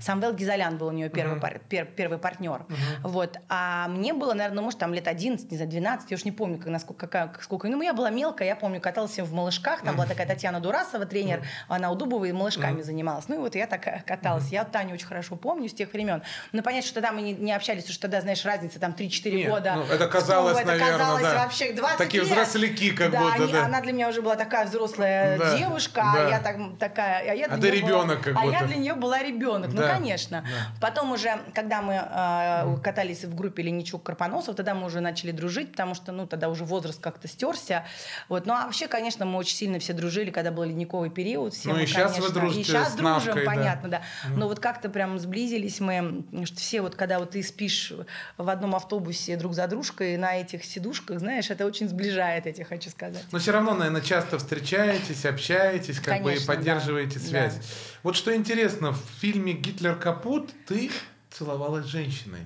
[0.00, 2.64] Самвел Гизалян был у нее первый, пар- пер- первый партнер.
[3.02, 3.38] Вот.
[3.48, 6.32] А мне было, наверное, ну, может, там лет 11, не знаю, 12, я уж не
[6.32, 7.68] помню, как, насколько, какая, сколько.
[7.68, 9.82] Ну, я была мелкая, я помню, каталась в малышках.
[9.82, 13.28] Там была такая Татьяна Дурасова, тренер, она у Дубовой малышками занималась.
[13.28, 14.48] Ну, и вот я так э, каталась.
[14.50, 16.22] Я Таню очень хорошо помню с тех времен.
[16.52, 19.30] Но понять, что тогда мы не, не общались, потому что тогда, знаешь, разница там 3-4
[19.36, 19.74] Нет, года.
[19.76, 21.34] ну, это казалось, это наверное, казалось да.
[21.44, 22.32] вообще 20 Такие лет.
[22.32, 23.64] взросляки как да, будто, они- да.
[23.66, 26.26] Она для меня уже была такая взрослая Да, девушка, да.
[26.26, 27.30] а я так, такая...
[27.30, 28.64] А, я А ты неё была- ребенок как А я будто.
[28.66, 29.70] для нее была ребенок.
[29.72, 30.44] Ну, Да, конечно.
[30.80, 35.72] Потом уже, когда мы э, катались в группе Леничук Карпоносов, тогда мы уже начали дружить,
[35.72, 37.84] потому что, ну, тогда уже возраст как-то стерся.
[38.28, 38.46] Вот.
[38.46, 41.54] Ну, а вообще, конечно, мы очень сильно все дружили, когда был ледниковый период.
[41.54, 43.50] Все Ну, мы, и вы конечно, дружите И сейчас с дружим, Навкой, да.
[43.50, 44.02] понятно, да.
[44.28, 47.92] Но вот как-то прям сблизились мы, что все вот, когда вот ты спишь
[48.36, 52.64] в одном автобусе друг за дружкой на этих сидушках, знаешь, это очень сближает, я тебе
[52.64, 53.24] хочу сказать.
[53.30, 57.24] Но все равно, наверное, часто встречаетесь, общаетесь, как бы и Конечно, поддерживаете да.
[57.24, 57.54] связь.
[57.54, 57.62] Да.
[58.02, 60.90] Вот что интересно, в фильме «Гитлер капут» ты
[61.30, 62.40] целовалась с женщиной.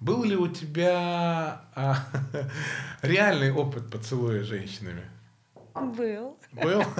[0.00, 1.96] Был ли у тебя а,
[3.02, 5.02] реальный опыт поцелуя с женщинами?
[5.74, 6.38] Был.
[6.52, 6.82] Был?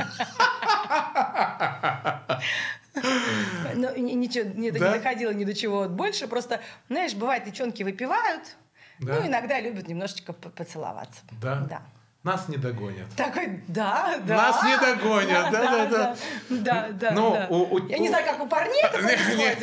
[3.75, 4.79] Ни- ничего, не, Да?
[4.79, 6.29] не доходило ни до чего больше.
[6.29, 8.57] Просто, знаешь, бывает, девчонки выпивают,
[9.01, 9.15] Да?
[9.21, 11.21] ну, иногда любят немножечко по- поцеловаться.
[11.43, 11.57] Да?
[11.69, 11.83] Да.
[12.23, 13.07] Нас не догонят.
[13.17, 14.37] Такой, да, да.
[14.37, 16.17] Нас не догонят, да, да, да.
[16.49, 17.47] Да, да, Ну, да.
[17.51, 19.61] у- у- Я не знаю, как у парней это происходит.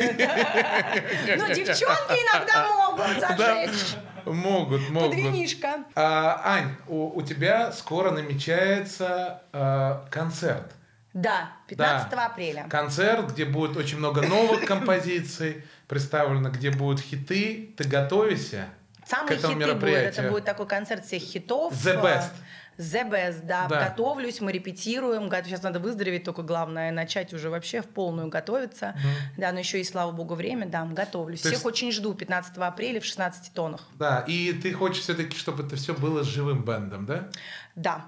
[1.40, 3.96] Но девчонки иногда могут зажечь.
[4.26, 5.10] Могут, могут.
[5.10, 5.84] Под винишко.
[5.96, 10.72] А, Ань, у, у тебя скоро намечается а, концерт.
[11.14, 12.26] Да, 15 Да.
[12.28, 12.66] апреля.
[12.70, 17.74] Концерт, где будет очень много новых композиций представлено, где будут хиты.
[17.76, 18.68] Ты готовишься
[19.12, 19.82] Самые к этому хиты будут.
[19.84, 20.24] мероприятию?
[20.24, 21.74] Это будет такой концерт всех хитов.
[21.74, 22.32] The best.
[22.78, 23.68] The best, да.
[23.68, 23.90] Да.
[23.90, 25.30] Готовлюсь, мы репетируем.
[25.30, 28.96] Сейчас надо выздороветь, только главное начать уже вообще в полную готовиться.
[29.38, 31.42] Да, но еще и, слава богу, время, да, готовлюсь.
[31.42, 33.82] То Всех есть- очень жду 15 апреля в 16 тонах.
[34.00, 37.28] Да, и ты хочешь все-таки, чтобы это все было с живым бендом, да?
[37.76, 38.06] Да,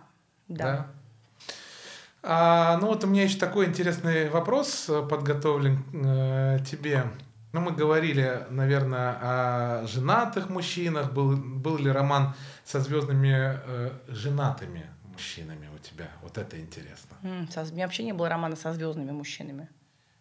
[0.47, 0.87] да.
[2.25, 7.03] А, ну вот у меня еще такой интересный вопрос э, подготовлен э, тебе.
[7.53, 11.11] Ну, мы говорили, наверное, о женатых мужчинах.
[11.13, 12.33] Был, был ли роман
[12.65, 13.31] со звездными
[13.63, 16.07] э, женатыми мужчинами у тебя?
[16.23, 17.15] Вот это интересно.
[17.21, 19.69] М, со- У меня вообще не было романа со звездными мужчинами.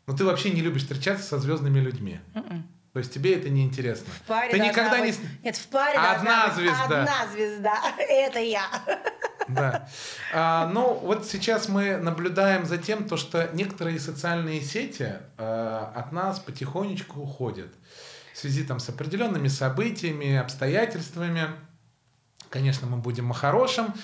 [0.07, 2.20] Но ты вообще не любишь встречаться со звездными людьми.
[2.93, 4.12] То есть тебе это не интересно.
[4.12, 5.28] В паре ты никогда быть- не...
[5.45, 6.85] Нет, в паре Одна быть звезда.
[7.01, 7.78] Одна звезда.
[7.99, 8.66] Это я.
[9.49, 9.88] Да.
[10.32, 16.12] А, ну, вот сейчас мы наблюдаем за тем, то, что некоторые социальные сети а, от
[16.12, 17.72] нас потихонечку уходят
[18.32, 21.49] в связи там, с определенными событиями, обстоятельствами.
[22.51, 23.95] Конечно, мы будем о хорошем.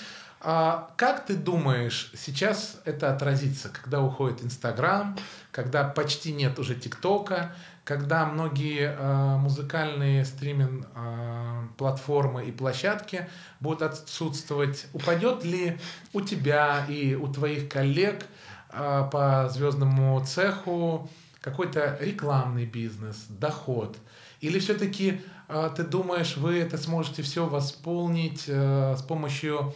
[0.40, 5.16] А, как ты думаешь, сейчас это отразится, когда уходит Инстаграм,
[5.50, 7.54] когда почти нет уже ТикТока,
[7.88, 13.26] когда многие э, музыкальные стриминг э, платформы и площадки
[13.60, 14.88] будут отсутствовать?
[14.92, 15.78] Упадет ли
[16.12, 18.26] у тебя и у твоих коллег
[18.72, 21.08] э, по звездному цеху
[21.40, 23.96] какой-то рекламный бизнес, доход?
[24.42, 29.74] Или все-таки э, ты думаешь, вы это сможете все восполнить э, с помощью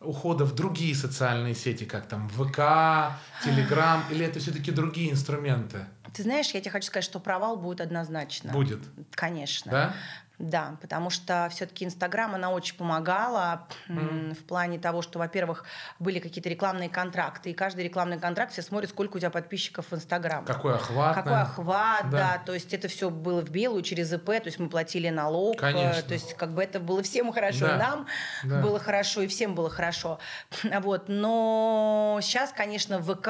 [0.00, 5.86] ухода в другие социальные сети, как там ВК, Телеграм, или это все-таки другие инструменты?
[6.12, 8.52] Ты знаешь, я тебе хочу сказать, что провал будет однозначно.
[8.52, 8.80] Будет.
[9.12, 9.70] Конечно.
[9.70, 9.94] Да?
[10.42, 15.64] Да, потому что все-таки Инстаграм, она очень помогала м, в плане того, что, во-первых,
[16.00, 19.94] были какие-то рекламные контракты, и каждый рекламный контракт все смотрят, сколько у тебя подписчиков в
[19.94, 20.44] Инстаграм.
[20.44, 21.14] Какой охват?
[21.14, 22.18] Какой охват, да.
[22.18, 22.42] Да.
[22.44, 25.54] То есть это все было в белую через ИП, то есть мы платили налог.
[25.54, 26.02] э, Конечно.
[26.02, 27.74] То есть как бы это было всем хорошо, Да.
[27.76, 28.06] и нам
[28.42, 28.60] Да.
[28.60, 30.18] было хорошо, и всем было хорошо.
[30.82, 31.04] Вот.
[31.08, 33.28] Но сейчас, конечно, ВК,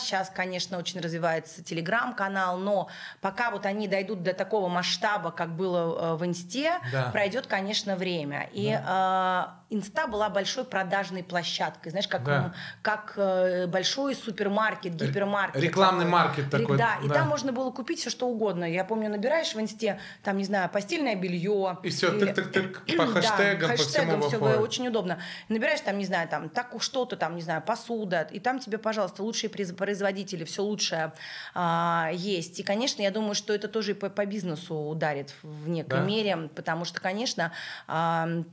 [0.00, 2.88] сейчас, конечно, очень развивается Телеграм-канал, но
[3.20, 7.10] пока вот они дойдут до такого масштаба, как было э, в Инсте, инсте, Да.
[7.10, 8.48] пройдет, конечно, время.
[8.52, 12.54] И э, инста была большой продажной площадкой, знаешь, как, Да.
[12.82, 15.60] как э, большой супермаркет, гипермаркет.
[15.60, 16.12] рекламный такой.
[16.12, 17.14] маркет такой, Да, и да.
[17.14, 18.64] там можно было купить все, что угодно.
[18.64, 21.78] Я помню, набираешь в инсте, там, не знаю, постельное белье.
[21.82, 24.60] И всё, тык-тык-тык, по хэштегам, по всему всё, выходит.
[24.60, 25.18] очень удобно.
[25.48, 29.22] Набираешь там, не знаю, там так что-то там, не знаю, посуда, и там тебе, пожалуйста,
[29.22, 31.12] лучшие производители, все лучшее
[31.54, 32.60] а, есть.
[32.60, 36.04] И, конечно, я думаю, что это тоже и по, по бизнесу ударит в некой Да?
[36.04, 37.52] мере, потому что, конечно,
[37.86, 38.44] потому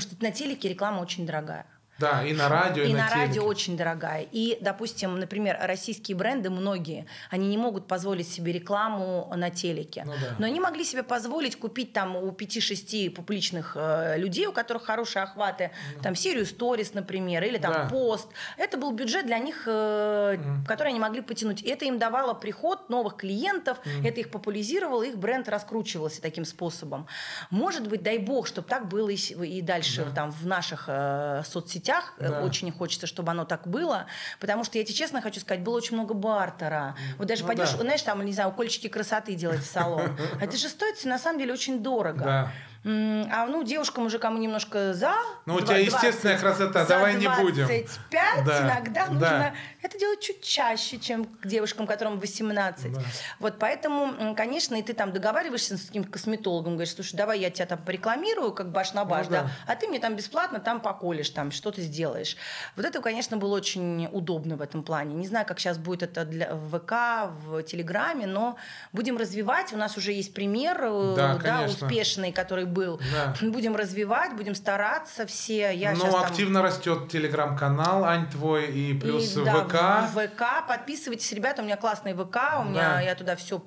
[0.00, 1.66] что на телеке реклама очень дорогая.
[1.98, 3.26] Да, и на радио, и, И на, на телеке.
[3.28, 4.26] радио очень дорогая.
[4.32, 10.02] И, допустим, например, российские бренды, многие, они не могут позволить себе рекламу на телеке.
[10.04, 10.34] Ну да.
[10.38, 15.22] Но они могли себе позволить купить там у 5-6 публичных э, людей, у которых хорошие
[15.22, 15.70] охваты,
[16.02, 17.88] там серию сторис, например, или там Да.
[17.88, 18.28] пост.
[18.56, 21.62] Это был бюджет для них, э, который они могли потянуть.
[21.62, 27.06] Это им давало приход новых клиентов, это их популяризировало, их бренд раскручивался таким способом.
[27.50, 31.83] Может быть, дай бог, чтобы так было и, и дальше там в наших э, соцсетях.
[32.18, 32.40] Э, Да.
[32.42, 34.06] Очень хочется, чтобы оно так было,
[34.40, 36.96] потому что я тебе честно хочу сказать, было очень много бартера.
[37.18, 37.78] Вот даже Ну пойдешь, да.
[37.78, 40.16] знаешь, там, не знаю, укольчики красоты делать в салон.
[40.40, 42.24] Это же стоит на самом деле очень дорого.
[42.24, 42.52] Да.
[42.84, 45.14] А ну, девушкам, мужикам немножко за.
[45.46, 47.66] Ну, у тебя естественная 20, красота, за давай не будем.
[47.66, 49.10] 25 Да, иногда да.
[49.12, 52.92] нужно это делать чуть чаще, чем к девушкам, которым 18.
[52.92, 53.00] Да.
[53.40, 57.66] Вот поэтому, конечно, и ты там договариваешься с каким-то косметологом, говоришь, слушай, давай я тебя
[57.66, 59.42] там порекламирую, как баш на баш, Ну да.
[59.44, 59.50] да.
[59.66, 62.36] а ты мне там бесплатно там поколешь, там что-то сделаешь.
[62.76, 65.14] Вот это, конечно, было очень удобно в этом плане.
[65.14, 68.56] Не знаю, как сейчас будет это для, в ВК, в Телеграме, но
[68.92, 69.72] будем развивать.
[69.72, 71.86] У нас уже есть пример, э, Да, да, конечно.
[71.86, 73.00] успешный, который был.
[73.12, 73.34] Да.
[73.40, 75.70] Будем развивать, будем стараться все.
[75.74, 80.12] Я ну, щас там- активно растет телеграм-канал, Ань твой, и плюс и, да, ВК.
[80.14, 80.66] в ВК.
[80.68, 83.00] Подписывайтесь, ребята, у меня классный ВК, у меня Да.
[83.00, 83.62] я туда все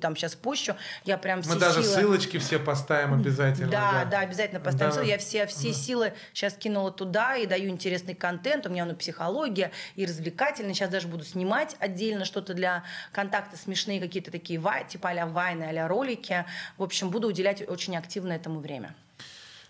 [0.00, 0.74] там сейчас пощу.
[1.04, 1.94] Я прям все Мы даже силы...
[1.94, 3.70] ссылочки все поставим обязательно.
[3.70, 4.92] Да, да, обязательно поставим Да.
[4.92, 5.08] ссылку.
[5.08, 8.66] Я все, все силы сейчас кинула туда и даю интересный контент.
[8.66, 10.74] У меня ну, психология и развлекательный.
[10.74, 15.88] Сейчас даже буду снимать отдельно что-то для контакта, смешные какие-то такие, типа а-ля вайны, а
[15.88, 16.44] ролики.
[16.78, 18.94] В общем, буду уделять очень активно этому время.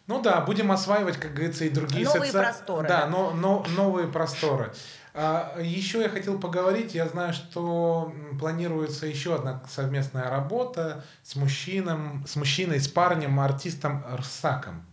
[0.06, 4.06] Ну да, будем осваивать, как говорится, и другие Новые соци- просторы, Да, но, но- новые
[4.06, 4.72] просторы.
[5.14, 12.24] А, еще я хотел поговорить, я знаю, что планируется еще одна совместная работа с мужчином,
[12.26, 14.84] с мужчиной, с парнем, артистом Рсаком.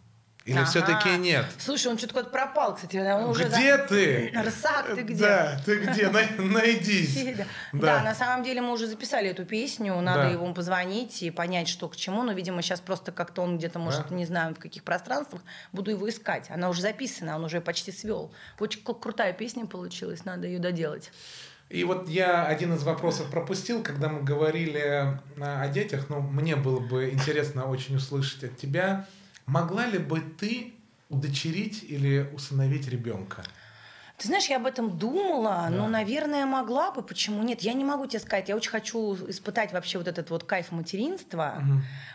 [0.46, 0.66] Или Ага.
[0.66, 1.46] все-таки нет?
[1.58, 2.98] Слушай, он что-то куда-то пропал, кстати.
[2.98, 4.34] Он уже где за- ты?
[4.46, 5.16] Рсак, ты где?
[5.16, 6.10] Да, ты где?
[6.10, 7.18] Най- Найдись.
[7.72, 8.04] Да.
[8.04, 11.96] На самом деле мы уже записали эту песню, надо ему позвонить и понять, что к
[11.96, 15.42] чему, но, видимо, сейчас просто как-то он где-то, может, не знаю, в каких пространствах,
[15.72, 16.48] буду его искать.
[16.50, 18.34] Она уже записана, он уже почти свел.
[18.60, 21.12] Очень крутая песня получилась, надо ее доделать.
[21.70, 26.58] И вот я один из вопросов пропустил, когда мы говорили а, о детях, но мне
[26.58, 29.08] было бы интересно очень услышать от тебя,
[29.46, 30.74] могла ли бы ты
[31.10, 33.44] удочерить или усыновить ребенка?
[34.18, 37.02] Ты знаешь, я об этом думала, но, наверное, могла бы.
[37.02, 37.62] Почему нет?
[37.62, 38.48] Я не могу тебе сказать.
[38.48, 41.64] Я очень хочу испытать вообще вот этот вот кайф материнства,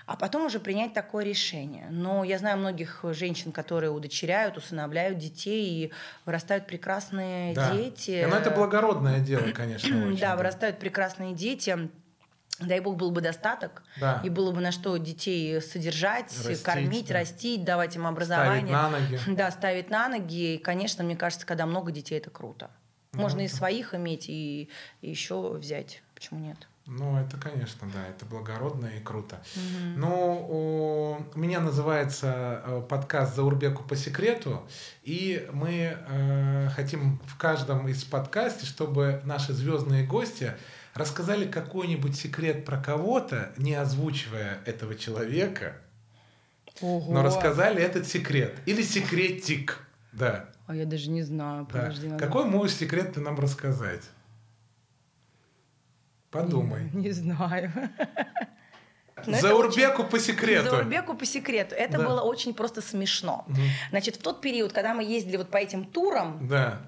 [0.07, 1.89] а потом уже принять такое решение.
[1.91, 5.93] Но я знаю многих женщин, которые удочеряют, усыновляют детей и
[6.25, 7.73] вырастают прекрасные Да.
[7.73, 8.25] дети.
[8.27, 9.89] Ну, это благородное дело, конечно.
[10.07, 11.91] очень, Да, вырастают прекрасные дети.
[12.61, 14.21] Дай бог был бы достаток, Да.
[14.25, 17.15] и было бы на что детей содержать, Растить, кормить, да.
[17.21, 18.73] растить, давать им образование.
[18.73, 19.19] на ноги.
[19.29, 20.55] Да, ставить на ноги.
[20.55, 22.71] И, конечно, мне кажется, когда много детей, это круто.
[23.13, 24.69] Ну, Можно и своих иметь, и,
[25.01, 26.03] и еще взять.
[26.15, 26.57] Почему нет?
[26.91, 29.43] Ну, это, конечно, да, это благородно и круто.
[29.97, 30.09] Ну,
[30.51, 34.67] о, у меня называется э, подкаст «Заурбеку по секрету»,
[35.03, 40.55] и мы э, хотим в каждом из подкастов, чтобы наши звездные гости
[40.95, 45.77] рассказали какой-нибудь секрет про кого-то, не озвучивая этого человека,
[46.81, 47.13] Ого.
[47.13, 48.57] но рассказали этот секрет.
[48.67, 50.49] Или секретик, да.
[50.67, 51.67] А я даже не знаю.
[51.73, 51.79] да.
[51.81, 54.03] Подожди, надо- Какой можешь секрет ты нам рассказать?
[56.31, 56.91] Подумай.
[56.93, 57.73] Не знаю.
[59.27, 60.71] Но это Заурбеку по секрету.
[60.71, 61.75] Заурбеку по секрету.
[61.75, 62.07] Это Да.
[62.07, 63.47] было очень просто смешно.
[63.91, 66.81] Значит, в тот период, когда мы ездили вот по этим турам, Да.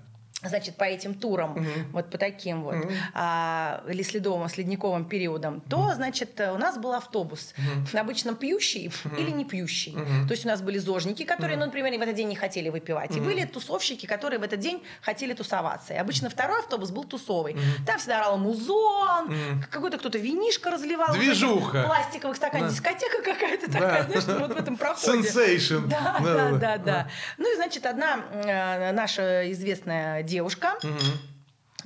[0.43, 2.77] Значит, по этим турам, вот по таким вот,
[3.15, 7.55] а, или следовым, с ледниковым периодом, то, значит, у нас был автобус.
[7.93, 9.93] Обычно пьющий или не пьющий.
[10.27, 13.17] То есть у нас были зожники, которые, ну, например, в этот день не хотели выпивать.
[13.17, 15.95] И были тусовщики, которые в этот день хотели тусоваться.
[15.95, 17.57] И обычно второй автобус был тусовый.
[17.87, 19.33] Там всегда орал музон,
[19.71, 21.09] какой-то кто-то винишко разливал.
[21.09, 21.83] в Движуха.
[21.85, 22.69] Пластиковых стаканах.
[22.69, 22.75] Да.
[22.75, 23.79] Дискотека какая-то Да.
[23.79, 25.23] такая, знаешь, вот в этом проходе.
[25.23, 25.87] Сенсейшн.
[25.89, 27.09] Да, да, да, да.
[27.39, 30.79] Ну и, значит, одна э, наша известная девушка,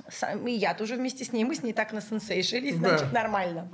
[0.09, 1.43] Сам- И я тоже вместе с ней.
[1.45, 2.89] Мы с ней так на сенсейшились, Да.
[2.97, 3.67] значит, нормально.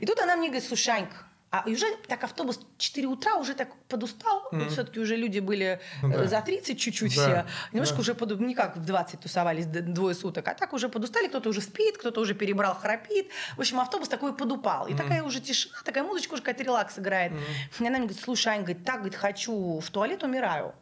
[0.00, 1.14] И тут она мне говорит, слушай, Анька,
[1.50, 4.48] а уже так автобус 4 утра уже так подустал.
[4.52, 6.24] Вот все-таки уже люди были Ну да.
[6.24, 7.46] э, за 30 чуть-чуть Да, все.
[7.72, 8.00] Немножко да.
[8.00, 8.36] уже поду...
[8.38, 12.20] не как в 20 тусовались двое суток, а так уже подустали, кто-то уже спит, кто-то
[12.20, 13.28] уже перебрал, храпит.
[13.56, 14.86] В общем, автобус такой подупал.
[14.88, 17.32] И такая уже тишина, такая музычка уже какая-то релакс играет.
[17.78, 20.74] И она мне говорит, слушай, Ань, говорит, так, говорит, хочу в туалет, умираю.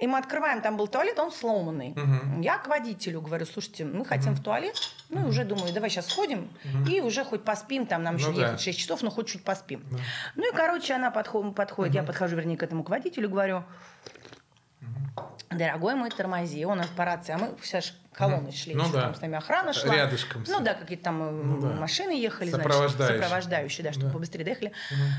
[0.00, 1.94] И мы открываем, там был туалет, он сломанный.
[2.40, 4.74] Я к водителю говорю, слушайте, мы хотим в туалет.
[5.10, 6.48] Ну, и уже думаю, давай сейчас сходим
[6.88, 8.46] и уже хоть поспим, там нам Ну еще да.
[8.46, 9.84] ехать 6 часов, но хоть чуть поспим.
[10.36, 13.64] Ну и, короче, она подходит, подходит я подхожу, вернее, к этому к водителю, говорю,
[15.56, 19.02] дорогой мой, тормози, он по рации, а мы все ж колонны шли, Ну да.
[19.02, 19.94] там с нами охрана шла.
[19.94, 20.52] Рядышком все.
[20.58, 21.68] Ну да, какие-то там э, Ну да.
[21.74, 23.22] машины ехали, значит, Сопровождающие.
[23.22, 24.12] сопровождающие, да, чтобы Да.
[24.12, 24.72] побыстрее доехали.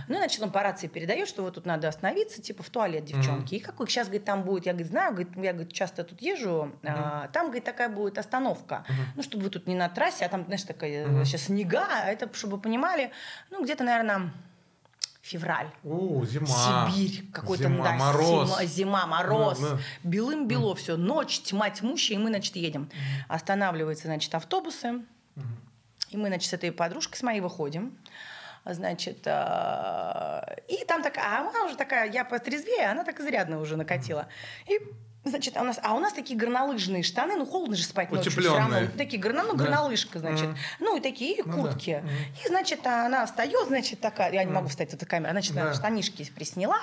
[0.07, 3.03] Ну и, значит, он по рации передает, что вот тут надо остановиться, типа в туалет,
[3.05, 3.55] девчонки.
[3.55, 6.71] И какой сейчас, говорит, там будет, я, говорит, знаю, говорит, я, говорит, часто тут езжу,
[6.83, 8.85] а, там, говорит, такая будет остановка.
[9.15, 12.29] Ну, чтобы вы тут не на трассе, а там, знаешь, такая сейчас снега, а это,
[12.33, 13.11] чтобы вы понимали,
[13.49, 14.31] ну, где-то, наверное,
[15.21, 15.69] февраль.
[15.83, 16.89] У, зима.
[16.91, 18.49] Сибирь, какой-то Зима, да, мороз.
[18.49, 19.79] Зима, зима, мороз, Да, да.
[20.03, 22.89] белым-бело все, ночь, тьма тьмущая, и мы, значит, едем.
[23.27, 25.01] Останавливаются, значит, автобусы,
[26.09, 27.97] и мы, значит, с этой подружкой с моей выходим.
[28.63, 33.75] Значит, э, и там такая, а она уже такая, я потрезвее, она так изрядно уже
[33.75, 34.27] накатила.
[34.67, 34.79] И
[35.23, 38.31] Значит, а у нас, а у нас такие горнолыжные штаны, ну холодно же спать ночью
[38.31, 38.87] все равно.
[38.97, 39.65] Такие горно, ну, Да.
[39.65, 40.47] горнолыжка, значит.
[40.47, 40.57] Мгм.
[40.79, 41.69] Ну и такие и Ну да.
[41.69, 42.03] куртки.
[42.43, 45.61] И, значит, она встает, значит, такая, я не могу встать, эта камера, значит, Да.
[45.61, 46.79] она штанишки присняла,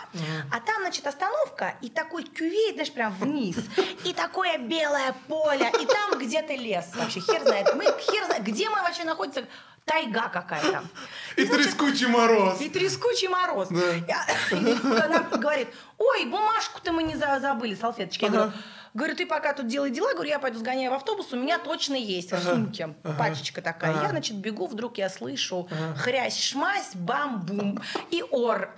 [0.52, 3.56] а там, значит, остановка, и такой кювей, знаешь, прям вниз,
[4.04, 7.74] и такое белое поле, и там где-то лес вообще, хер знает.
[7.74, 9.46] Мы хер знает, где мы вообще находимся,
[9.88, 10.84] тайга какая-то.
[11.36, 12.60] И трескучий мороз.
[12.60, 13.68] И трескучий мороз.
[13.70, 13.92] Да.
[14.06, 14.26] Я-
[14.58, 18.24] и она говорит, ой, бумажку-то мы не за- забыли, салфеточки.
[18.24, 18.36] Я Ага.
[18.38, 18.52] говорю,
[18.94, 21.94] говорю, ты пока тут делай дела, говорю, я пойду сгоняю в автобус, у меня точно
[21.94, 23.92] есть в сумке пачечка такая.
[23.92, 24.02] Ага.
[24.04, 28.74] Я, значит, бегу, вдруг я слышу хрясь, шмась, бам-бум и ор.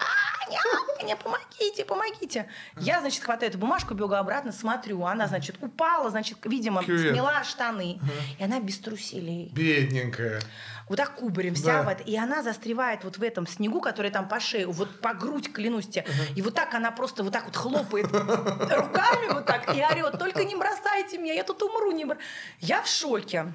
[0.46, 0.58] Аня,
[1.00, 2.48] Аня, помогите, помогите.
[2.78, 7.12] Я, значит, хватаю эту бумажку, бегу обратно, смотрю, она, значит, упала, значит, видимо, Кювет.
[7.14, 8.00] сняла штаны.
[8.38, 10.40] И она без труселей Бедненькая.
[10.90, 11.82] Вот так кубарем вся Да.
[11.84, 12.02] в это.
[12.02, 15.86] И она застревает вот в этом снегу, который там по шею, вот по грудь, клянусь
[15.86, 16.04] тебе.
[16.34, 20.44] И вот так она просто вот так вот хлопает руками вот так и орет, только
[20.44, 21.92] не бросайте меня, я тут умру.
[21.92, 22.18] Не бр-».
[22.60, 23.52] Я в шоке.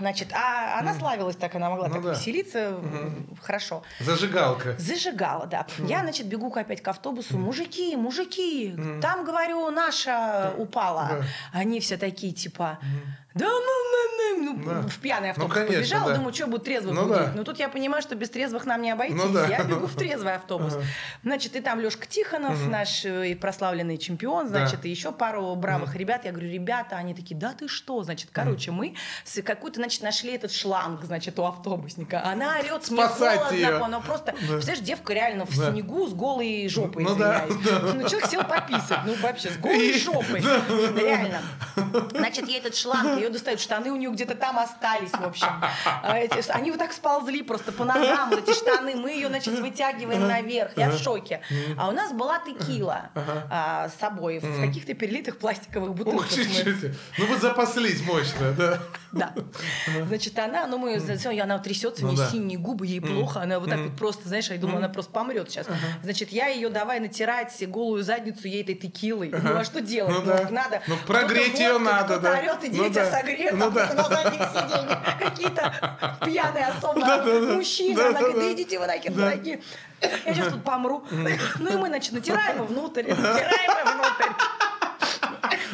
[0.00, 2.10] Значит, а она славилась так, она могла Ну так да.
[2.12, 3.82] веселиться, м, хорошо.
[3.98, 4.76] Зажигалка.
[4.78, 5.66] Зажигала, да.
[5.78, 7.36] Я, значит, бегу опять к автобусу.
[7.36, 11.08] Мужики, мужики, там, говорю, наша упала.
[11.10, 11.24] Да.
[11.52, 12.78] Они все такие, типа,
[13.34, 14.88] да ну, ну, ну, ну, Да.
[14.88, 16.16] в пьяный автобус конечно, побежала, да.
[16.16, 17.32] думаю, что будет трезвых Ну да.
[17.34, 19.16] Но тут я понимаю, что без трезвых нам не обойтись.
[19.16, 19.46] Ну да.
[19.46, 20.74] Я бегу в трезвый автобус.
[20.74, 20.84] Ага.
[21.22, 25.94] Значит, и там Лешка Тихонов, наш э, и прославленный чемпион, значит, и еще пару бравых
[25.94, 26.24] ребят.
[26.24, 28.02] Я говорю, ребята, они такие, да ты что?
[28.02, 28.94] Значит, короче, мы
[29.24, 32.22] с какой-то, значит, нашли этот шланг, значит, у автобусника.
[32.24, 33.84] Она орет, Спасать холодно, её.
[33.84, 35.70] она просто, представляешь, девка реально в Да.
[35.70, 37.94] снегу с голой жопой, Ну да, извиняюсь.
[37.94, 40.40] Ну, человек сел пописать, ну, вообще, с голой И- жопой.
[40.40, 41.40] Реально.
[42.10, 45.48] Значит, ей этот шланг, ее достают, штаны у нее где-то там остались, в общем.
[46.02, 48.96] А эти- они вот так сползли просто по ногам, вот эти штаны.
[48.96, 50.76] Мы ее, значит, вытягиваем наверх.
[50.76, 51.40] Я в шоке.
[51.76, 53.10] А у нас была текила
[53.50, 56.30] а, с собой в каких-то перелитых пластиковых бутылках.
[56.36, 56.94] Мы-.
[57.18, 58.78] Ну вы запаслись мощно, да.
[59.12, 59.34] да.
[60.06, 61.00] Значит, она, ну мы,
[61.40, 64.50] она трясется, у Ну нее синие губы, ей плохо, она вот так вот просто, знаешь,
[64.50, 65.66] я думаю, она просто помрет сейчас.
[66.02, 69.30] Значит, я ее давай натирать голую задницу ей этой текилой.
[69.30, 70.14] Ну а что делать?
[70.14, 70.48] Ну да.
[70.50, 70.82] надо.
[70.86, 72.38] Ну, прогреть водкой, надо, да.
[72.38, 72.78] орет, иди,
[73.10, 73.16] Да.
[73.18, 73.92] согрею, Ну да.
[73.94, 77.54] на задних сиденьях, какие-то пьяные особо Да-да-да.
[77.54, 77.96] мужчины.
[77.96, 78.18] Да-да-да.
[78.18, 79.62] Она говорит, да идите вы нахер, дорогие.
[80.24, 81.04] Я сейчас тут помру.
[81.10, 84.32] Ну и мы, значит, натираем внутрь, натираем внутрь.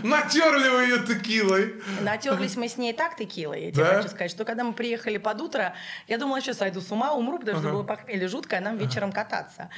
[0.05, 1.75] Натерли вы ее текилой.
[2.03, 3.95] Натерлись мы с ней так текилой, я тебе Да?
[3.97, 5.75] хочу сказать, что когда мы приехали под утро,
[6.09, 9.13] я думала, что сойду с ума, умру, потому что было похмелье жуткое, а нам вечером
[9.13, 9.71] кататься.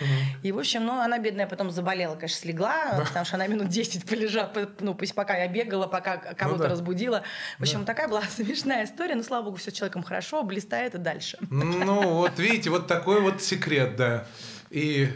[0.42, 4.04] И, в общем, ну, она, бедная, потом заболела, конечно, слегла, потому что она минут 10
[4.04, 6.68] полежала, по- ну, пусть пока я бегала, пока кого-то Ну да.
[6.70, 7.22] разбудила.
[7.58, 11.38] В общем, такая была смешная история, но, слава богу, все человеком хорошо, блистает и дальше.
[11.50, 14.26] Ну, вот видите, вот такой вот секрет, да.
[14.70, 15.08] И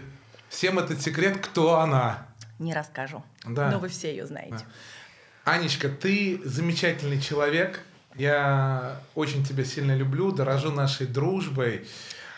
[0.49, 2.27] всем этот секрет, кто она.
[2.61, 3.71] Не расскажу, Да.
[3.71, 4.65] но вы все ее знаете.
[5.51, 7.81] Анечка, ты замечательный человек.
[8.15, 11.89] Я очень тебя сильно люблю, дорожу нашей дружбой.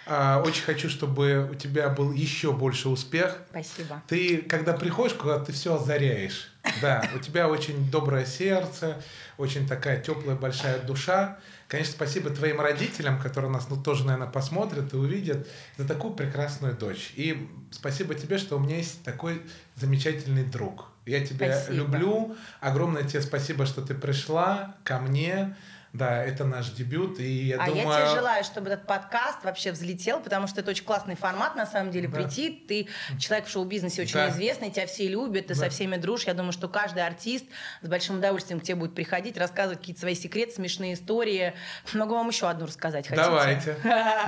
[0.07, 3.37] А, Очень хочу, чтобы у тебя был еще больше успех.
[3.51, 4.03] Спасибо.
[4.09, 6.51] Ты, когда приходишь куда ты все озаряешь.
[6.81, 9.03] Да, у тебя очень доброе сердце,
[9.37, 11.39] очень такая теплая большая душа.
[11.69, 16.75] Конечно, спасибо твоим родителям, которые нас ну, тоже, наверное, посмотрят и увидят за такую прекрасную
[16.75, 17.13] дочь.
[17.17, 19.43] И спасибо тебе, что у меня есть такой
[19.77, 20.92] замечательный друг.
[21.05, 21.75] Я тебя Спасибо.
[21.75, 22.37] люблю.
[22.61, 25.57] Огромное тебе спасибо, что ты пришла ко мне.
[25.93, 27.87] Да, это наш дебют, и я а думаю...
[27.87, 31.67] я тебе желаю, чтобы этот подкаст вообще взлетел, потому что это очень классный формат, на
[31.67, 32.17] самом деле, Да.
[32.17, 32.51] прийти.
[32.67, 32.89] Ты
[33.19, 34.31] человек в шоу-бизнесе очень Да.
[34.31, 35.61] известный, тебя все любят, ты Да.
[35.61, 36.27] со всеми дружишь.
[36.29, 37.45] Я думаю, что каждый артист
[37.83, 41.53] с большим удовольствием к тебе будет приходить, рассказывать какие-то свои секреты, смешные истории.
[41.93, 43.25] Могу вам еще одну рассказать, хотите?
[43.29, 43.77] Давайте.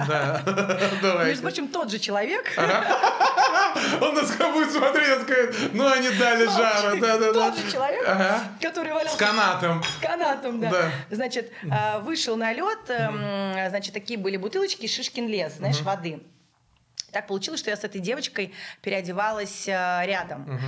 [0.06, 1.40] Да, Между давайте.
[1.40, 2.44] прочим, тот же человек,
[4.00, 7.32] Он нас как будет смотреть, он скажет, ну они дали да.
[7.32, 8.04] тот же человек,
[8.60, 9.82] который валялся С канатом.
[9.82, 10.90] С канатом, да.
[11.10, 11.52] Значит,
[12.02, 16.22] вышел на лед, эм, значит, такие были бутылочки Шишкин лес, знаешь, воды.
[17.14, 18.52] Так получилось, что я с этой девочкой
[18.82, 20.60] переодевалась э, рядом.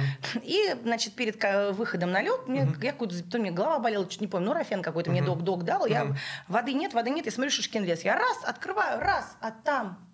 [0.45, 1.43] И, значит, перед
[1.77, 5.11] выходом на лед, мне, я какую-то, то мне голова болела, чуть не помню, нурофен какой-то
[5.11, 5.87] мне док-док дал.
[5.87, 6.15] Я,
[6.47, 8.05] воды нет, воды нет, я смотрю Шишкин лес.
[8.05, 10.06] Я раз, открываю, раз, а там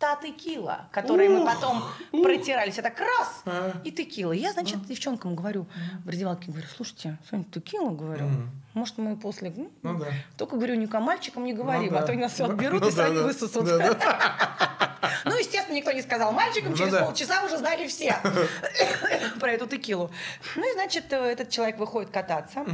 [0.00, 2.76] та текила, которой мы потом протирались.
[2.76, 3.72] Так раз, А.
[3.84, 4.32] и текила.
[4.32, 5.66] Я, значит, девчонкам говорю,
[6.04, 8.24] в раздевалке говорю, слушайте, Соня, текила, говорю,
[8.72, 9.52] может, мы после...
[9.82, 10.06] Ну да.
[10.38, 12.06] Только, говорю, никому мальчикам не говорим, Ну а да.
[12.06, 13.22] то они нас все Ну, отберут ну и да, сами да.
[13.24, 13.64] высосут.
[13.66, 14.86] Да, да.
[15.26, 17.04] Ну, естественно, никто не сказал мальчикам, Ну через да.
[17.04, 18.16] полчаса уже знали все
[19.40, 20.10] про эту текилу.
[20.56, 22.64] Ну и, значит, э, этот человек выходит кататься.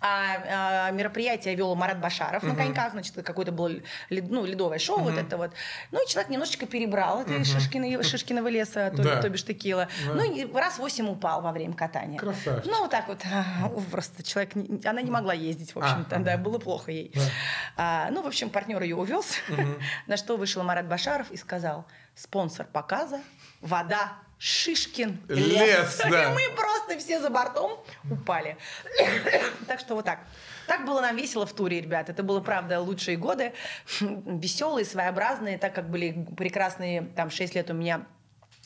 [0.00, 3.68] А, а, мероприятие вел Марат Башаров на коньках, значит, какое-то было
[4.10, 5.52] лед- ну, ледовое шоу, вот это вот.
[5.90, 9.20] Ну, и человек немножечко перебрал это из Шишкино- Шишкиного леса, то, Да.
[9.22, 9.88] то бишь текила.
[10.14, 12.18] Ну, и раз восемь упал во время катания.
[12.18, 12.64] Красавчик.
[12.70, 13.20] Ну, вот так вот.
[13.32, 14.54] а, Просто человек...
[14.54, 17.12] не- Она не могла ездить, в общем-то, А, да, было плохо ей.
[17.76, 19.34] А, ну, в общем, партнер ее увез,
[20.06, 23.20] на что вышел Марат Башаров и сказал, спонсор показа–
[23.60, 25.46] вода Шишкин лес.
[25.46, 26.24] Лес, да.
[26.24, 27.72] И мы просто все за бортом
[28.10, 28.56] упали.
[29.66, 30.20] Так что вот так.
[30.68, 32.08] Так было нам весело в туре, ребят.
[32.08, 33.52] Это было, правда, лучшие годы.
[34.00, 38.06] Веселые, своеобразные, так как были прекрасные, там, 6 лет у меня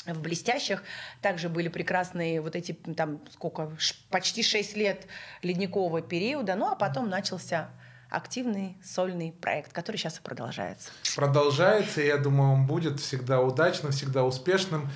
[0.04, 0.82] в блестящих.
[1.22, 3.72] Также были прекрасные вот эти, там, сколько,
[4.10, 5.06] почти 6 лет
[5.42, 6.54] ледникового периода.
[6.54, 7.70] Ну, а потом начался
[8.10, 10.90] активный сольный проект, который сейчас и продолжается.
[11.16, 14.90] продолжается, и я думаю, он будет всегда удачным, всегда успешным.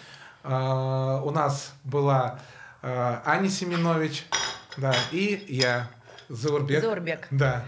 [0.48, 2.38] А, У нас была
[2.82, 4.24] а, Аня Семенович,
[4.76, 5.88] да, и я,
[6.28, 6.82] Заурбек.
[6.82, 7.26] Заурбек.
[7.32, 7.64] Да.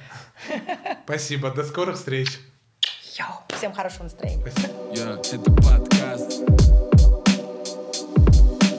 [1.04, 2.38] Спасибо, до скорых встреч.
[3.18, 4.40] Йоу, всем хорошего настроения.
[4.40, 4.74] Спасибо.
[4.94, 6.40] Это подкаст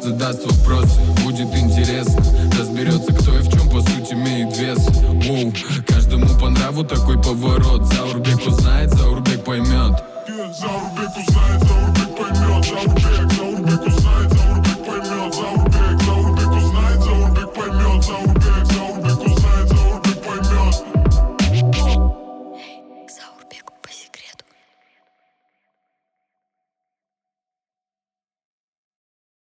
[0.02, 2.24] Задаст вопросы, будет интересно
[2.58, 5.54] Разберется, кто и в чем по сути имеет вес Воу,
[5.86, 13.39] каждому по нраву такой поворот Заурбек узнает, Заурбек поймет Заурбек узнает, Заурбек поймет, Заурбек